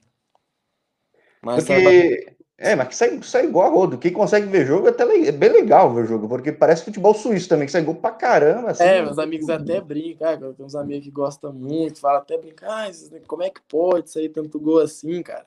Mas 1.46 1.64
porque... 1.64 2.36
É, 2.58 2.74
mas 2.74 2.88
que 2.88 2.96
sai, 2.96 3.22
sai 3.22 3.44
igual 3.44 3.66
a 3.66 3.70
rodo. 3.70 3.98
Quem 3.98 4.12
consegue 4.12 4.46
ver 4.46 4.66
jogo 4.66 4.86
é 4.86 4.90
até 4.90 5.02
é 5.04 5.30
bem 5.30 5.50
legal 5.50 5.92
ver 5.92 6.06
jogo, 6.06 6.26
porque 6.26 6.50
parece 6.50 6.84
futebol 6.84 7.12
suíço 7.12 7.50
também, 7.50 7.66
que 7.66 7.72
sai 7.72 7.82
gol 7.82 7.96
pra 7.96 8.10
caramba. 8.10 8.70
Assim, 8.70 8.82
é, 8.82 9.02
meus 9.02 9.18
amigos 9.18 9.50
até 9.50 9.78
brincam, 9.78 10.26
cara. 10.26 10.54
Tem 10.54 10.64
uns 10.64 10.74
amigos 10.74 11.04
que 11.04 11.10
gostam 11.10 11.52
muito, 11.52 12.00
falam 12.00 12.22
até 12.22 12.38
brincar, 12.38 12.88
ah, 12.88 12.90
como 13.26 13.42
é 13.42 13.50
que 13.50 13.60
pode 13.68 14.10
sair 14.10 14.30
tanto 14.30 14.58
gol 14.58 14.80
assim, 14.80 15.22
cara? 15.22 15.46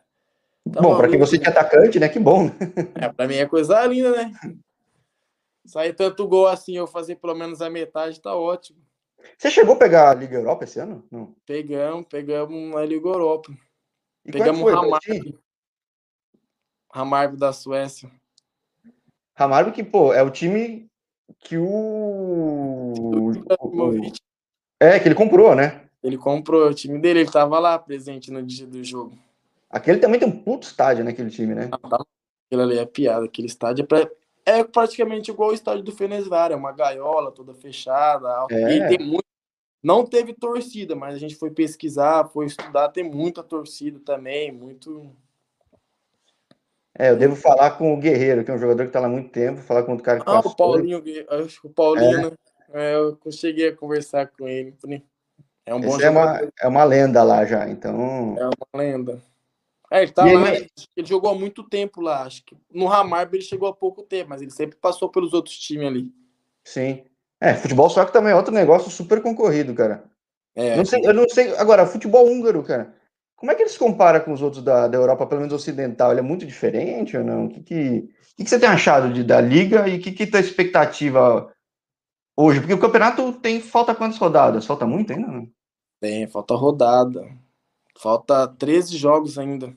Tá 0.72 0.82
bom, 0.82 0.96
para 0.96 1.10
quem 1.10 1.18
você 1.18 1.38
é 1.38 1.48
atacante, 1.50 2.00
né? 2.00 2.08
Que 2.08 2.20
bom. 2.20 2.52
É, 2.94 3.10
pra 3.10 3.28
mim 3.28 3.38
é 3.38 3.48
coisa 3.48 3.84
linda, 3.88 4.12
né? 4.12 4.32
Sair 5.66 5.94
tanto 5.94 6.28
gol 6.28 6.48
assim, 6.48 6.78
eu 6.78 6.86
fazer 6.86 7.16
pelo 7.16 7.34
menos 7.34 7.60
a 7.60 7.72
metade, 7.72 8.22
tá 8.22 8.36
ótimo. 8.36 8.78
Você 9.36 9.50
chegou 9.50 9.74
a 9.74 9.78
pegar 9.80 10.12
a 10.12 10.14
Liga 10.14 10.38
Europa 10.38 10.64
esse 10.64 10.80
ano? 10.80 11.04
Não. 11.12 11.34
Pegamos, 11.44 12.06
pegamos 12.08 12.76
a 12.76 12.86
Liga 12.86 13.08
Europa. 13.08 13.52
E 14.24 14.32
pegamos 14.32 14.62
o 14.62 14.70
Ramar. 14.70 15.00
Hamarby 16.92 17.38
da 17.38 17.54
Suécia. 17.54 18.10
Hamarby 19.36 19.72
que, 19.72 19.84
pô, 19.84 20.14
é 20.14 20.22
o 20.22 20.30
time 20.30 20.90
que 21.40 21.58
o... 21.58 22.94
o... 23.60 24.02
É, 24.80 25.00
que 25.00 25.08
ele 25.08 25.16
comprou, 25.16 25.56
né? 25.56 25.86
Ele 26.02 26.18
comprou 26.18 26.68
o 26.68 26.74
time 26.74 27.00
dele, 27.00 27.22
ele 27.22 27.32
tava 27.32 27.60
lá 27.60 27.78
presente 27.78 28.32
no 28.32 28.42
dia 28.42 28.66
do 28.66 28.84
jogo. 28.84 29.18
Aquele 29.70 30.00
também 30.00 30.20
tem 30.20 30.28
um 30.28 30.44
puto 30.44 30.68
estádio 30.68 31.04
naquele 31.04 31.30
time, 31.30 31.54
né? 31.54 31.70
Ah, 31.72 31.78
tá. 31.78 32.06
Aquilo 32.48 32.64
ali 32.64 32.80
é 32.80 32.86
piada, 32.86 33.26
aquele 33.26 33.48
estádio 33.48 33.84
é, 33.84 33.86
pra... 33.86 34.10
é 34.46 34.64
praticamente 34.64 35.30
igual 35.30 35.52
o 35.52 35.54
estádio 35.54 35.84
do 35.84 35.92
Fenesvar, 35.92 36.52
é 36.52 36.56
uma 36.56 36.72
gaiola 36.72 37.32
toda 37.32 37.54
fechada, 37.54 38.48
é. 38.50 38.78
e 38.78 38.88
tem 38.88 39.06
muito 39.06 39.30
não 39.82 40.06
teve 40.06 40.34
torcida, 40.34 40.94
mas 40.94 41.16
a 41.16 41.18
gente 41.18 41.36
foi 41.36 41.52
pesquisar, 41.52 42.26
foi 42.26 42.46
estudar, 42.46 42.90
tem 42.90 43.04
muita 43.04 43.42
torcida 43.42 44.00
também, 44.00 44.52
muito 44.52 45.10
é, 47.00 47.12
eu 47.12 47.16
devo 47.16 47.34
falar 47.34 47.72
com 47.72 47.94
o 47.94 47.98
Guerreiro, 47.98 48.44
que 48.44 48.52
é 48.52 48.54
um 48.54 48.60
jogador 48.60 48.84
que 48.84 48.90
está 48.90 49.00
lá 49.00 49.08
há 49.08 49.10
muito 49.10 49.30
tempo, 49.30 49.62
falar 49.62 49.84
com 49.84 49.94
o 49.94 50.02
cara 50.02 50.20
que 50.20 50.26
Ah, 50.30 50.40
o 50.40 50.54
Paulinho, 50.54 51.02
acho 51.30 51.62
que 51.62 51.68
o 51.68 51.70
Paulinho, 51.70 52.20
é. 52.20 52.24
né? 52.24 52.32
É, 52.74 52.96
eu 52.96 53.18
a 53.18 53.76
conversar 53.78 54.28
com 54.28 54.48
ele. 54.48 54.76
É 55.66 55.74
um 55.74 55.80
bom 55.80 55.88
Esse 55.88 56.04
jogador. 56.04 56.10
É 56.10 56.42
uma, 56.42 56.52
é 56.64 56.68
uma 56.68 56.84
lenda 56.84 57.24
lá 57.24 57.46
já, 57.46 57.70
então. 57.70 58.36
É 58.38 58.44
uma 58.44 58.84
lenda. 58.84 59.22
É, 59.90 60.04
ele 60.04 60.12
tá 60.12 60.28
e 60.28 60.36
lá, 60.36 60.54
ele... 60.54 60.68
ele... 60.96 61.08
jogou 61.08 61.32
há 61.32 61.36
muito 61.36 61.64
tempo 61.64 62.02
lá, 62.02 62.24
acho 62.24 62.44
que 62.44 62.56
no 62.70 62.86
Ramarbe 62.86 63.38
ele 63.38 63.46
chegou 63.46 63.70
há 63.70 63.74
pouco 63.74 64.04
tempo, 64.04 64.30
mas 64.30 64.42
ele 64.42 64.52
sempre 64.52 64.78
passou 64.78 65.10
pelos 65.10 65.34
outros 65.34 65.58
times 65.58 65.88
ali. 65.88 66.12
Sim. 66.66 67.06
É, 67.40 67.54
futebol 67.54 67.90
só 67.90 68.04
que 68.04 68.12
também 68.12 68.34
é 68.34 68.36
outro 68.36 68.54
negócio 68.54 68.92
super 68.92 69.22
concorrido, 69.22 69.74
cara. 69.74 70.04
É, 70.54 70.76
não 70.76 70.84
sei, 70.84 71.00
eu 71.04 71.14
não 71.14 71.28
sei. 71.30 71.56
Agora, 71.56 71.86
futebol 71.86 72.28
húngaro, 72.28 72.62
cara. 72.62 72.94
Como 73.40 73.52
é 73.52 73.56
que 73.56 73.62
ele 73.62 73.70
se 73.70 73.80
compara 73.80 74.20
com 74.20 74.34
os 74.34 74.42
outros 74.42 74.62
da, 74.62 74.88
da 74.90 74.98
Europa, 74.98 75.26
pelo 75.26 75.40
menos 75.40 75.56
ocidental? 75.56 76.12
Ele 76.12 76.20
é 76.20 76.24
muito 76.24 76.46
diferente 76.46 77.16
ou 77.16 77.24
não? 77.24 77.46
O 77.46 77.50
que, 77.50 77.62
que, 77.62 78.10
que, 78.36 78.44
que 78.44 78.50
você 78.50 78.60
tem 78.60 78.68
achado 78.68 79.14
de, 79.14 79.24
da 79.24 79.40
Liga 79.40 79.88
e 79.88 79.98
o 79.98 80.02
que, 80.02 80.12
que 80.12 80.28
tá 80.28 80.40
a 80.40 80.42
expectativa 80.42 81.50
hoje? 82.36 82.60
Porque 82.60 82.74
o 82.74 82.80
campeonato 82.80 83.32
tem. 83.34 83.62
Falta 83.62 83.96
quantas 83.96 84.18
rodadas? 84.18 84.66
Falta 84.66 84.86
muito 84.86 85.14
ainda? 85.14 85.28
Não? 85.28 85.50
Tem, 86.02 86.28
falta 86.28 86.54
rodada. 86.54 87.30
Falta 87.98 88.46
13 88.46 88.98
jogos 88.98 89.38
ainda. 89.38 89.74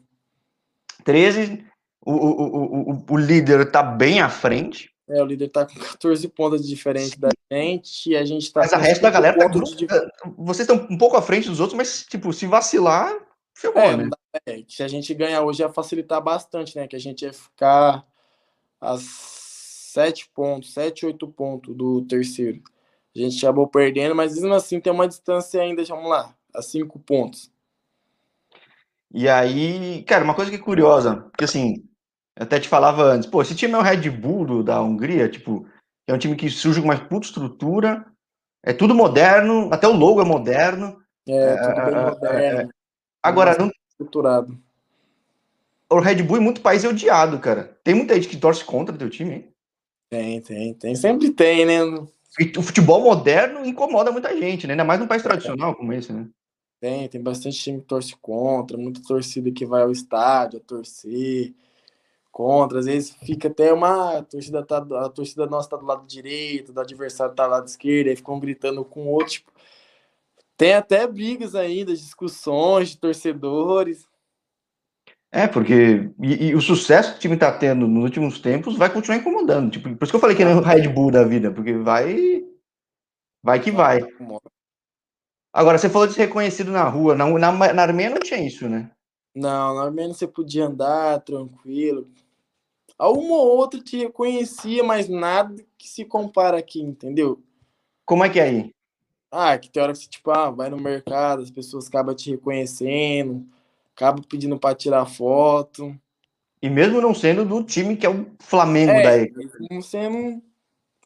13. 1.04 1.64
O, 2.04 2.12
o, 2.12 2.92
o, 2.92 3.04
o, 3.10 3.16
líder 3.16 3.70
tá 3.70 3.80
bem 3.80 4.20
à 4.20 4.28
frente. 4.28 4.90
É, 5.08 5.22
o 5.22 5.26
líder 5.26 5.50
tá 5.50 5.64
com 5.66 5.78
14 5.78 6.26
pontos 6.28 6.62
de 6.62 6.68
diferença 6.68 7.16
da 7.16 7.28
gente 7.52 8.10
e 8.10 8.16
a 8.16 8.24
gente 8.24 8.52
tá. 8.52 8.60
Mas 8.60 8.72
a 8.72 8.76
resto 8.76 9.02
da 9.02 9.10
galera 9.10 9.38
tá. 9.38 9.46
De... 9.46 9.86
Vocês 10.36 10.68
estão 10.68 10.84
um 10.90 10.98
pouco 10.98 11.16
à 11.16 11.22
frente 11.22 11.48
dos 11.48 11.60
outros, 11.60 11.76
mas, 11.76 12.04
tipo, 12.06 12.32
se 12.32 12.46
vacilar, 12.46 13.12
Ferrou, 13.54 13.82
é, 13.82 13.96
né? 13.96 14.10
É, 14.46 14.62
se 14.68 14.82
a 14.82 14.88
gente 14.88 15.14
ganhar 15.14 15.42
hoje 15.42 15.62
ia 15.62 15.72
facilitar 15.72 16.22
bastante, 16.22 16.76
né? 16.76 16.86
Que 16.86 16.96
a 16.96 17.00
gente 17.00 17.22
ia 17.22 17.32
ficar 17.32 18.04
a 18.80 18.96
sete 18.98 20.28
pontos, 20.34 20.72
sete, 20.72 21.06
oito 21.06 21.28
pontos 21.28 21.74
do 21.76 22.02
terceiro. 22.02 22.62
A 23.14 23.18
gente 23.18 23.44
acabou 23.44 23.68
perdendo, 23.68 24.14
mas 24.14 24.34
mesmo 24.34 24.54
assim 24.54 24.80
tem 24.80 24.92
uma 24.92 25.06
distância 25.06 25.60
ainda, 25.60 25.84
vamos 25.84 26.08
lá, 26.08 26.34
a 26.54 26.62
cinco 26.62 26.98
pontos. 26.98 27.52
E 29.14 29.28
aí, 29.28 30.02
cara, 30.04 30.24
uma 30.24 30.34
coisa 30.34 30.50
que 30.50 30.56
é 30.56 30.60
curiosa, 30.60 31.16
porque 31.16 31.44
assim, 31.44 31.84
eu 32.34 32.44
até 32.44 32.58
te 32.58 32.68
falava 32.68 33.02
antes, 33.02 33.28
pô, 33.28 33.42
esse 33.42 33.54
time 33.54 33.74
é 33.74 33.78
o 33.78 33.82
Red 33.82 34.08
Bull 34.08 34.62
da 34.62 34.80
Hungria, 34.80 35.28
tipo, 35.28 35.66
é 36.06 36.14
um 36.14 36.18
time 36.18 36.34
que 36.34 36.48
surge 36.48 36.80
com 36.80 36.88
uma 36.88 36.98
puta 36.98 37.26
estrutura, 37.26 38.06
é 38.62 38.72
tudo 38.72 38.94
moderno, 38.94 39.68
até 39.70 39.86
o 39.86 39.92
logo 39.92 40.22
é 40.22 40.24
moderno. 40.24 41.02
É, 41.28 41.56
tudo 41.56 41.74
bem 41.74 41.94
é, 41.94 41.98
é 41.98 42.10
moderno. 42.10 42.70
É, 43.24 43.28
Agora, 43.28 43.56
não. 43.58 43.70
Estruturado. 43.90 44.58
O 45.88 46.00
Red 46.00 46.22
Bull 46.22 46.38
em 46.38 46.40
muito 46.40 46.60
país 46.60 46.84
é 46.84 46.88
odiado, 46.88 47.38
cara. 47.38 47.78
Tem 47.84 47.94
muita 47.94 48.14
gente 48.14 48.28
que 48.28 48.36
torce 48.36 48.64
contra 48.64 48.94
o 48.94 48.98
teu 48.98 49.10
time, 49.10 49.34
hein? 49.34 49.52
Tem, 50.08 50.40
tem, 50.40 50.74
tem. 50.74 50.94
Sempre 50.94 51.30
tem, 51.30 51.64
né? 51.64 51.82
O 51.84 52.62
futebol 52.62 53.02
moderno 53.02 53.64
incomoda 53.64 54.10
muita 54.10 54.34
gente, 54.36 54.66
né? 54.66 54.72
Ainda 54.72 54.84
mais 54.84 54.98
num 54.98 55.06
país 55.06 55.22
tradicional 55.22 55.74
como 55.74 55.92
esse, 55.92 56.12
né? 56.12 56.26
Tem, 56.80 57.08
tem 57.08 57.22
bastante 57.22 57.58
time 57.58 57.80
que 57.80 57.86
torce 57.86 58.16
contra, 58.16 58.76
muita 58.76 59.00
torcida 59.02 59.52
que 59.52 59.64
vai 59.64 59.82
ao 59.82 59.92
estádio 59.92 60.58
a 60.58 60.62
torcer 60.66 61.54
contra. 62.32 62.80
Às 62.80 62.86
vezes 62.86 63.14
fica 63.22 63.48
até 63.48 63.72
uma. 63.72 64.18
A 64.18 64.22
torcida, 64.22 64.64
tá, 64.64 64.78
a 64.78 65.08
torcida 65.08 65.46
nossa 65.46 65.68
tá 65.68 65.76
do 65.76 65.86
lado 65.86 66.06
direito, 66.06 66.72
do 66.72 66.80
adversário 66.80 67.34
tá 67.34 67.46
do 67.46 67.50
lado 67.50 67.68
esquerdo, 67.68 68.08
aí 68.08 68.16
ficam 68.16 68.40
gritando 68.40 68.84
com 68.84 69.06
outro. 69.06 69.28
Tipo, 69.34 69.51
tem 70.62 70.74
até 70.74 71.08
brigas 71.08 71.56
ainda, 71.56 71.92
discussões 71.92 72.90
de 72.90 72.98
torcedores. 72.98 74.06
É, 75.32 75.48
porque. 75.48 76.08
E, 76.22 76.50
e, 76.50 76.54
o 76.54 76.60
sucesso 76.60 77.10
que 77.10 77.16
o 77.16 77.20
time 77.20 77.36
tá 77.36 77.50
tendo 77.50 77.88
nos 77.88 78.04
últimos 78.04 78.38
tempos 78.38 78.76
vai 78.76 78.88
continuar 78.88 79.18
incomodando. 79.18 79.72
Tipo, 79.72 79.96
por 79.96 80.04
isso 80.04 80.12
que 80.12 80.16
eu 80.16 80.20
falei 80.20 80.36
que 80.36 80.42
é 80.44 80.54
o 80.54 80.60
Red 80.60 80.86
Bull 80.86 81.10
da 81.10 81.24
vida, 81.24 81.50
porque 81.50 81.72
vai. 81.72 82.44
Vai 83.42 83.58
que 83.58 83.72
vai. 83.72 84.06
Agora, 85.52 85.78
você 85.78 85.90
falou 85.90 86.06
de 86.06 86.14
ser 86.14 86.26
reconhecido 86.26 86.70
na 86.70 86.84
rua. 86.84 87.16
Na, 87.16 87.26
na, 87.26 87.72
na 87.72 87.82
Armênia 87.82 88.14
não 88.14 88.20
tinha 88.20 88.46
isso, 88.46 88.68
né? 88.68 88.88
Não, 89.34 89.74
na 89.74 89.82
Armênia 89.82 90.14
você 90.14 90.28
podia 90.28 90.66
andar 90.66 91.22
tranquilo. 91.22 92.08
Uma 93.00 93.34
ou 93.34 93.56
outra 93.56 93.80
te 93.80 93.96
reconhecia, 93.96 94.84
mas 94.84 95.08
nada 95.08 95.56
que 95.76 95.88
se 95.88 96.04
compara 96.04 96.56
aqui, 96.56 96.80
entendeu? 96.80 97.42
Como 98.06 98.24
é 98.24 98.30
que 98.30 98.38
é 98.38 98.44
aí? 98.44 98.72
Ah, 99.34 99.56
que 99.56 99.70
tem 99.70 99.82
hora 99.82 99.92
que 99.92 99.98
você, 99.98 100.08
tipo, 100.08 100.30
ah, 100.30 100.50
vai 100.50 100.68
no 100.68 100.76
mercado, 100.76 101.40
as 101.40 101.50
pessoas 101.50 101.88
acabam 101.88 102.14
te 102.14 102.30
reconhecendo, 102.30 103.46
acabam 103.96 104.22
pedindo 104.22 104.58
para 104.58 104.74
tirar 104.74 105.06
foto. 105.06 105.98
E 106.60 106.68
mesmo 106.68 107.00
não 107.00 107.14
sendo 107.14 107.42
do 107.42 107.64
time 107.64 107.96
que 107.96 108.04
é 108.04 108.10
o 108.10 108.26
Flamengo 108.38 108.92
é, 108.92 109.02
daí. 109.02 109.32
Não 109.70 109.80
sendo 109.80 110.42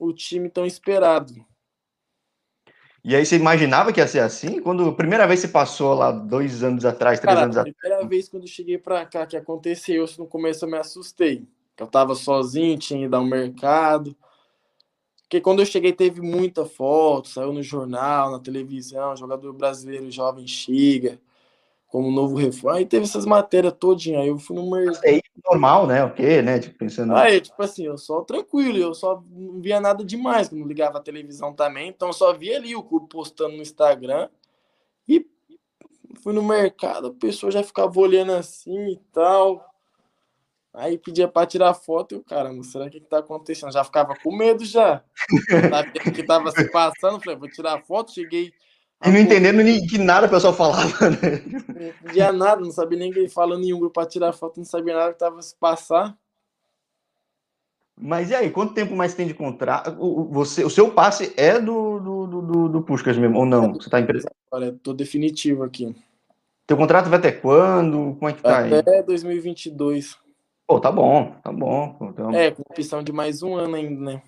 o 0.00 0.12
time 0.12 0.50
tão 0.50 0.66
esperado. 0.66 1.34
E 3.04 3.14
aí 3.14 3.24
você 3.24 3.36
imaginava 3.36 3.92
que 3.92 4.00
ia 4.00 4.08
ser 4.08 4.18
assim? 4.18 4.60
Quando 4.60 4.88
a 4.88 4.92
primeira 4.92 5.28
vez 5.28 5.38
você 5.38 5.46
passou 5.46 5.94
lá 5.94 6.10
dois 6.10 6.64
anos 6.64 6.84
atrás, 6.84 7.20
três 7.20 7.32
Cara, 7.32 7.44
anos 7.44 7.56
atrás? 7.56 7.72
A 7.76 7.80
primeira 7.80 8.08
vez 8.08 8.28
quando 8.28 8.42
eu 8.42 8.48
cheguei 8.48 8.76
pra 8.76 9.06
cá 9.06 9.24
que 9.24 9.36
aconteceu, 9.36 10.04
no 10.18 10.26
começo 10.26 10.64
eu 10.64 10.68
me 10.68 10.76
assustei. 10.76 11.46
Eu 11.78 11.86
tava 11.86 12.16
sozinho, 12.16 12.76
tinha 12.76 13.04
ido 13.04 13.14
ao 13.14 13.24
mercado. 13.24 14.16
Porque 15.26 15.40
quando 15.40 15.58
eu 15.60 15.66
cheguei 15.66 15.92
teve 15.92 16.20
muita 16.20 16.64
foto, 16.64 17.28
saiu 17.28 17.52
no 17.52 17.62
jornal, 17.62 18.30
na 18.30 18.38
televisão, 18.38 19.16
jogador 19.16 19.52
brasileiro 19.52 20.08
jovem 20.10 20.46
chega 20.46 21.18
como 21.88 22.10
novo 22.10 22.36
reforço. 22.36 22.76
Aí 22.76 22.86
teve 22.86 23.04
essas 23.04 23.26
matérias 23.26 23.74
todinha. 23.78 24.20
Aí 24.20 24.28
eu 24.28 24.38
fui 24.38 24.56
no 24.56 24.70
mercado. 24.70 25.04
É 25.04 25.20
normal, 25.44 25.86
né? 25.86 26.04
O 26.04 26.12
quê, 26.12 26.42
né? 26.42 26.58
Tipo, 26.58 26.78
pensando. 26.78 27.14
Aí, 27.16 27.40
tipo 27.40 27.60
assim, 27.60 27.86
eu 27.86 27.98
só 27.98 28.20
tranquilo, 28.22 28.78
eu 28.78 28.94
só 28.94 29.22
não 29.30 29.60
via 29.60 29.80
nada 29.80 30.04
demais, 30.04 30.50
não 30.50 30.66
ligava 30.66 30.98
a 30.98 31.02
televisão 31.02 31.52
também, 31.52 31.88
então 31.88 32.08
eu 32.08 32.12
só 32.12 32.32
via 32.32 32.56
ali 32.56 32.76
o 32.76 32.82
clube 32.82 33.08
postando 33.08 33.56
no 33.56 33.62
Instagram. 33.62 34.28
E 35.08 35.26
fui 36.22 36.32
no 36.32 36.42
mercado, 36.42 37.08
a 37.08 37.12
pessoa 37.12 37.50
já 37.50 37.62
ficava 37.62 37.98
olhando 37.98 38.32
assim 38.32 38.90
e 38.90 38.96
tal. 39.12 39.65
Aí 40.76 40.98
pedia 40.98 41.26
para 41.26 41.46
tirar 41.46 41.72
foto 41.72 42.14
e 42.14 42.18
o 42.18 42.22
cara, 42.22 42.50
será 42.62 42.90
que 42.90 43.00
que 43.00 43.08
tá 43.08 43.18
acontecendo? 43.18 43.72
Já 43.72 43.82
ficava 43.82 44.14
com 44.14 44.36
medo 44.36 44.64
já. 44.64 45.02
Sabia 45.70 46.12
que 46.12 46.22
tava 46.22 46.50
se 46.50 46.70
passando, 46.70 47.18
falei, 47.18 47.38
vou 47.38 47.48
tirar 47.48 47.82
foto, 47.82 48.12
cheguei 48.12 48.52
e 49.04 49.10
não 49.10 49.18
entendendo 49.18 49.62
que 49.88 49.98
nada 49.98 50.26
o 50.26 50.30
pessoal 50.30 50.54
falava, 50.54 51.10
né? 51.10 51.42
Não 51.46 51.86
entendia 51.88 52.32
nada, 52.32 52.60
não 52.62 52.70
sabia 52.70 52.98
ninguém 52.98 53.28
falando 53.28 53.62
em 53.62 53.78
grupo 53.78 53.90
para 53.90 54.08
tirar 54.08 54.32
foto, 54.32 54.56
não 54.56 54.64
sabia 54.64 54.94
nada 54.94 55.12
que 55.12 55.18
tava 55.18 55.40
se 55.42 55.54
passar. 55.54 56.16
Mas 57.98 58.30
e 58.30 58.34
aí, 58.34 58.50
quanto 58.50 58.74
tempo 58.74 58.96
mais 58.96 59.14
tem 59.14 59.26
de 59.26 59.34
contrato? 59.34 59.96
O, 59.98 60.24
você, 60.24 60.64
o 60.64 60.70
seu 60.70 60.90
passe 60.90 61.32
é 61.36 61.58
do, 61.58 61.98
do, 61.98 62.26
do, 62.26 62.68
do 62.68 62.82
Puskas 62.82 63.16
mesmo, 63.16 63.38
ou 63.38 63.46
não? 63.46 63.74
Você 63.74 63.88
tá 63.88 64.00
empresa? 64.00 64.30
Olha, 64.50 64.72
tô 64.82 64.92
definitivo 64.92 65.62
aqui. 65.62 65.94
Teu 66.66 66.76
contrato 66.76 67.08
vai 67.08 67.18
até 67.18 67.32
quando? 67.32 68.16
Como 68.18 68.28
é 68.28 68.32
que 68.32 68.42
tá 68.42 68.58
até 68.58 68.74
aí? 68.74 68.80
Até 68.80 69.02
2022. 69.02 70.25
Pô, 70.66 70.80
tá 70.80 70.90
bom, 70.90 71.32
tá 71.42 71.52
bom. 71.52 71.96
Então... 72.02 72.34
É, 72.34 72.50
com 72.50 72.62
opção 72.62 73.02
de 73.02 73.12
mais 73.12 73.42
um 73.42 73.54
ano 73.54 73.76
ainda, 73.76 74.00
né? 74.00 74.22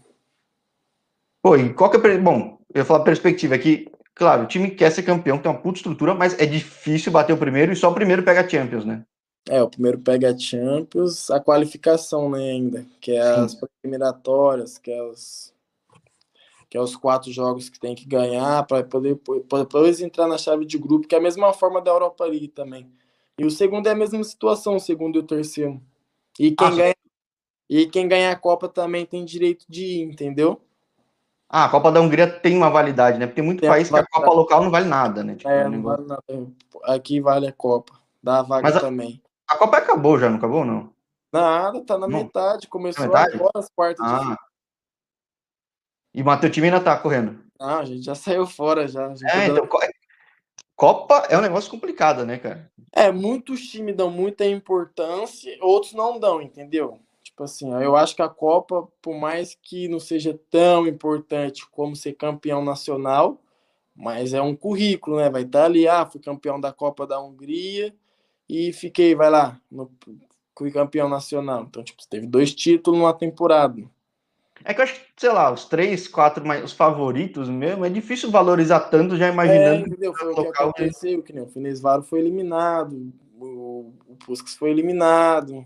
Pô, 1.42 1.56
e 1.56 1.72
qual 1.72 1.90
que 1.90 1.96
é. 1.96 2.18
Bom, 2.18 2.58
eu 2.72 2.80
ia 2.80 2.84
falar 2.84 3.04
perspectiva 3.04 3.54
aqui. 3.54 3.90
Claro, 4.14 4.44
o 4.44 4.46
time 4.46 4.70
quer 4.70 4.90
ser 4.90 5.02
campeão, 5.02 5.38
tem 5.38 5.50
uma 5.50 5.60
puta 5.60 5.78
estrutura, 5.78 6.14
mas 6.14 6.38
é 6.38 6.46
difícil 6.46 7.12
bater 7.12 7.32
o 7.32 7.38
primeiro 7.38 7.72
e 7.72 7.76
só 7.76 7.90
o 7.90 7.94
primeiro 7.94 8.22
pega 8.22 8.40
a 8.40 8.48
Champions, 8.48 8.84
né? 8.84 9.04
É, 9.48 9.62
o 9.62 9.68
primeiro 9.68 9.98
pega 9.98 10.30
a 10.30 10.38
Champions, 10.38 11.30
a 11.30 11.40
qualificação, 11.40 12.28
né, 12.28 12.50
ainda, 12.50 12.86
que 13.00 13.12
é 13.12 13.20
as 13.20 13.58
eliminatórias, 13.82 14.76
que 14.76 14.90
é 14.90 15.02
os, 15.02 15.54
que 16.68 16.76
é 16.76 16.80
os 16.80 16.94
quatro 16.94 17.32
jogos 17.32 17.70
que 17.70 17.80
tem 17.80 17.94
que 17.94 18.04
ganhar 18.04 18.66
para 18.66 18.84
poder 18.84 19.18
depois 19.50 20.00
entrar 20.02 20.26
na 20.26 20.36
chave 20.36 20.66
de 20.66 20.76
grupo, 20.76 21.08
que 21.08 21.14
é 21.14 21.18
a 21.18 21.22
mesma 21.22 21.52
forma 21.54 21.80
da 21.80 21.90
Europa 21.90 22.26
League 22.26 22.48
também. 22.48 22.90
E 23.38 23.46
o 23.46 23.50
segundo 23.50 23.86
é 23.86 23.92
a 23.92 23.96
mesma 23.96 24.22
situação, 24.22 24.76
o 24.76 24.80
segundo 24.80 25.16
e 25.16 25.20
o 25.20 25.26
terceiro. 25.26 25.80
E 26.38 26.54
quem, 26.54 26.66
ah, 26.66 26.70
ganha, 26.70 26.96
e 27.68 27.86
quem 27.86 28.08
ganha 28.08 28.30
a 28.30 28.36
Copa 28.36 28.68
também 28.68 29.04
tem 29.04 29.24
direito 29.24 29.64
de 29.68 29.84
ir, 29.84 30.02
entendeu? 30.02 30.60
Ah, 31.48 31.64
a 31.64 31.68
Copa 31.68 31.90
da 31.90 32.00
Hungria 32.00 32.28
tem 32.28 32.56
uma 32.56 32.70
validade, 32.70 33.18
né? 33.18 33.26
Porque 33.26 33.40
tem 33.40 33.44
muito 33.44 33.60
tem 33.60 33.68
país 33.68 33.88
que 33.88 33.96
a 33.96 34.06
Copa 34.06 34.30
local 34.30 34.62
não 34.62 34.70
vale 34.70 34.86
nada, 34.86 35.24
né? 35.24 35.34
Tipo, 35.34 35.48
é, 35.48 35.68
não 35.68 35.82
vale 35.82 36.06
nada. 36.06 36.22
Aqui 36.84 37.20
vale 37.20 37.48
a 37.48 37.52
Copa. 37.52 37.98
Dá 38.22 38.40
a 38.40 38.42
vaga 38.42 38.62
Mas 38.62 38.76
a, 38.76 38.80
também. 38.80 39.22
A 39.48 39.56
Copa 39.56 39.78
acabou 39.78 40.18
já, 40.18 40.28
não 40.28 40.36
acabou, 40.36 40.64
não? 40.64 40.92
Nada, 41.32 41.82
tá 41.84 41.98
na 41.98 42.06
não. 42.06 42.18
metade. 42.18 42.68
Começou 42.68 43.06
metade? 43.06 43.34
agora 43.34 43.52
as 43.54 43.68
quartas 43.70 44.06
ah. 44.06 44.36
de 46.14 46.20
E 46.20 46.22
o 46.22 46.36
teu 46.38 46.50
time 46.50 46.66
ainda 46.68 46.80
tá 46.80 46.98
correndo? 46.98 47.42
Não, 47.58 47.78
a 47.78 47.84
gente 47.84 48.02
já 48.02 48.14
saiu 48.14 48.46
fora 48.46 48.86
já. 48.86 49.12
É, 49.24 49.46
então, 49.46 49.66
Copa 50.78 51.26
é 51.28 51.36
um 51.36 51.40
negócio 51.40 51.68
complicado, 51.68 52.24
né, 52.24 52.38
cara? 52.38 52.70
É, 52.92 53.10
muitos 53.10 53.62
times 53.62 53.96
dão 53.96 54.12
muita 54.12 54.46
importância, 54.46 55.58
outros 55.60 55.92
não 55.92 56.20
dão, 56.20 56.40
entendeu? 56.40 57.00
Tipo 57.20 57.42
assim, 57.42 57.74
eu 57.82 57.96
acho 57.96 58.14
que 58.14 58.22
a 58.22 58.28
Copa, 58.28 58.86
por 59.02 59.16
mais 59.16 59.58
que 59.60 59.88
não 59.88 59.98
seja 59.98 60.38
tão 60.48 60.86
importante 60.86 61.68
como 61.68 61.96
ser 61.96 62.12
campeão 62.12 62.64
nacional, 62.64 63.42
mas 63.92 64.32
é 64.32 64.40
um 64.40 64.54
currículo, 64.54 65.16
né? 65.16 65.28
Vai 65.28 65.42
estar 65.42 65.64
ali, 65.64 65.88
ah, 65.88 66.06
fui 66.06 66.20
campeão 66.20 66.60
da 66.60 66.72
Copa 66.72 67.04
da 67.04 67.20
Hungria 67.20 67.92
e 68.48 68.72
fiquei, 68.72 69.16
vai 69.16 69.30
lá, 69.30 69.60
no, 69.68 69.90
fui 70.56 70.70
campeão 70.70 71.08
nacional. 71.08 71.64
Então, 71.64 71.82
tipo, 71.82 72.06
teve 72.08 72.24
dois 72.24 72.54
títulos 72.54 73.00
numa 73.00 73.12
temporada. 73.12 73.82
É 74.64 74.74
que 74.74 74.80
eu 74.80 74.84
acho 74.84 74.94
que, 74.94 75.06
sei 75.16 75.32
lá, 75.32 75.52
os 75.52 75.64
três, 75.64 76.08
quatro, 76.08 76.46
mais, 76.46 76.64
os 76.64 76.72
favoritos 76.72 77.48
mesmo, 77.48 77.84
é 77.84 77.90
difícil 77.90 78.30
valorizar 78.30 78.80
tanto 78.80 79.16
já 79.16 79.28
imaginando. 79.28 79.84
É, 79.84 79.88
entendeu? 79.88 80.14
Foi 80.14 80.32
o 80.32 80.34
que 80.34 80.48
aconteceu, 80.48 81.22
que 81.22 81.32
nem 81.32 81.44
o 81.44 81.48
Finesvaro 81.48 82.02
foi 82.02 82.20
eliminado, 82.20 83.12
o, 83.38 83.92
o 84.06 84.16
Puskas 84.16 84.54
foi 84.54 84.70
eliminado 84.70 85.64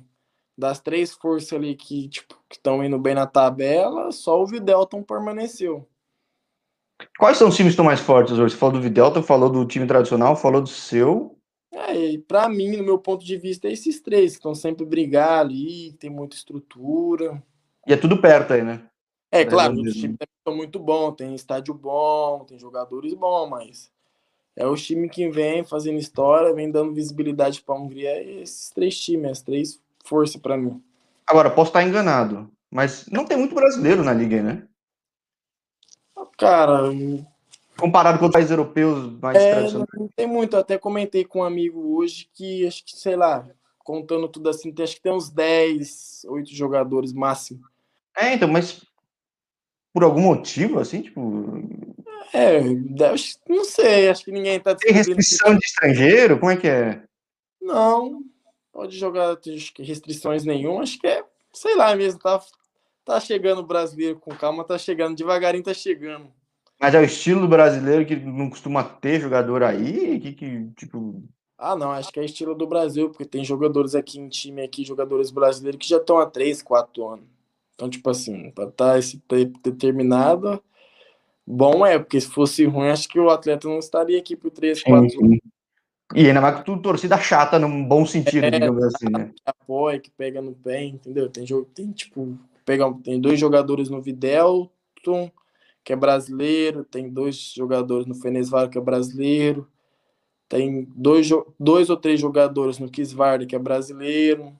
das 0.56 0.80
três 0.80 1.12
forças 1.12 1.52
ali 1.52 1.74
que 1.74 2.08
tipo, 2.08 2.36
estão 2.50 2.84
indo 2.84 2.98
bem 2.98 3.14
na 3.14 3.26
tabela, 3.26 4.12
só 4.12 4.40
o 4.40 4.46
Videlton 4.46 5.02
permaneceu. 5.02 5.88
Quais 7.18 7.36
são 7.36 7.48
os 7.48 7.56
times 7.56 7.70
que 7.70 7.74
estão 7.74 7.84
mais 7.84 8.00
fortes 8.00 8.38
hoje? 8.38 8.54
Você 8.54 8.58
falou 8.58 8.74
do 8.74 8.80
Videlton, 8.80 9.22
falou 9.22 9.50
do 9.50 9.66
time 9.66 9.86
tradicional, 9.86 10.36
falou 10.36 10.60
do 10.60 10.68
seu. 10.68 11.36
É, 11.72 12.18
para 12.28 12.48
mim, 12.48 12.76
no 12.76 12.84
meu 12.84 12.98
ponto 12.98 13.24
de 13.24 13.36
vista, 13.36 13.66
é 13.66 13.72
esses 13.72 14.00
três 14.00 14.32
que 14.32 14.38
estão 14.38 14.54
sempre 14.54 14.84
brigar 14.84 15.40
ali, 15.40 15.94
tem 15.94 16.10
muita 16.10 16.36
estrutura. 16.36 17.42
E 17.86 17.92
é 17.92 17.96
tudo 17.96 18.20
perto 18.20 18.52
aí, 18.52 18.62
né? 18.62 18.82
É, 19.30 19.40
é 19.40 19.44
claro, 19.44 19.74
os 19.80 19.94
times 19.94 20.16
são 20.46 20.54
muito 20.54 20.78
bons, 20.78 21.14
tem 21.16 21.34
estádio 21.34 21.72
bom, 21.72 22.44
tem 22.44 22.58
jogadores 22.58 23.14
bons, 23.14 23.48
mas 23.48 23.90
é 24.54 24.66
o 24.66 24.74
time 24.74 25.08
que 25.08 25.28
vem 25.30 25.64
fazendo 25.64 25.98
história, 25.98 26.52
vem 26.52 26.70
dando 26.70 26.92
visibilidade 26.92 27.62
para 27.62 27.74
a 27.74 27.78
Hungria, 27.78 28.10
é 28.10 28.42
esses 28.42 28.70
três 28.70 28.98
times, 29.00 29.30
as 29.30 29.42
três 29.42 29.80
força 30.04 30.38
para 30.38 30.56
mim. 30.56 30.82
Agora, 31.26 31.50
posso 31.50 31.70
estar 31.70 31.82
enganado, 31.82 32.50
mas 32.70 33.06
não 33.10 33.24
tem 33.24 33.38
muito 33.38 33.54
brasileiro 33.54 34.04
na 34.04 34.12
liga, 34.12 34.42
né? 34.42 34.68
Cara, 36.36 36.90
comparado 37.78 38.18
com 38.18 38.26
os 38.26 38.32
países 38.32 38.50
europeus 38.50 39.18
mais 39.20 39.38
é, 39.38 39.54
tradicionais. 39.54 39.88
Não 39.94 40.08
tem 40.08 40.26
muito, 40.26 40.56
até 40.56 40.76
comentei 40.76 41.24
com 41.24 41.40
um 41.40 41.44
amigo 41.44 41.96
hoje 41.96 42.28
que 42.34 42.66
acho 42.66 42.84
que, 42.84 42.96
sei 42.96 43.16
lá, 43.16 43.48
contando 43.78 44.28
tudo 44.28 44.50
assim, 44.50 44.74
acho 44.78 44.96
que 44.96 45.02
tem 45.02 45.12
uns 45.12 45.30
10, 45.30 46.26
8 46.28 46.54
jogadores 46.54 47.12
máximo. 47.12 47.71
É, 48.16 48.34
então, 48.34 48.48
mas 48.48 48.82
por 49.92 50.04
algum 50.04 50.20
motivo, 50.20 50.78
assim, 50.78 51.02
tipo. 51.02 51.62
É, 52.32 52.60
não 53.48 53.64
sei, 53.64 54.08
acho 54.08 54.24
que 54.24 54.32
ninguém 54.32 54.58
tá. 54.58 54.74
Tem 54.74 54.92
restrição 54.92 55.54
de 55.56 55.64
estrangeiro? 55.64 56.38
Como 56.38 56.50
é 56.50 56.56
que 56.56 56.68
é? 56.68 57.02
Não, 57.60 58.22
pode 58.72 58.98
jogar 58.98 59.38
restrições 59.78 60.44
nenhuma, 60.44 60.82
acho 60.82 60.98
que 60.98 61.06
é, 61.06 61.24
sei 61.52 61.76
lá 61.76 61.94
mesmo, 61.94 62.18
tá, 62.18 62.40
tá 63.04 63.20
chegando 63.20 63.60
o 63.60 63.66
brasileiro 63.66 64.18
com 64.18 64.34
calma, 64.34 64.64
tá 64.64 64.76
chegando, 64.78 65.16
devagarinho 65.16 65.62
tá 65.62 65.74
chegando. 65.74 66.32
Mas 66.80 66.94
é 66.94 66.98
o 67.00 67.04
estilo 67.04 67.46
brasileiro 67.46 68.04
que 68.04 68.16
não 68.16 68.50
costuma 68.50 68.82
ter 68.82 69.20
jogador 69.20 69.62
aí? 69.62 70.18
Que, 70.18 70.32
que, 70.32 70.68
tipo... 70.76 71.22
Ah, 71.56 71.76
não, 71.76 71.92
acho 71.92 72.10
que 72.10 72.18
é 72.18 72.24
estilo 72.24 72.56
do 72.56 72.66
Brasil, 72.66 73.08
porque 73.08 73.24
tem 73.24 73.44
jogadores 73.44 73.94
aqui 73.94 74.18
em 74.18 74.28
time, 74.28 74.62
aqui, 74.62 74.84
jogadores 74.84 75.30
brasileiros 75.30 75.78
que 75.78 75.88
já 75.88 75.98
estão 75.98 76.18
há 76.18 76.26
3, 76.26 76.60
4 76.60 77.06
anos. 77.06 77.31
Então, 77.82 77.90
tipo 77.90 78.08
assim, 78.10 78.48
para 78.52 78.68
estar 78.68 78.92
tá 78.92 78.98
esse 78.98 79.18
tempo 79.18 79.58
determinado, 79.60 80.62
bom 81.44 81.84
é, 81.84 81.98
porque 81.98 82.20
se 82.20 82.28
fosse 82.28 82.64
ruim, 82.64 82.86
acho 82.86 83.08
que 83.08 83.18
o 83.18 83.28
atleta 83.28 83.66
não 83.66 83.80
estaria 83.80 84.16
aqui 84.16 84.36
por 84.36 84.52
3, 84.52 84.84
4 84.84 85.24
anos. 85.24 85.40
E 86.14 86.28
ainda 86.28 86.40
mais 86.40 86.58
com 86.58 86.62
tudo 86.62 86.80
torcida 86.80 87.18
chata, 87.18 87.58
num 87.58 87.84
bom 87.84 88.06
sentido, 88.06 88.44
é, 88.44 88.50
digamos 88.52 88.84
assim, 88.84 89.06
né? 89.10 89.32
Que 89.34 89.42
apoia, 89.44 89.98
que 89.98 90.12
pega 90.12 90.40
no 90.40 90.54
pé, 90.54 90.84
entendeu? 90.84 91.28
Tem 91.28 91.44
jogo, 91.44 91.68
tem 91.74 91.90
tipo, 91.90 92.38
pega, 92.64 92.84
tem 93.02 93.20
dois 93.20 93.40
jogadores 93.40 93.88
no 93.88 94.00
Videlton, 94.00 95.28
que 95.82 95.92
é 95.92 95.96
brasileiro, 95.96 96.84
tem 96.84 97.10
dois 97.10 97.34
jogadores 97.34 98.06
no 98.06 98.14
Fenesvaro, 98.14 98.70
que 98.70 98.78
é 98.78 98.80
brasileiro, 98.80 99.68
Tem 100.48 100.86
dois, 100.94 101.28
dois 101.58 101.90
ou 101.90 101.96
três 101.96 102.20
jogadores 102.20 102.78
no 102.78 102.88
Kisvarda, 102.88 103.44
que 103.44 103.56
é 103.56 103.58
brasileiro. 103.58 104.56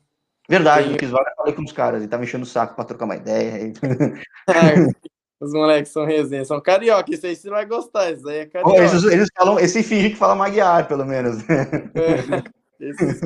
Verdade, 0.52 0.98
eu 1.00 1.10
falei 1.34 1.54
com 1.54 1.62
os 1.62 1.72
caras, 1.72 2.00
ele 2.00 2.10
tá 2.10 2.18
mexendo 2.18 2.42
o 2.42 2.46
saco 2.46 2.74
pra 2.74 2.84
trocar 2.84 3.06
uma 3.06 3.16
ideia. 3.16 3.72
É, 4.48 5.44
os 5.44 5.52
moleques 5.52 5.90
são 5.90 6.04
resenha, 6.04 6.44
são 6.44 6.60
carioca, 6.60 7.12
isso 7.12 7.26
aí 7.26 7.34
você 7.34 7.48
vai 7.48 7.64
gostar, 7.64 8.12
isso 8.12 8.28
aí 8.28 8.38
é 8.40 8.46
carioca. 8.46 8.74
Oh, 8.74 8.76
eles, 8.76 9.04
eles 9.04 9.28
falam, 9.34 9.58
esse 9.58 9.82
finge 9.82 10.10
que 10.10 10.16
fala 10.16 10.34
Magyar, 10.34 10.86
pelo 10.86 11.06
menos. 11.06 11.38
É, 11.48 11.64
esses, 12.78 13.20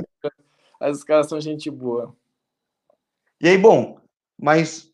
mas 0.81 0.99
os 0.99 1.05
caras 1.05 1.29
são 1.29 1.41
gente 1.41 1.69
boa. 1.69 2.15
E 3.41 3.49
aí, 3.49 3.59
bom, 3.59 3.99
mas 4.41 4.93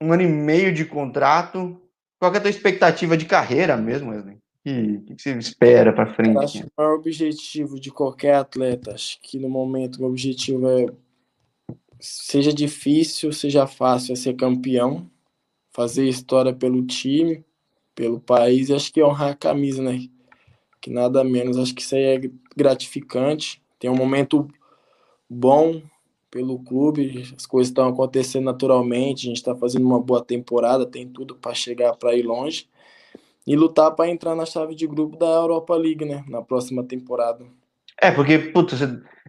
um 0.00 0.12
ano 0.12 0.22
e 0.22 0.26
meio 0.26 0.72
de 0.72 0.84
contrato, 0.86 1.78
qual 2.18 2.32
é 2.32 2.38
a 2.38 2.40
tua 2.40 2.50
expectativa 2.50 3.16
de 3.16 3.26
carreira 3.26 3.76
mesmo, 3.76 4.12
Wesley? 4.12 4.36
O 4.36 4.40
que, 5.04 5.14
que, 5.14 5.22
você 5.22 5.38
espera 5.38 5.92
para 5.92 6.14
frente? 6.14 6.34
Eu 6.34 6.40
acho 6.40 6.58
que 6.60 6.64
o 6.64 6.72
maior 6.76 6.94
objetivo 6.94 7.78
de 7.78 7.90
qualquer 7.90 8.36
atleta, 8.36 8.94
acho 8.94 9.20
que 9.20 9.38
no 9.38 9.48
momento 9.48 10.02
o 10.02 10.06
objetivo 10.06 10.68
é 10.68 10.86
seja 12.00 12.52
difícil, 12.52 13.32
seja 13.32 13.66
fácil, 13.66 14.12
é 14.12 14.16
ser 14.16 14.34
campeão, 14.34 15.10
fazer 15.70 16.08
história 16.08 16.52
pelo 16.52 16.84
time, 16.86 17.44
pelo 17.94 18.20
país, 18.20 18.68
e 18.68 18.74
acho 18.74 18.92
que 18.92 19.02
honrar 19.02 19.30
a 19.30 19.36
camisa, 19.36 19.82
né? 19.82 20.08
Que 20.80 20.90
nada 20.90 21.24
menos, 21.24 21.58
acho 21.58 21.74
que 21.74 21.82
isso 21.82 21.94
aí 21.94 22.02
é 22.02 22.30
gratificante. 22.56 23.62
Tem 23.78 23.90
um 23.90 23.96
momento 23.96 24.48
bom 25.28 25.82
pelo 26.30 26.58
clube, 26.58 27.32
as 27.36 27.46
coisas 27.46 27.70
estão 27.70 27.88
acontecendo 27.88 28.44
naturalmente, 28.44 29.26
a 29.26 29.28
gente 29.28 29.38
está 29.38 29.54
fazendo 29.54 29.86
uma 29.86 30.00
boa 30.00 30.22
temporada, 30.22 30.84
tem 30.84 31.08
tudo 31.08 31.34
para 31.34 31.54
chegar 31.54 31.94
para 31.96 32.14
ir 32.14 32.22
longe 32.22 32.68
e 33.46 33.54
lutar 33.56 33.92
para 33.92 34.10
entrar 34.10 34.34
na 34.34 34.44
chave 34.44 34.74
de 34.74 34.86
grupo 34.86 35.16
da 35.16 35.26
Europa 35.26 35.74
League, 35.76 36.04
né, 36.04 36.24
na 36.28 36.42
próxima 36.42 36.82
temporada. 36.82 37.46
É, 37.98 38.10
porque, 38.10 38.38
putz, 38.38 38.74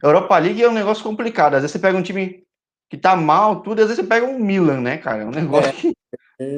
Europa 0.03 0.37
League 0.37 0.61
é 0.61 0.69
um 0.69 0.73
negócio 0.73 1.03
complicado. 1.03 1.53
Às 1.53 1.61
vezes 1.61 1.71
você 1.73 1.79
pega 1.79 1.97
um 1.97 2.03
time 2.03 2.43
que 2.89 2.97
tá 2.97 3.15
mal, 3.15 3.61
tudo, 3.61 3.81
às 3.81 3.87
vezes 3.87 4.03
você 4.03 4.07
pega 4.07 4.25
um 4.25 4.39
Milan, 4.39 4.81
né, 4.81 4.97
cara? 4.97 5.23
É 5.23 5.25
um 5.25 5.31
negócio 5.31 5.69
é, 5.69 5.73
que... 5.73 5.93
é, 6.39 6.55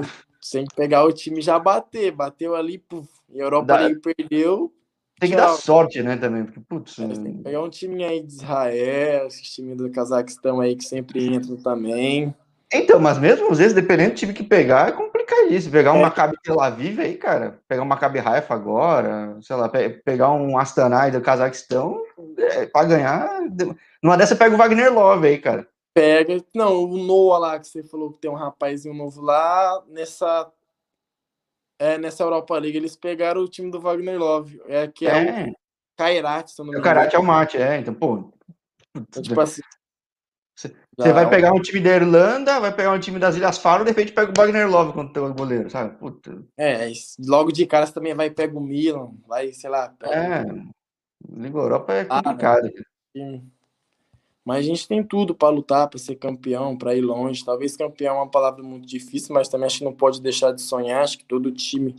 tem 0.51 0.65
que 0.65 0.75
pegar 0.75 1.03
o 1.03 1.11
time 1.11 1.41
já 1.41 1.57
bater, 1.57 2.11
bateu 2.11 2.55
ali, 2.55 2.77
puf, 2.77 3.07
Europa 3.33 3.65
Dá... 3.65 3.79
League 3.79 4.01
perdeu. 4.01 4.73
Tem 5.19 5.31
que 5.31 5.35
dar 5.35 5.49
sorte, 5.49 6.01
né, 6.01 6.15
também, 6.15 6.45
porque, 6.45 6.61
putz... 6.61 6.97
É, 6.97 7.07
tem 7.07 7.33
que 7.37 7.43
pegar 7.43 7.61
um 7.61 7.69
time 7.69 8.05
aí 8.05 8.21
de 8.21 8.31
Israel, 8.31 9.27
esse 9.27 9.43
time 9.43 9.75
do 9.75 9.89
Cazaquistão 9.89 10.61
aí 10.61 10.77
que 10.77 10.85
sempre 10.85 11.27
entram 11.27 11.57
também. 11.57 12.33
Então, 12.71 12.99
mas 12.99 13.17
mesmo 13.17 13.51
às 13.51 13.57
vezes, 13.57 13.73
dependendo 13.73 14.11
do 14.11 14.15
time 14.15 14.31
que 14.31 14.43
pegar, 14.43 14.89
é 14.89 14.91
complicadíssimo. 14.91 15.73
Pegar 15.73 15.93
um 15.93 15.97
é. 15.97 16.01
Maccabi 16.03 16.37
Tel 16.43 16.61
Aviv 16.61 16.99
aí, 17.01 17.15
cara, 17.15 17.59
pegar 17.67 17.81
um 17.81 17.85
Maccabi 17.85 18.19
Haifa 18.19 18.53
agora, 18.53 19.35
sei 19.41 19.55
lá, 19.55 19.67
pe 19.67 19.89
pegar 19.89 20.31
um 20.31 20.57
Astana 20.57 21.09
do 21.09 21.19
Cazaquistão, 21.19 21.99
é, 22.37 22.67
pra 22.67 22.83
ganhar, 22.83 23.27
numa 24.01 24.15
dessa 24.15 24.35
pega 24.35 24.53
o 24.53 24.57
Wagner 24.57 24.93
Love 24.93 25.27
aí, 25.27 25.37
cara. 25.39 25.67
Pega, 25.93 26.43
não, 26.53 26.83
o 26.83 26.97
Noah 26.97 27.39
lá, 27.39 27.59
que 27.59 27.67
você 27.67 27.83
falou 27.83 28.11
que 28.11 28.19
tem 28.19 28.29
um 28.29 28.35
rapazinho 28.35 28.93
novo 28.93 29.21
lá, 29.21 29.83
nessa 29.87 30.51
é, 31.79 31.97
nessa 31.97 32.23
Europa 32.23 32.57
League, 32.57 32.77
eles 32.77 32.95
pegaram 32.95 33.41
o 33.41 33.47
time 33.47 33.71
do 33.71 33.79
Wagner 33.79 34.19
Love, 34.19 34.61
é, 34.67 34.87
que 34.87 35.07
é, 35.07 35.11
é. 35.11 35.49
o 35.49 35.55
Kairat. 35.97 36.51
O 36.59 36.81
Kairat 36.81 37.15
é 37.15 37.19
o 37.19 37.23
mate, 37.23 37.57
é, 37.57 37.77
então, 37.77 37.93
pô... 37.93 38.31
Então, 38.95 39.21
tipo 39.21 39.39
assim, 39.39 39.61
você 40.55 41.13
vai 41.13 41.29
pegar 41.29 41.53
um 41.53 41.61
time 41.61 41.79
da 41.79 41.95
Irlanda, 41.95 42.59
vai 42.59 42.75
pegar 42.75 42.91
um 42.91 42.99
time 42.99 43.17
das 43.17 43.37
Ilhas 43.37 43.57
Faro, 43.57 43.85
de 43.85 43.91
repente 43.91 44.11
pega 44.11 44.29
o 44.29 44.33
Wagner 44.35 44.69
Love 44.69 44.91
quando 44.91 45.13
tem 45.13 45.23
o 45.23 45.33
goleiro, 45.33 45.69
sabe? 45.69 45.97
Puta. 45.97 46.43
É, 46.57 46.91
logo 47.25 47.51
de 47.53 47.65
cara 47.65 47.85
você 47.85 47.93
também 47.93 48.13
vai 48.13 48.29
pegar 48.29 48.57
o 48.57 48.61
Milan, 48.61 49.11
vai, 49.25 49.53
sei 49.53 49.69
lá. 49.69 49.89
Pega... 49.97 50.13
É, 50.13 50.43
Liga 51.29 51.57
Europa 51.57 51.93
é 51.93 52.05
complicado. 52.05 52.67
Ah, 52.67 53.19
né? 53.19 53.41
Mas 54.49 54.65
a 54.65 54.67
gente 54.67 54.87
tem 54.87 55.03
tudo 55.03 55.35
para 55.35 55.53
lutar, 55.53 55.87
para 55.87 55.99
ser 55.99 56.15
campeão, 56.15 56.75
para 56.75 56.95
ir 56.95 57.01
longe. 57.01 57.45
Talvez 57.45 57.77
campeão 57.77 58.15
é 58.15 58.17
uma 58.17 58.27
palavra 58.27 58.63
muito 58.63 58.87
difícil, 58.87 59.31
mas 59.31 59.47
também 59.47 59.67
acho 59.67 59.77
que 59.77 59.83
não 59.83 59.93
pode 59.93 60.19
deixar 60.19 60.51
de 60.51 60.59
sonhar. 60.63 61.03
Acho 61.03 61.19
que 61.19 61.23
todo 61.23 61.51
time 61.51 61.95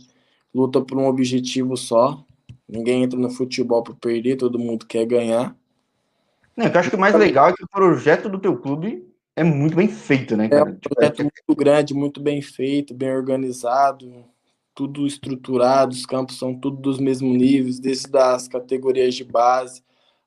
luta 0.53 0.81
por 0.81 0.97
um 0.97 1.07
objetivo 1.07 1.77
só. 1.77 2.21
Ninguém 2.67 3.03
entra 3.03 3.17
no 3.17 3.29
futebol 3.29 3.81
para 3.81 3.93
perder, 3.93 4.35
todo 4.35 4.59
mundo 4.59 4.85
quer 4.85 5.05
ganhar. 5.05 5.55
Não, 6.57 6.65
eu 6.65 6.77
acho 6.77 6.89
que 6.89 6.95
o 6.97 6.99
mais 6.99 7.15
legal 7.15 7.47
é 7.47 7.53
que 7.53 7.63
o 7.63 7.69
projeto 7.69 8.27
do 8.27 8.37
teu 8.37 8.57
clube 8.57 9.07
é 9.33 9.45
muito 9.45 9.77
bem 9.77 9.87
feito, 9.87 10.35
né, 10.35 10.49
cara? 10.49 10.71
É 10.71 10.73
um 10.73 10.75
tipo, 10.75 10.93
projeto 10.93 11.15
tipo, 11.15 11.31
muito 11.47 11.57
grande, 11.57 11.93
muito 11.93 12.19
bem 12.19 12.41
feito, 12.41 12.93
bem 12.93 13.15
organizado, 13.15 14.25
tudo 14.75 15.07
estruturado, 15.07 15.93
os 15.93 16.05
campos 16.05 16.37
são 16.37 16.53
tudo 16.53 16.75
dos 16.75 16.99
mesmos 16.99 17.33
níveis, 17.33 17.79
desde 17.79 18.17
as 18.17 18.49
categorias 18.49 19.15
de 19.15 19.23
base 19.23 19.81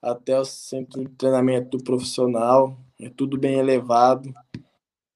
até 0.05 0.39
o 0.39 0.45
centro 0.45 1.03
de 1.03 1.11
treinamento 1.11 1.77
do 1.77 1.83
profissional, 1.83 2.77
é 3.01 3.09
tudo 3.09 3.39
bem 3.39 3.59
elevado. 3.59 4.33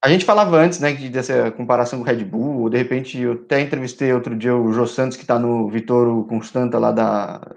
A 0.01 0.09
gente 0.09 0.25
falava 0.25 0.57
antes, 0.57 0.79
né, 0.79 0.93
dessa 1.09 1.51
comparação 1.51 1.99
com 1.99 2.05
o 2.05 2.07
Red 2.07 2.23
Bull, 2.23 2.69
de 2.69 2.77
repente 2.77 3.19
eu 3.19 3.33
até 3.33 3.61
entrevistei 3.61 4.13
outro 4.13 4.35
dia 4.35 4.55
o 4.55 4.71
Jô 4.71 4.87
Santos, 4.87 5.17
que 5.17 5.23
está 5.23 5.37
no 5.37 5.69
Vitoro 5.69 6.25
Constanta 6.25 6.79
lá 6.79 6.91
da, 6.91 7.55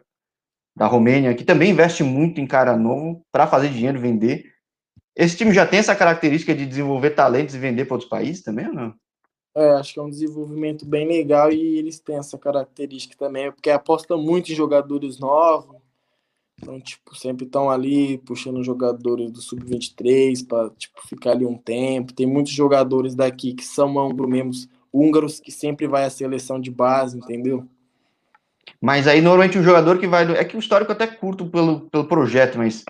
da 0.76 0.86
Romênia, 0.86 1.34
que 1.34 1.44
também 1.44 1.70
investe 1.70 2.02
muito 2.02 2.40
em 2.40 2.46
cara 2.46 2.76
novo 2.76 3.22
para 3.30 3.46
fazer 3.46 3.68
dinheiro, 3.68 4.00
vender. 4.00 4.52
Esse 5.16 5.36
time 5.36 5.52
já 5.52 5.66
tem 5.66 5.78
essa 5.78 5.94
característica 5.94 6.54
de 6.54 6.66
desenvolver 6.66 7.10
talentos 7.10 7.54
e 7.54 7.58
vender 7.58 7.84
para 7.84 7.94
outros 7.94 8.10
países 8.10 8.42
também 8.42 8.66
ou 8.66 8.74
não? 8.74 8.94
É, 9.54 9.72
acho 9.72 9.92
que 9.92 10.00
é 10.00 10.02
um 10.02 10.08
desenvolvimento 10.08 10.86
bem 10.86 11.06
legal 11.06 11.52
e 11.52 11.78
eles 11.78 12.00
têm 12.00 12.16
essa 12.16 12.38
característica 12.38 13.16
também, 13.18 13.52
porque 13.52 13.70
aposta 13.70 14.16
muito 14.16 14.50
em 14.50 14.54
jogadores 14.54 15.18
novos. 15.18 15.81
Então, 16.60 16.80
tipo, 16.80 17.14
sempre 17.16 17.44
estão 17.44 17.70
ali 17.70 18.18
puxando 18.18 18.62
jogadores 18.62 19.30
do 19.32 19.40
sub-23 19.40 20.46
para 20.46 20.70
tipo, 20.70 21.06
ficar 21.06 21.32
ali 21.32 21.44
um 21.44 21.56
tempo. 21.56 22.12
Tem 22.12 22.26
muitos 22.26 22.52
jogadores 22.52 23.14
daqui 23.14 23.52
que 23.52 23.64
são 23.64 23.96
húngaros, 23.96 24.68
húngaros 24.92 25.40
que 25.40 25.50
sempre 25.50 25.86
vai 25.86 26.04
à 26.04 26.10
seleção 26.10 26.60
de 26.60 26.70
base, 26.70 27.18
entendeu? 27.18 27.66
Mas 28.80 29.06
aí, 29.06 29.20
normalmente, 29.20 29.58
o 29.58 29.62
jogador 29.62 29.98
que 29.98 30.06
vai. 30.06 30.30
É 30.36 30.44
que 30.44 30.56
o 30.56 30.60
histórico 30.60 30.92
até 30.92 31.06
curto 31.06 31.48
pelo, 31.50 31.88
pelo 31.88 32.06
projeto, 32.06 32.58
mas. 32.58 32.84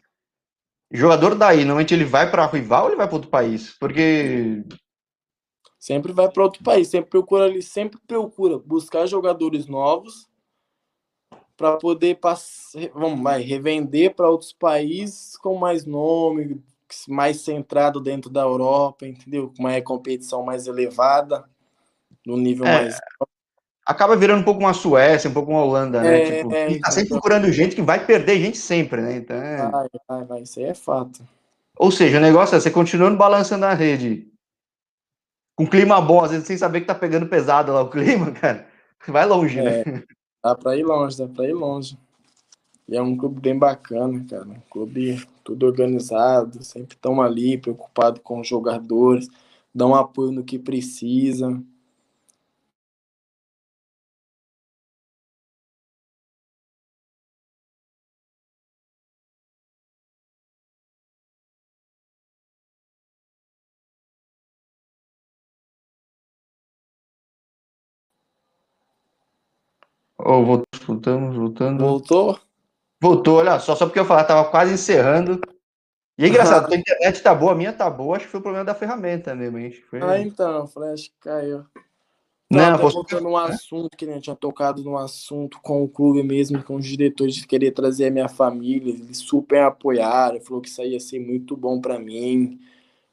Jogador 0.91 1.35
daí, 1.35 1.61
normalmente 1.65 1.95
ele 1.95 2.05
vai 2.05 2.31
para 2.31 2.47
rival 2.47 2.85
ou 2.85 2.89
ele 2.91 2.97
vai 2.97 3.07
para 3.07 3.17
outro 3.17 3.31
país? 3.31 3.77
Porque. 3.79 4.63
Sempre 5.79 6.13
vai 6.13 6.31
para 6.31 6.45
outro 6.45 6.63
país, 6.63 6.89
sempre 6.89 7.11
procura 7.11 7.45
ali, 7.45 7.61
sempre 7.61 7.99
procura 8.07 8.59
buscar 8.59 9.07
jogadores 9.07 9.67
novos 9.67 10.31
para 11.57 11.77
poder 11.77 12.17
passar, 12.17 12.89
vamos 12.95 13.23
vai, 13.23 13.43
revender 13.43 14.15
para 14.15 14.31
outros 14.31 14.53
países 14.53 15.37
com 15.37 15.57
mais 15.57 15.85
nome, 15.85 16.63
mais 17.09 17.41
centrado 17.41 18.01
dentro 18.01 18.31
da 18.31 18.43
Europa, 18.43 19.07
entendeu? 19.07 19.53
Com 19.57 19.65
uma 19.65 19.81
competição 19.81 20.43
mais 20.43 20.67
elevada, 20.67 21.45
no 22.27 22.37
nível 22.37 22.67
é, 22.67 22.83
mais 22.83 22.99
acaba 23.85 24.17
virando 24.17 24.41
um 24.41 24.45
pouco 24.45 24.61
uma 24.61 24.73
Suécia, 24.73 25.29
um 25.29 25.33
pouco 25.33 25.51
uma 25.51 25.63
Holanda, 25.63 26.01
né? 26.01 26.23
É, 26.23 26.39
tipo, 26.39 26.55
é, 26.55 26.79
tá 26.79 26.91
sempre 26.91 27.09
então. 27.09 27.21
procurando 27.21 27.53
gente 27.53 27.75
que 27.75 27.83
vai 27.83 28.05
perder 28.05 28.41
gente 28.41 28.59
sempre, 28.59 29.01
né? 29.01 29.17
Então, 29.17 29.37
é... 29.37 29.71
vai, 29.71 29.89
vai, 30.09 30.25
vai, 30.25 30.43
isso 30.43 30.59
aí 30.59 30.67
é 30.67 30.75
fato. 30.75 31.23
Ou 31.77 31.91
seja, 31.91 32.19
o 32.19 32.21
negócio 32.21 32.55
é 32.57 32.61
você 32.61 32.71
continuando 32.71 33.17
balançando 33.17 33.67
a 33.67 33.75
rede 33.75 34.29
com 35.55 35.67
clima 35.67 36.01
bom, 36.01 36.23
às 36.23 36.31
vezes 36.31 36.47
sem 36.47 36.57
saber 36.57 36.81
que 36.81 36.87
tá 36.87 36.95
pegando 36.95 37.27
pesado 37.27 37.73
lá 37.73 37.83
o 37.83 37.91
clima, 37.91 38.31
cara. 38.33 38.67
Vai 39.07 39.27
longe, 39.27 39.59
é, 39.59 39.63
né? 39.63 40.03
Dá 40.43 40.57
pra 40.57 40.77
ir 40.77 40.85
longe, 40.85 41.17
dá 41.17 41.29
pra 41.29 41.47
ir 41.47 41.53
longe. 41.53 41.97
E 42.89 42.97
é 42.97 43.03
um 43.03 43.17
clube 43.17 43.41
bem 43.41 43.57
bacana, 43.57 44.25
cara. 44.29 44.49
Um 44.49 44.61
clube 44.69 45.25
tudo 45.45 45.67
organizado, 45.67 46.63
sempre 46.65 46.97
estão 46.97 47.23
ali, 47.23 47.57
preocupado 47.57 48.21
com 48.21 48.41
os 48.41 48.49
jogadores, 48.49 49.29
dão 49.73 49.95
apoio 49.95 50.33
no 50.33 50.43
que 50.43 50.59
precisa. 50.59 51.63
Oh, 70.25 70.45
voltamos, 70.87 71.37
voltando. 71.37 71.85
Voltou? 71.85 72.39
Voltou, 73.01 73.39
olha 73.39 73.59
só, 73.59 73.75
só 73.75 73.87
porque 73.87 73.99
eu 73.99 74.05
falar, 74.05 74.25
tava 74.25 74.49
quase 74.49 74.75
encerrando. 74.75 75.41
E 76.17 76.25
é 76.25 76.29
engraçado, 76.29 76.71
a 76.73 76.77
internet 76.77 77.21
tá 77.21 77.35
boa, 77.35 77.53
a 77.53 77.55
minha 77.55 77.73
tá 77.73 77.91
boa, 77.91 78.17
acho 78.17 78.27
que 78.27 78.31
foi 78.31 78.41
o 78.41 78.43
problema 78.43 78.65
da 78.65 78.75
ferramenta 78.75 79.35
mesmo. 79.35 79.59
Acho 79.59 79.83
foi... 79.87 80.01
Ah, 80.01 80.21
então, 80.21 80.67
Flash 80.69 81.11
caiu. 81.21 81.65
Não, 82.49 82.73
não 82.73 82.79
voltando 82.79 83.29
um 83.29 83.37
assunto 83.37 83.97
que 83.97 84.05
a 84.05 84.13
gente 84.13 84.25
tinha 84.25 84.37
tocado 84.37 84.85
no 84.85 84.97
assunto 84.97 85.59
com 85.63 85.83
o 85.83 85.89
clube 85.89 86.23
mesmo, 86.23 86.63
com 86.63 86.77
os 86.77 86.87
diretores 86.87 87.35
de 87.35 87.47
querer 87.47 87.73
trazer 87.73 88.09
a 88.09 88.11
minha 88.11 88.29
família, 88.29 88.93
eles 88.93 89.19
super 89.19 89.63
apoiaram, 89.63 90.39
falou 90.41 90.61
que 90.61 90.69
isso 90.69 90.83
ia 90.83 91.01
ser 91.01 91.19
muito 91.19 91.57
bom 91.57 91.81
para 91.81 91.99
mim 91.99 92.61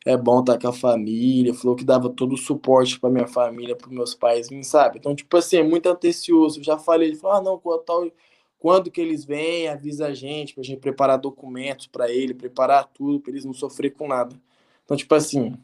é 0.06 0.16
bom 0.16 0.40
estar 0.40 0.58
com 0.58 0.68
a 0.68 0.74
família, 0.74 1.54
falou 1.54 1.76
que 1.76 1.84
dava 1.84 2.10
todo 2.10 2.34
o 2.34 2.38
suporte 2.38 3.00
para 3.00 3.10
minha 3.10 3.28
família, 3.28 3.76
para 3.76 3.90
meus 3.90 4.16
pais, 4.16 4.48
sabe? 4.64 4.98
Então, 4.98 5.14
tipo 5.16 5.36
assim, 5.36 5.58
é 5.58 5.64
muito 5.64 5.90
atencioso. 5.90 6.64
Já 6.64 6.78
falei, 6.78 7.10
ele 7.10 7.18
falou, 7.18 7.38
ah, 7.38 7.42
não, 7.42 7.60
com 7.60 7.78
tal, 7.80 8.10
quando 8.58 8.92
que 8.92 9.00
eles 9.00 9.26
vêm, 9.26 9.68
avisa 9.68 10.08
a 10.08 10.14
gente, 10.14 10.54
pra 10.54 10.64
gente 10.64 10.80
preparar 10.80 11.18
documentos 11.18 11.88
para 11.88 12.10
ele, 12.12 12.34
preparar 12.34 12.86
tudo, 12.94 13.20
para 13.20 13.32
eles 13.32 13.46
não 13.46 13.54
sofrer 13.54 13.92
com 13.92 14.08
nada. 14.08 14.36
Então, 14.84 14.98
tipo 14.98 15.14
assim, 15.16 15.58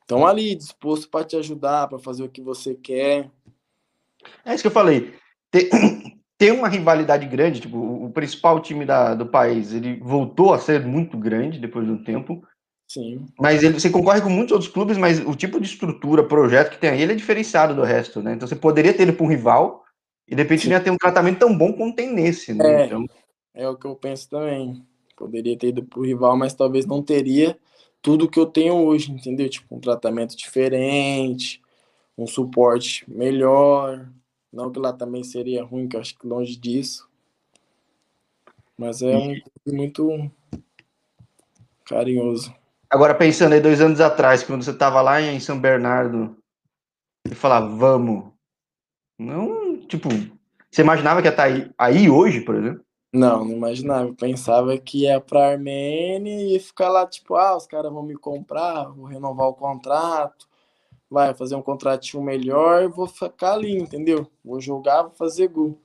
estão 0.00 0.26
ali 0.26 0.54
disposto 0.54 1.08
para 1.08 1.24
te 1.24 1.36
ajudar, 1.36 1.88
para 1.88 1.98
fazer 1.98 2.24
o 2.24 2.28
que 2.28 2.42
você 2.42 2.74
quer. 2.74 3.30
É 4.44 4.54
isso 4.54 4.62
que 4.62 4.68
eu 4.68 4.72
falei. 4.72 5.14
Tem, 5.50 5.68
tem 6.36 6.50
uma 6.50 6.68
rivalidade 6.68 7.26
grande, 7.26 7.60
tipo, 7.60 7.76
o 7.76 8.10
principal 8.10 8.60
time 8.60 8.84
da, 8.84 9.14
do 9.14 9.26
país, 9.26 9.72
ele 9.72 10.00
voltou 10.00 10.52
a 10.52 10.58
ser 10.58 10.84
muito 10.84 11.16
grande 11.16 11.58
depois 11.58 11.86
de 11.86 11.92
um 11.92 12.02
tempo. 12.02 12.42
Sim. 12.90 13.24
Mas 13.38 13.62
ele, 13.62 13.78
você 13.78 13.88
concorre 13.88 14.20
com 14.20 14.28
muitos 14.28 14.50
outros 14.50 14.68
clubes, 14.68 14.98
mas 14.98 15.20
o 15.20 15.36
tipo 15.36 15.60
de 15.60 15.68
estrutura, 15.68 16.26
projeto 16.26 16.72
que 16.72 16.78
tem 16.78 16.90
aí, 16.90 17.00
ele 17.00 17.12
é 17.12 17.14
diferenciado 17.14 17.72
do 17.72 17.84
resto, 17.84 18.20
né? 18.20 18.34
Então 18.34 18.48
você 18.48 18.56
poderia 18.56 18.92
ter 18.92 19.04
ele 19.04 19.12
para 19.12 19.24
um 19.24 19.28
rival 19.28 19.84
e 20.26 20.34
de 20.34 20.42
repente 20.42 20.62
Sim. 20.62 20.70
não 20.70 20.76
ia 20.76 20.82
ter 20.82 20.90
um 20.90 20.96
tratamento 20.96 21.38
tão 21.38 21.56
bom 21.56 21.72
como 21.72 21.94
tem 21.94 22.12
nesse, 22.12 22.52
né? 22.52 22.82
É, 22.82 22.86
então... 22.86 23.06
é 23.54 23.68
o 23.68 23.76
que 23.76 23.86
eu 23.86 23.94
penso 23.94 24.28
também. 24.28 24.84
Poderia 25.16 25.56
ter 25.56 25.68
ido 25.68 25.84
para 25.84 26.00
o 26.00 26.04
rival, 26.04 26.36
mas 26.36 26.52
talvez 26.52 26.84
não 26.84 27.00
teria 27.00 27.56
tudo 28.02 28.28
que 28.28 28.40
eu 28.40 28.46
tenho 28.46 28.74
hoje, 28.74 29.12
entendeu? 29.12 29.48
Tipo, 29.48 29.76
um 29.76 29.80
tratamento 29.80 30.36
diferente, 30.36 31.62
um 32.18 32.26
suporte 32.26 33.04
melhor. 33.06 34.04
Não 34.52 34.68
que 34.68 34.80
lá 34.80 34.92
também 34.92 35.22
seria 35.22 35.62
ruim, 35.62 35.86
que 35.86 35.94
eu 35.94 36.00
acho 36.00 36.18
que 36.18 36.26
longe 36.26 36.56
disso. 36.56 37.08
Mas 38.76 39.00
é 39.00 39.16
um 39.16 39.40
muito 39.64 40.28
carinhoso. 41.84 42.52
Agora, 42.90 43.14
pensando 43.14 43.52
aí 43.52 43.60
dois 43.60 43.80
anos 43.80 44.00
atrás, 44.00 44.42
quando 44.42 44.64
você 44.64 44.72
estava 44.72 45.00
lá 45.00 45.20
em 45.20 45.38
São 45.38 45.60
Bernardo, 45.60 46.36
e 47.24 47.34
falava, 47.34 47.68
vamos. 47.68 48.32
Não, 49.18 49.76
tipo, 49.86 50.08
você 50.70 50.82
imaginava 50.82 51.20
que 51.20 51.28
ia 51.28 51.30
estar 51.30 51.44
tá 51.44 51.48
aí, 51.48 51.70
aí 51.78 52.10
hoje, 52.10 52.40
por 52.40 52.56
exemplo? 52.56 52.84
Não, 53.12 53.44
não 53.44 53.52
imaginava. 53.52 54.08
Eu 54.08 54.14
pensava 54.14 54.76
que 54.78 55.02
ia 55.02 55.20
para 55.20 55.52
Armênia 55.52 56.56
e 56.56 56.58
ficar 56.58 56.88
lá, 56.88 57.06
tipo, 57.06 57.34
ah, 57.34 57.56
os 57.56 57.66
caras 57.66 57.92
vão 57.92 58.02
me 58.02 58.16
comprar, 58.16 58.84
vou 58.88 59.06
renovar 59.06 59.48
o 59.48 59.54
contrato, 59.54 60.48
vai 61.08 61.34
fazer 61.34 61.56
um 61.56 61.62
contratinho 61.62 62.22
melhor, 62.22 62.88
vou 62.88 63.06
ficar 63.06 63.52
ali, 63.52 63.76
entendeu? 63.76 64.26
Vou 64.44 64.60
jogar, 64.60 65.02
vou 65.02 65.12
fazer 65.12 65.48
gol. 65.48 65.76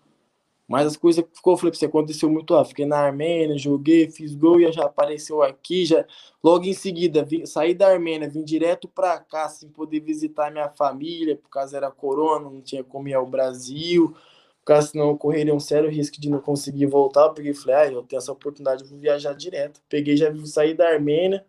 Mas 0.67 0.87
as 0.87 0.97
coisas 0.97 1.23
ficou, 1.31 1.53
eu 1.53 1.57
falei 1.57 1.71
pra 1.71 1.79
você, 1.79 1.85
aconteceu 1.85 2.29
muito 2.29 2.53
lá. 2.53 2.65
Fiquei 2.65 2.85
na 2.85 2.97
Armênia, 2.97 3.57
joguei, 3.57 4.09
fiz 4.09 4.33
gol 4.33 4.59
e 4.59 4.71
já 4.71 4.85
apareceu 4.85 5.43
aqui. 5.43 5.85
Já, 5.85 6.05
logo 6.43 6.65
em 6.65 6.73
seguida, 6.73 7.23
vim, 7.23 7.45
saí 7.45 7.75
da 7.75 7.87
Armênia, 7.87 8.27
vim 8.27 8.43
direto 8.43 8.87
pra 8.87 9.19
cá, 9.19 9.47
sem 9.47 9.69
poder 9.69 9.99
visitar 9.99 10.51
minha 10.51 10.69
família, 10.69 11.35
por 11.35 11.49
causa 11.49 11.77
era 11.77 11.91
corona, 11.91 12.49
não 12.49 12.61
tinha 12.61 12.83
como 12.83 13.07
ir 13.07 13.13
ao 13.13 13.27
Brasil. 13.27 14.15
Por 14.59 14.65
causa 14.65 14.87
senão 14.87 15.09
eu 15.09 15.17
correria 15.17 15.53
um 15.53 15.59
sério 15.59 15.89
risco 15.89 16.19
de 16.19 16.29
não 16.29 16.39
conseguir 16.39 16.87
voltar. 16.87 17.25
Eu 17.25 17.33
peguei 17.33 17.51
e 17.51 17.55
falei, 17.55 17.75
ah, 17.75 17.91
eu 17.91 18.03
tenho 18.03 18.17
essa 18.17 18.31
oportunidade, 18.31 18.83
vou 18.85 18.97
viajar 18.97 19.33
direto. 19.33 19.79
Peguei, 19.87 20.17
já 20.17 20.33
saí 20.45 20.73
da 20.73 20.89
Armênia, 20.89 21.45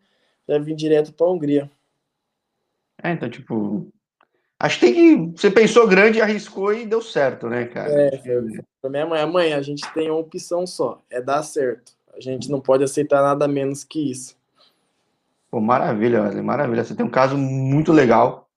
já 0.47 0.59
vim 0.59 0.75
direto 0.75 1.15
pra 1.15 1.27
Hungria. 1.27 1.71
É, 3.03 3.13
então, 3.13 3.31
tipo, 3.31 3.91
Acho 4.59 4.81
que 4.81 4.87
tem 4.87 4.95
que. 4.95 5.39
Você 5.39 5.51
pensou 5.51 5.87
grande, 5.87 6.21
arriscou 6.21 6.73
e 6.73 6.87
deu 6.87 7.03
certo, 7.03 7.49
né, 7.49 7.67
cara? 7.67 7.93
É, 7.93 8.17
pra 8.87 8.91
minha 8.91 9.07
mãe, 9.07 9.27
mãe, 9.27 9.53
a 9.53 9.63
gente 9.63 9.83
tem 9.93 10.11
uma 10.11 10.21
opção 10.21 10.67
só, 10.67 11.03
é 11.11 11.21
dar 11.21 11.43
certo. 11.43 11.93
A 12.17 12.21
gente 12.21 12.51
não 12.51 12.61
pode 12.61 12.85
aceitar 12.85 13.23
nada 13.23 13.47
menos 13.47 13.85
que 13.85 14.11
isso. 14.11 14.37
Pô, 15.51 15.61
maravilha, 15.61 16.23
Wesley, 16.23 16.43
maravilha. 16.43 16.85
Você 16.85 16.95
tem 16.95 17.05
um 17.05 17.11
caso 17.11 17.37
muito 17.37 17.93
legal, 17.93 18.49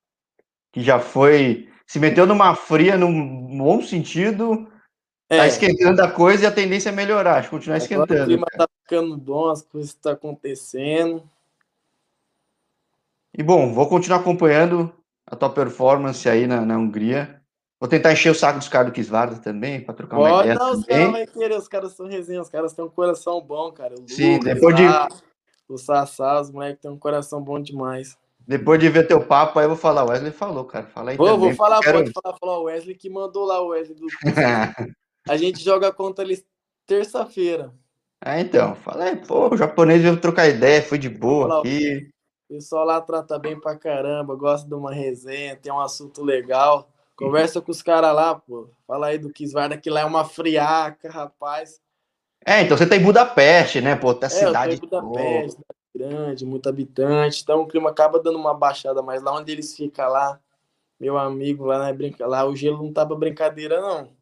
que 0.72 0.82
já 0.82 1.00
foi. 1.00 1.68
Se 1.86 2.00
meteu 2.00 2.26
numa 2.26 2.56
fria 2.56 2.98
num 2.98 3.58
bom 3.58 3.82
sentido, 3.82 4.68
tá 5.28 5.36
é. 5.36 5.38
tá 5.40 5.48
esquentando 5.48 6.02
a 6.02 6.10
coisa 6.10 6.44
e 6.44 6.48
a 6.48 6.52
tendência 6.52 6.90
é 6.90 6.94
melhorar, 6.94 7.50
continuar 7.50 7.78
esquentando. 7.78 8.24
O 8.24 8.26
clima 8.26 8.46
cara. 8.46 8.68
tá 8.68 8.70
ficando 8.84 9.18
bom, 9.18 9.50
as 9.50 9.62
coisas 9.62 9.90
estão 9.92 10.14
tá 10.14 10.18
acontecendo. 10.18 11.24
E 13.38 13.44
bom, 13.44 13.74
vou 13.74 13.88
continuar 13.88 14.20
acompanhando 14.20 14.92
a 15.26 15.36
tua 15.36 15.50
performance 15.50 16.28
aí 16.30 16.48
na, 16.48 16.62
na 16.66 16.78
Hungria. 16.78 17.39
Vou 17.80 17.88
tentar 17.88 18.12
encher 18.12 18.30
o 18.30 18.36
saco 18.36 18.60
dos 18.60 18.68
caras 18.68 18.88
do 18.88 18.94
Kisvarda 18.94 19.38
também, 19.38 19.80
para 19.80 19.94
trocar 19.94 20.18
uma 20.18 20.42
ideia 20.42 20.56
não, 20.56 20.74
os 20.74 20.86
caras 20.86 21.12
vão 21.12 21.26
querer, 21.28 21.58
os 21.58 21.68
caras 21.68 21.94
são 21.94 22.08
resenha, 22.08 22.42
os 22.42 22.50
caras 22.50 22.74
têm 22.74 22.84
um 22.84 22.90
coração 22.90 23.40
bom, 23.42 23.72
cara. 23.72 23.96
O 23.96 24.10
Sim, 24.10 24.40
depois 24.40 24.76
de... 24.76 24.84
O 25.70 25.78
Sassá, 25.78 26.42
os 26.42 26.52
moleques 26.52 26.82
têm 26.82 26.90
um 26.92 26.98
coração 26.98 27.42
bom 27.42 27.60
demais. 27.60 28.18
Depois 28.46 28.80
de 28.80 28.90
ver 28.90 29.08
teu 29.08 29.24
papo, 29.24 29.60
aí 29.60 29.66
eu 29.66 29.70
vou 29.70 29.78
falar, 29.78 30.04
o 30.04 30.10
Wesley 30.10 30.32
falou, 30.32 30.66
cara. 30.66 30.88
Fala 30.88 31.12
aí 31.12 31.18
vou, 31.18 31.28
também, 31.28 31.40
vou 31.40 31.54
falar, 31.54 31.80
quero... 31.82 32.00
pode 32.00 32.12
falar, 32.12 32.38
falar 32.38 32.60
o 32.60 32.64
Wesley 32.64 32.96
que 32.96 33.10
mandou 33.10 33.46
lá 33.46 33.62
o 33.62 33.68
Wesley 33.68 33.96
do 33.96 34.08
A 35.30 35.38
gente 35.38 35.64
joga 35.64 35.94
contra 35.94 36.26
eles 36.26 36.44
terça-feira. 36.88 37.72
Ah, 38.20 38.42
então, 38.42 38.76
falei, 38.76 39.16
pô, 39.16 39.54
o 39.54 39.58
japonês 39.58 40.02
veio 40.02 40.20
trocar 40.20 40.48
ideia, 40.48 40.82
foi 40.82 40.98
de 40.98 41.08
boa 41.08 41.60
aqui. 41.60 42.10
O 42.50 42.56
pessoal 42.56 42.84
lá 42.84 43.00
trata 43.00 43.38
bem 43.38 43.60
pra 43.60 43.78
caramba, 43.78 44.36
gosta 44.36 44.68
de 44.68 44.74
uma 44.74 44.92
resenha, 44.92 45.56
tem 45.56 45.72
um 45.72 45.80
assunto 45.80 46.24
legal. 46.24 46.90
Conversa 47.20 47.61
com 47.61 47.72
os 47.72 47.82
caras 47.82 48.15
lá, 48.15 48.36
pô. 48.36 48.70
Fala 48.88 49.07
aí 49.07 49.17
do 49.17 49.32
Kisvarda, 49.32 49.78
que 49.78 49.89
lá 49.89 50.01
é 50.01 50.05
uma 50.05 50.26
friaca, 50.26 51.09
rapaz. 51.09 51.82
É, 52.45 52.61
então 52.61 52.78
você 52.78 52.88
tá 52.88 52.95
em 52.95 53.03
Budapeste, 53.03 53.82
né, 53.82 53.95
pô? 53.95 54.13
Tá 54.13 54.28
é, 54.28 54.30
cidade. 54.30 54.76
Eu 54.76 54.80
Budapeste, 54.80 55.61
grande, 55.93 56.45
muito 56.45 56.70
habitante. 56.70 57.41
Então 57.43 57.61
o 57.61 57.67
clima 57.67 57.89
acaba 57.89 58.20
dando 58.20 58.38
uma 58.38 58.53
baixada, 58.53 59.01
mas 59.01 59.22
lá 59.22 59.36
onde 59.36 59.51
eles 59.51 59.76
ficam 59.76 60.09
lá, 60.09 60.39
meu 60.99 61.17
amigo, 61.17 61.65
lá 61.65 61.80
não 61.80 61.86
é 61.86 61.93
brinca... 61.93 62.26
lá 62.26 62.45
o 62.45 62.55
gelo 62.55 62.82
não 62.82 62.93
tá 62.93 63.05
pra 63.05 63.15
brincadeira, 63.15 63.82
não 63.82 64.18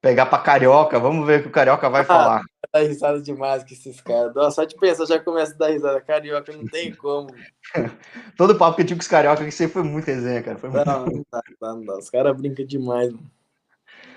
pegar 0.00 0.26
para 0.26 0.42
carioca, 0.42 0.98
vamos 0.98 1.26
ver 1.26 1.40
o 1.40 1.42
que 1.42 1.48
o 1.48 1.52
carioca 1.52 1.88
vai 1.90 2.02
ah, 2.02 2.04
falar. 2.04 2.42
Dá 2.72 2.80
risada 2.80 3.20
demais 3.20 3.62
com 3.62 3.70
esses 3.72 4.00
caras. 4.00 4.34
Nossa, 4.34 4.56
só 4.56 4.64
de 4.64 4.76
pensar, 4.76 5.06
já 5.06 5.18
começa 5.18 5.54
a 5.54 5.58
dar 5.58 5.68
risada. 5.68 6.00
Carioca 6.00 6.52
não 6.52 6.66
tem 6.66 6.94
como. 6.94 7.28
Todo 8.36 8.56
papo 8.56 8.76
que 8.76 8.82
eu 8.82 8.86
tive 8.86 9.00
com 9.00 9.02
os 9.02 9.08
carioca 9.08 9.44
que 9.44 9.50
sempre 9.50 9.74
foi 9.74 9.82
muito 9.82 10.06
resenha, 10.06 10.42
cara. 10.42 10.58
Foi 10.58 10.70
muito... 10.70 10.86
Não, 10.86 11.24
dá, 11.30 11.42
não 11.60 11.84
dá. 11.84 11.98
Os 11.98 12.08
caras 12.08 12.36
brincam 12.36 12.64
demais, 12.64 13.12
mano. 13.12 13.30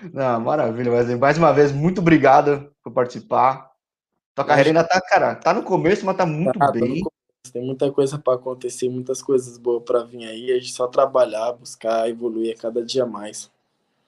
Não, 0.12 0.40
maravilha, 0.40 0.92
Wesley. 0.92 1.16
Mais 1.16 1.38
uma 1.38 1.52
vez, 1.52 1.72
muito 1.72 2.00
obrigado 2.00 2.70
por 2.82 2.92
participar. 2.92 3.70
Tua 4.34 4.44
carreira 4.44 4.70
ainda 4.70 4.84
tá, 4.84 5.00
cara, 5.00 5.34
tá 5.34 5.54
no 5.54 5.62
começo, 5.62 6.04
mas 6.04 6.16
tá 6.16 6.26
muito 6.26 6.62
ah, 6.62 6.72
bem. 6.72 7.02
Tem 7.52 7.64
muita 7.64 7.90
coisa 7.92 8.18
para 8.18 8.34
acontecer, 8.34 8.88
muitas 8.88 9.22
coisas 9.22 9.56
boas 9.56 9.82
para 9.84 10.02
vir 10.02 10.24
aí. 10.26 10.50
A 10.50 10.56
gente 10.56 10.72
só 10.72 10.88
trabalhar, 10.88 11.52
buscar, 11.52 12.08
evoluir 12.08 12.54
a 12.54 12.60
cada 12.60 12.84
dia 12.84 13.06
mais. 13.06 13.50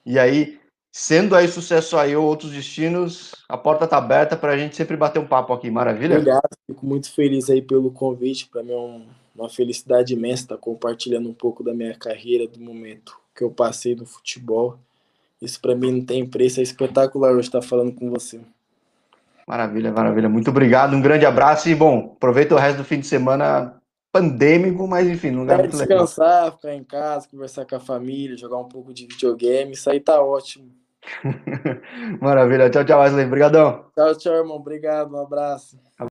E 0.05 0.19
aí, 0.19 0.59
Sendo 0.99 1.35
aí 1.35 1.47
sucesso 1.47 1.95
aí 1.95 2.15
ou 2.15 2.25
outros 2.25 2.51
destinos, 2.51 3.35
a 3.47 3.55
porta 3.55 3.85
está 3.85 3.97
aberta 3.99 4.35
para 4.35 4.53
a 4.53 4.57
gente 4.57 4.75
sempre 4.75 4.97
bater 4.97 5.19
um 5.19 5.27
papo 5.27 5.53
aqui, 5.53 5.69
maravilha? 5.69 6.15
Obrigado, 6.17 6.49
fico 6.65 6.83
muito 6.87 7.13
feliz 7.13 7.51
aí 7.51 7.61
pelo 7.61 7.91
convite, 7.91 8.49
para 8.51 8.63
mim 8.63 8.71
é 8.71 8.75
um, 8.75 9.05
uma 9.35 9.47
felicidade 9.47 10.15
imensa 10.15 10.41
estar 10.41 10.57
compartilhando 10.57 11.29
um 11.29 11.35
pouco 11.35 11.63
da 11.63 11.71
minha 11.71 11.93
carreira, 11.93 12.47
do 12.47 12.59
momento 12.59 13.15
que 13.35 13.43
eu 13.43 13.51
passei 13.51 13.95
no 13.95 14.07
futebol. 14.07 14.79
Isso 15.39 15.61
para 15.61 15.75
mim 15.75 15.91
não 15.91 16.03
tem 16.03 16.25
preço, 16.25 16.61
é 16.61 16.63
espetacular 16.63 17.31
hoje 17.31 17.47
estar 17.47 17.61
falando 17.61 17.93
com 17.93 18.09
você. 18.09 18.41
Maravilha, 19.47 19.91
maravilha. 19.91 20.27
Muito 20.27 20.49
obrigado, 20.49 20.95
um 20.95 21.01
grande 21.01 21.27
abraço 21.27 21.69
e, 21.69 21.75
bom, 21.75 22.13
aproveita 22.17 22.55
o 22.55 22.57
resto 22.57 22.77
do 22.77 22.83
fim 22.83 22.99
de 22.99 23.05
semana 23.05 23.79
pandêmico, 24.11 24.87
mas 24.87 25.07
enfim, 25.07 25.29
não 25.29 25.47
é 25.47 25.57
muito 25.57 25.77
descansar, 25.77 26.45
legal. 26.45 26.51
ficar 26.53 26.73
em 26.73 26.83
casa, 26.83 27.27
conversar 27.29 27.65
com 27.65 27.75
a 27.75 27.79
família, 27.79 28.35
jogar 28.35 28.57
um 28.57 28.67
pouco 28.67 28.91
de 28.91 29.05
videogame, 29.05 29.73
isso 29.73 29.87
aí 29.91 29.99
tá 29.99 30.19
ótimo. 30.19 30.75
Maravilha. 32.21 32.69
Tchau, 32.69 32.83
tchau, 32.83 33.01
Wesley. 33.01 33.25
Obrigadão. 33.25 33.85
Tchau, 33.95 34.15
tchau, 34.15 34.33
irmão. 34.33 34.57
Obrigado. 34.57 35.15
Um 35.15 35.21
abraço. 35.21 35.79